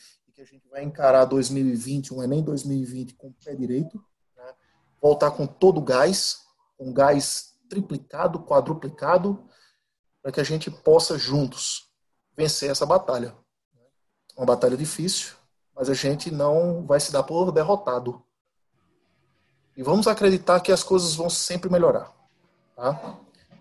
a 0.43 0.45
gente 0.45 0.67
vai 0.67 0.83
encarar 0.83 1.23
2020, 1.23 2.13
um 2.13 2.21
Enem 2.21 2.43
2020 2.43 3.13
com 3.15 3.27
o 3.27 3.33
pé 3.33 3.55
direito, 3.55 4.03
né? 4.35 4.43
voltar 5.01 5.31
com 5.31 5.47
todo 5.47 5.77
o 5.77 5.81
gás, 5.81 6.41
com 6.77 6.91
gás 6.91 7.53
triplicado, 7.69 8.43
quadruplicado, 8.43 9.47
para 10.21 10.33
que 10.33 10.41
a 10.41 10.43
gente 10.43 10.69
possa 10.69 11.17
juntos 11.17 11.89
vencer 12.35 12.69
essa 12.69 12.85
batalha. 12.85 13.33
Uma 14.35 14.45
batalha 14.45 14.75
difícil, 14.75 15.33
mas 15.73 15.89
a 15.89 15.93
gente 15.93 16.29
não 16.29 16.85
vai 16.85 16.99
se 16.99 17.11
dar 17.11 17.23
por 17.23 17.49
derrotado. 17.51 18.21
E 19.77 19.81
vamos 19.81 20.07
acreditar 20.07 20.59
que 20.59 20.73
as 20.73 20.83
coisas 20.83 21.15
vão 21.15 21.29
sempre 21.29 21.69
melhorar. 21.69 22.11
Tá? 22.75 23.17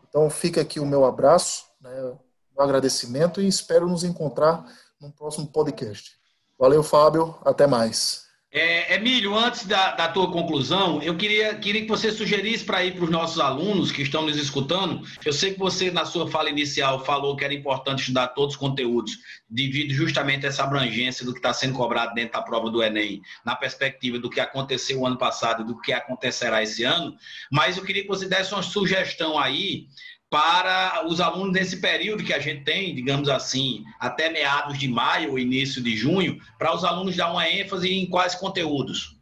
Então 0.08 0.28
fica 0.28 0.60
aqui 0.60 0.80
o 0.80 0.86
meu 0.86 1.04
abraço, 1.04 1.64
né, 1.80 1.94
meu 1.94 2.20
agradecimento 2.58 3.40
e 3.40 3.46
espero 3.46 3.88
nos 3.88 4.02
encontrar 4.02 4.66
no 5.00 5.12
próximo 5.12 5.46
podcast. 5.46 6.21
Valeu, 6.62 6.80
Fábio. 6.84 7.34
Até 7.44 7.66
mais. 7.66 8.22
É, 8.52 8.94
Emílio, 8.94 9.34
antes 9.34 9.66
da, 9.66 9.96
da, 9.96 10.06
tua 10.06 10.30
conclusão, 10.30 11.02
eu 11.02 11.16
queria, 11.16 11.56
queria 11.56 11.80
que 11.80 11.88
você 11.88 12.12
sugerisse 12.12 12.62
para 12.62 12.84
ir 12.84 12.94
para 12.94 13.04
os 13.04 13.10
nossos 13.10 13.40
alunos 13.40 13.90
que 13.90 14.02
estão 14.02 14.22
nos 14.22 14.36
escutando. 14.36 15.04
Eu 15.24 15.32
sei 15.32 15.54
que 15.54 15.58
você, 15.58 15.90
na 15.90 16.04
sua 16.04 16.30
fala 16.30 16.50
inicial, 16.50 17.04
falou 17.04 17.34
que 17.34 17.44
era 17.44 17.52
importante 17.52 18.00
estudar 18.00 18.28
todos 18.28 18.54
os 18.54 18.60
conteúdos, 18.60 19.18
devido 19.50 19.92
justamente 19.92 20.46
a 20.46 20.50
essa 20.50 20.62
abrangência 20.62 21.24
do 21.24 21.32
que 21.32 21.40
está 21.40 21.52
sendo 21.52 21.74
cobrado 21.74 22.14
dentro 22.14 22.34
da 22.34 22.42
prova 22.42 22.70
do 22.70 22.80
Enem, 22.80 23.22
na 23.44 23.56
perspectiva 23.56 24.20
do 24.20 24.30
que 24.30 24.38
aconteceu 24.38 25.00
o 25.00 25.06
ano 25.06 25.18
passado 25.18 25.62
e 25.62 25.66
do 25.66 25.80
que 25.80 25.92
acontecerá 25.92 26.62
esse 26.62 26.84
ano. 26.84 27.16
Mas 27.50 27.76
eu 27.76 27.82
queria 27.82 28.02
que 28.02 28.08
você 28.08 28.28
desse 28.28 28.52
uma 28.52 28.62
sugestão 28.62 29.36
aí 29.36 29.88
para 30.32 31.06
os 31.06 31.20
alunos 31.20 31.52
nesse 31.52 31.76
período 31.76 32.24
que 32.24 32.32
a 32.32 32.38
gente 32.38 32.64
tem, 32.64 32.94
digamos 32.94 33.28
assim, 33.28 33.84
até 34.00 34.30
meados 34.30 34.78
de 34.78 34.88
maio 34.88 35.32
ou 35.32 35.38
início 35.38 35.82
de 35.82 35.94
junho, 35.94 36.40
para 36.58 36.74
os 36.74 36.84
alunos 36.84 37.14
dar 37.14 37.30
uma 37.30 37.46
ênfase 37.46 37.92
em 37.92 38.08
quais 38.08 38.34
conteúdos? 38.34 39.20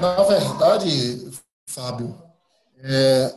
Na 0.00 0.20
verdade, 0.24 1.30
Fábio, 1.64 2.20
é, 2.82 3.32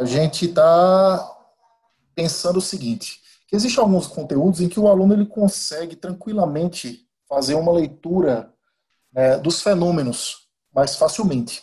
a 0.00 0.04
gente 0.04 0.46
está 0.46 1.30
pensando 2.12 2.58
o 2.58 2.60
seguinte, 2.62 3.20
que 3.46 3.54
existem 3.54 3.80
alguns 3.80 4.08
conteúdos 4.08 4.60
em 4.60 4.68
que 4.68 4.80
o 4.80 4.88
aluno 4.88 5.14
ele 5.14 5.26
consegue 5.26 5.94
tranquilamente 5.94 7.06
fazer 7.28 7.54
uma 7.54 7.70
leitura 7.70 8.52
né, 9.12 9.38
dos 9.38 9.62
fenômenos 9.62 10.48
mais 10.74 10.96
facilmente. 10.96 11.62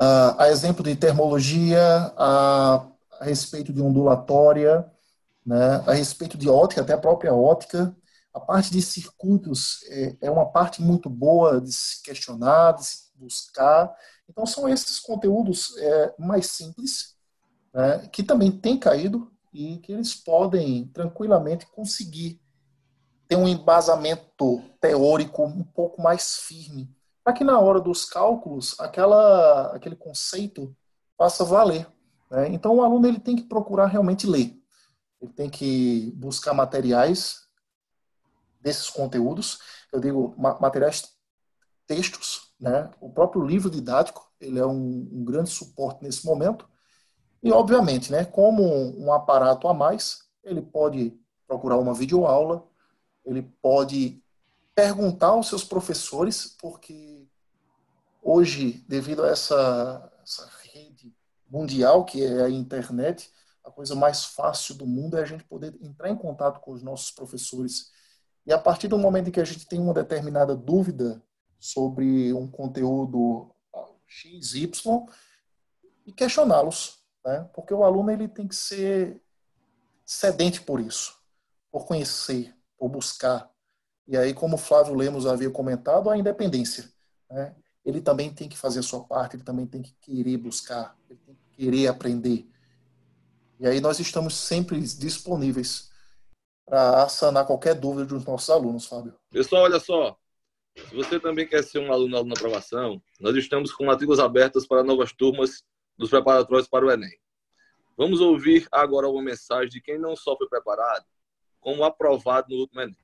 Uh, 0.00 0.34
a 0.38 0.48
exemplo 0.48 0.82
de 0.82 0.96
termologia, 0.96 2.12
a, 2.16 2.84
a, 3.20 3.24
respeito 3.24 3.72
de 3.72 3.80
ondulatória, 3.80 4.90
né, 5.46 5.84
a 5.86 5.92
respeito 5.92 6.36
de 6.36 6.48
ótica, 6.48 6.80
até 6.80 6.94
a 6.94 6.98
própria 6.98 7.32
ótica. 7.32 7.94
A 8.32 8.40
parte 8.40 8.72
de 8.72 8.82
circuitos 8.82 9.84
é, 9.88 10.16
é 10.22 10.30
uma 10.30 10.46
parte 10.50 10.82
muito 10.82 11.08
boa 11.08 11.60
de 11.60 11.72
se 11.72 12.02
questionar, 12.02 12.72
de 12.72 12.84
se 12.84 13.12
buscar. 13.14 13.94
Então, 14.28 14.44
são 14.44 14.68
esses 14.68 14.98
conteúdos 14.98 15.76
é, 15.78 16.14
mais 16.18 16.46
simples, 16.46 17.14
né, 17.72 18.08
que 18.10 18.24
também 18.24 18.50
têm 18.50 18.76
caído 18.76 19.30
e 19.52 19.78
que 19.78 19.92
eles 19.92 20.12
podem 20.12 20.88
tranquilamente 20.88 21.66
conseguir 21.66 22.40
ter 23.28 23.36
um 23.36 23.46
embasamento 23.46 24.60
teórico 24.80 25.44
um 25.44 25.62
pouco 25.62 26.02
mais 26.02 26.38
firme 26.38 26.92
para 27.24 27.32
que 27.32 27.42
na 27.42 27.58
hora 27.58 27.80
dos 27.80 28.04
cálculos 28.04 28.78
aquela, 28.78 29.74
aquele 29.74 29.96
conceito 29.96 30.76
faça 31.16 31.42
valer. 31.42 31.88
Né? 32.30 32.48
Então 32.50 32.76
o 32.76 32.82
aluno 32.82 33.08
ele 33.08 33.18
tem 33.18 33.34
que 33.34 33.44
procurar 33.44 33.86
realmente 33.86 34.26
ler, 34.26 34.54
ele 35.20 35.32
tem 35.32 35.48
que 35.48 36.12
buscar 36.16 36.52
materiais 36.52 37.48
desses 38.60 38.90
conteúdos, 38.90 39.58
eu 39.92 40.00
digo 40.00 40.34
materiais 40.60 41.14
textos, 41.86 42.54
né? 42.58 42.90
O 42.98 43.10
próprio 43.10 43.44
livro 43.44 43.70
didático 43.70 44.26
ele 44.40 44.58
é 44.58 44.66
um, 44.66 45.08
um 45.12 45.24
grande 45.24 45.50
suporte 45.50 46.02
nesse 46.02 46.24
momento 46.24 46.66
e 47.42 47.52
obviamente, 47.52 48.10
né? 48.10 48.24
Como 48.24 48.64
um 48.98 49.12
aparato 49.12 49.68
a 49.68 49.74
mais, 49.74 50.20
ele 50.42 50.62
pode 50.62 51.14
procurar 51.46 51.76
uma 51.76 51.92
videoaula, 51.92 52.66
ele 53.24 53.42
pode 53.60 54.23
perguntar 54.74 55.28
aos 55.28 55.48
seus 55.48 55.64
professores, 55.64 56.56
porque 56.60 57.26
hoje, 58.22 58.84
devido 58.88 59.22
a 59.22 59.28
essa, 59.28 60.12
essa 60.22 60.50
rede 60.72 61.14
mundial 61.48 62.04
que 62.04 62.24
é 62.24 62.42
a 62.42 62.50
internet, 62.50 63.30
a 63.62 63.70
coisa 63.70 63.94
mais 63.94 64.24
fácil 64.24 64.74
do 64.74 64.86
mundo 64.86 65.16
é 65.16 65.22
a 65.22 65.26
gente 65.26 65.44
poder 65.44 65.74
entrar 65.80 66.10
em 66.10 66.16
contato 66.16 66.60
com 66.60 66.72
os 66.72 66.82
nossos 66.82 67.10
professores. 67.10 67.92
E 68.44 68.52
a 68.52 68.58
partir 68.58 68.88
do 68.88 68.98
momento 68.98 69.28
em 69.28 69.32
que 69.32 69.40
a 69.40 69.44
gente 69.44 69.66
tem 69.66 69.80
uma 69.80 69.94
determinada 69.94 70.54
dúvida 70.54 71.22
sobre 71.58 72.32
um 72.34 72.46
conteúdo 72.46 73.50
X, 74.06 74.54
Y, 74.54 75.06
e 76.06 76.12
questioná-los, 76.12 76.98
né? 77.24 77.48
Porque 77.54 77.72
o 77.72 77.84
aluno 77.84 78.10
ele 78.10 78.28
tem 78.28 78.46
que 78.46 78.54
ser 78.54 79.22
sedente 80.04 80.60
por 80.60 80.80
isso, 80.80 81.18
por 81.70 81.86
conhecer, 81.86 82.54
por 82.76 82.90
buscar, 82.90 83.50
e 84.06 84.16
aí, 84.16 84.34
como 84.34 84.56
o 84.56 84.58
Flávio 84.58 84.94
Lemos 84.94 85.26
havia 85.26 85.50
comentado, 85.50 86.10
a 86.10 86.16
independência. 86.16 86.92
Né? 87.30 87.54
Ele 87.84 88.00
também 88.00 88.32
tem 88.32 88.48
que 88.48 88.56
fazer 88.56 88.80
a 88.80 88.82
sua 88.82 89.04
parte, 89.04 89.36
ele 89.36 89.42
também 89.42 89.66
tem 89.66 89.82
que 89.82 89.94
querer 90.00 90.36
buscar, 90.36 90.96
ele 91.08 91.18
tem 91.24 91.34
que 91.34 91.56
querer 91.56 91.86
aprender. 91.86 92.46
E 93.58 93.66
aí 93.66 93.80
nós 93.80 93.98
estamos 94.00 94.34
sempre 94.34 94.78
disponíveis 94.80 95.90
para 96.66 97.08
sanar 97.08 97.46
qualquer 97.46 97.74
dúvida 97.74 98.06
dos 98.06 98.24
nossos 98.24 98.50
alunos, 98.50 98.86
Fábio. 98.86 99.14
Pessoal, 99.30 99.64
olha 99.64 99.78
só. 99.78 100.18
Se 100.76 100.94
você 100.94 101.20
também 101.20 101.46
quer 101.46 101.62
ser 101.62 101.78
um 101.78 101.92
aluno 101.92 102.24
na 102.24 102.32
aprovação, 102.32 103.00
nós 103.20 103.36
estamos 103.36 103.72
com 103.72 103.84
matrículas 103.84 104.18
abertas 104.18 104.66
para 104.66 104.82
novas 104.82 105.12
turmas 105.12 105.62
dos 105.96 106.10
preparatórios 106.10 106.68
para 106.68 106.84
o 106.84 106.90
Enem. 106.90 107.16
Vamos 107.96 108.20
ouvir 108.20 108.66
agora 108.72 109.08
uma 109.08 109.22
mensagem 109.22 109.68
de 109.68 109.80
quem 109.80 109.98
não 109.98 110.16
só 110.16 110.36
foi 110.36 110.48
preparado, 110.48 111.04
como 111.60 111.84
aprovado 111.84 112.48
no 112.50 112.62
último 112.62 112.80
Enem. 112.80 113.03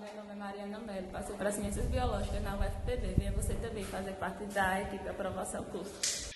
Meu 0.00 0.14
nome 0.14 0.30
é 0.30 0.34
Mariana 0.36 0.78
Melo, 0.78 1.08
passei 1.08 1.34
para 1.34 1.50
Ciências 1.50 1.84
Biológicas 1.86 2.40
na 2.40 2.56
UFPB. 2.56 3.14
Venha 3.18 3.32
você 3.32 3.52
também 3.54 3.82
fazer 3.82 4.12
parte 4.12 4.44
da 4.44 4.80
equipe 4.80 5.08
aprovação 5.08 5.64
curso. 5.64 6.30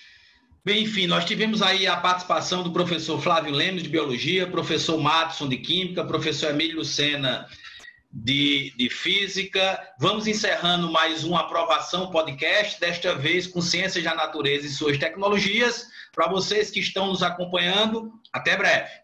Bem, 0.65 0.83
enfim, 0.83 1.07
nós 1.07 1.23
tivemos 1.23 1.61
aí 1.61 1.87
a 1.87 1.95
participação 1.95 2.61
do 2.61 2.73
professor 2.73 3.21
Flávio 3.21 3.53
Lemos, 3.53 3.81
de 3.81 3.87
Biologia, 3.87 4.45
professor 4.47 4.99
Matson, 4.99 5.47
de 5.47 5.57
Química, 5.57 6.03
professor 6.03 6.49
Emílio 6.49 6.77
Lucena, 6.77 7.47
de, 8.11 8.73
de 8.75 8.89
Física. 8.89 9.79
Vamos 9.97 10.27
encerrando 10.27 10.91
mais 10.91 11.23
uma 11.23 11.41
aprovação 11.41 12.11
podcast, 12.11 12.77
desta 12.81 13.15
vez 13.15 13.47
com 13.47 13.61
Ciências 13.61 14.03
da 14.03 14.13
Natureza 14.13 14.67
e 14.67 14.69
suas 14.69 14.97
tecnologias. 14.97 15.87
Para 16.11 16.27
vocês 16.27 16.69
que 16.69 16.81
estão 16.81 17.07
nos 17.07 17.23
acompanhando, 17.23 18.11
até 18.33 18.57
breve. 18.57 19.02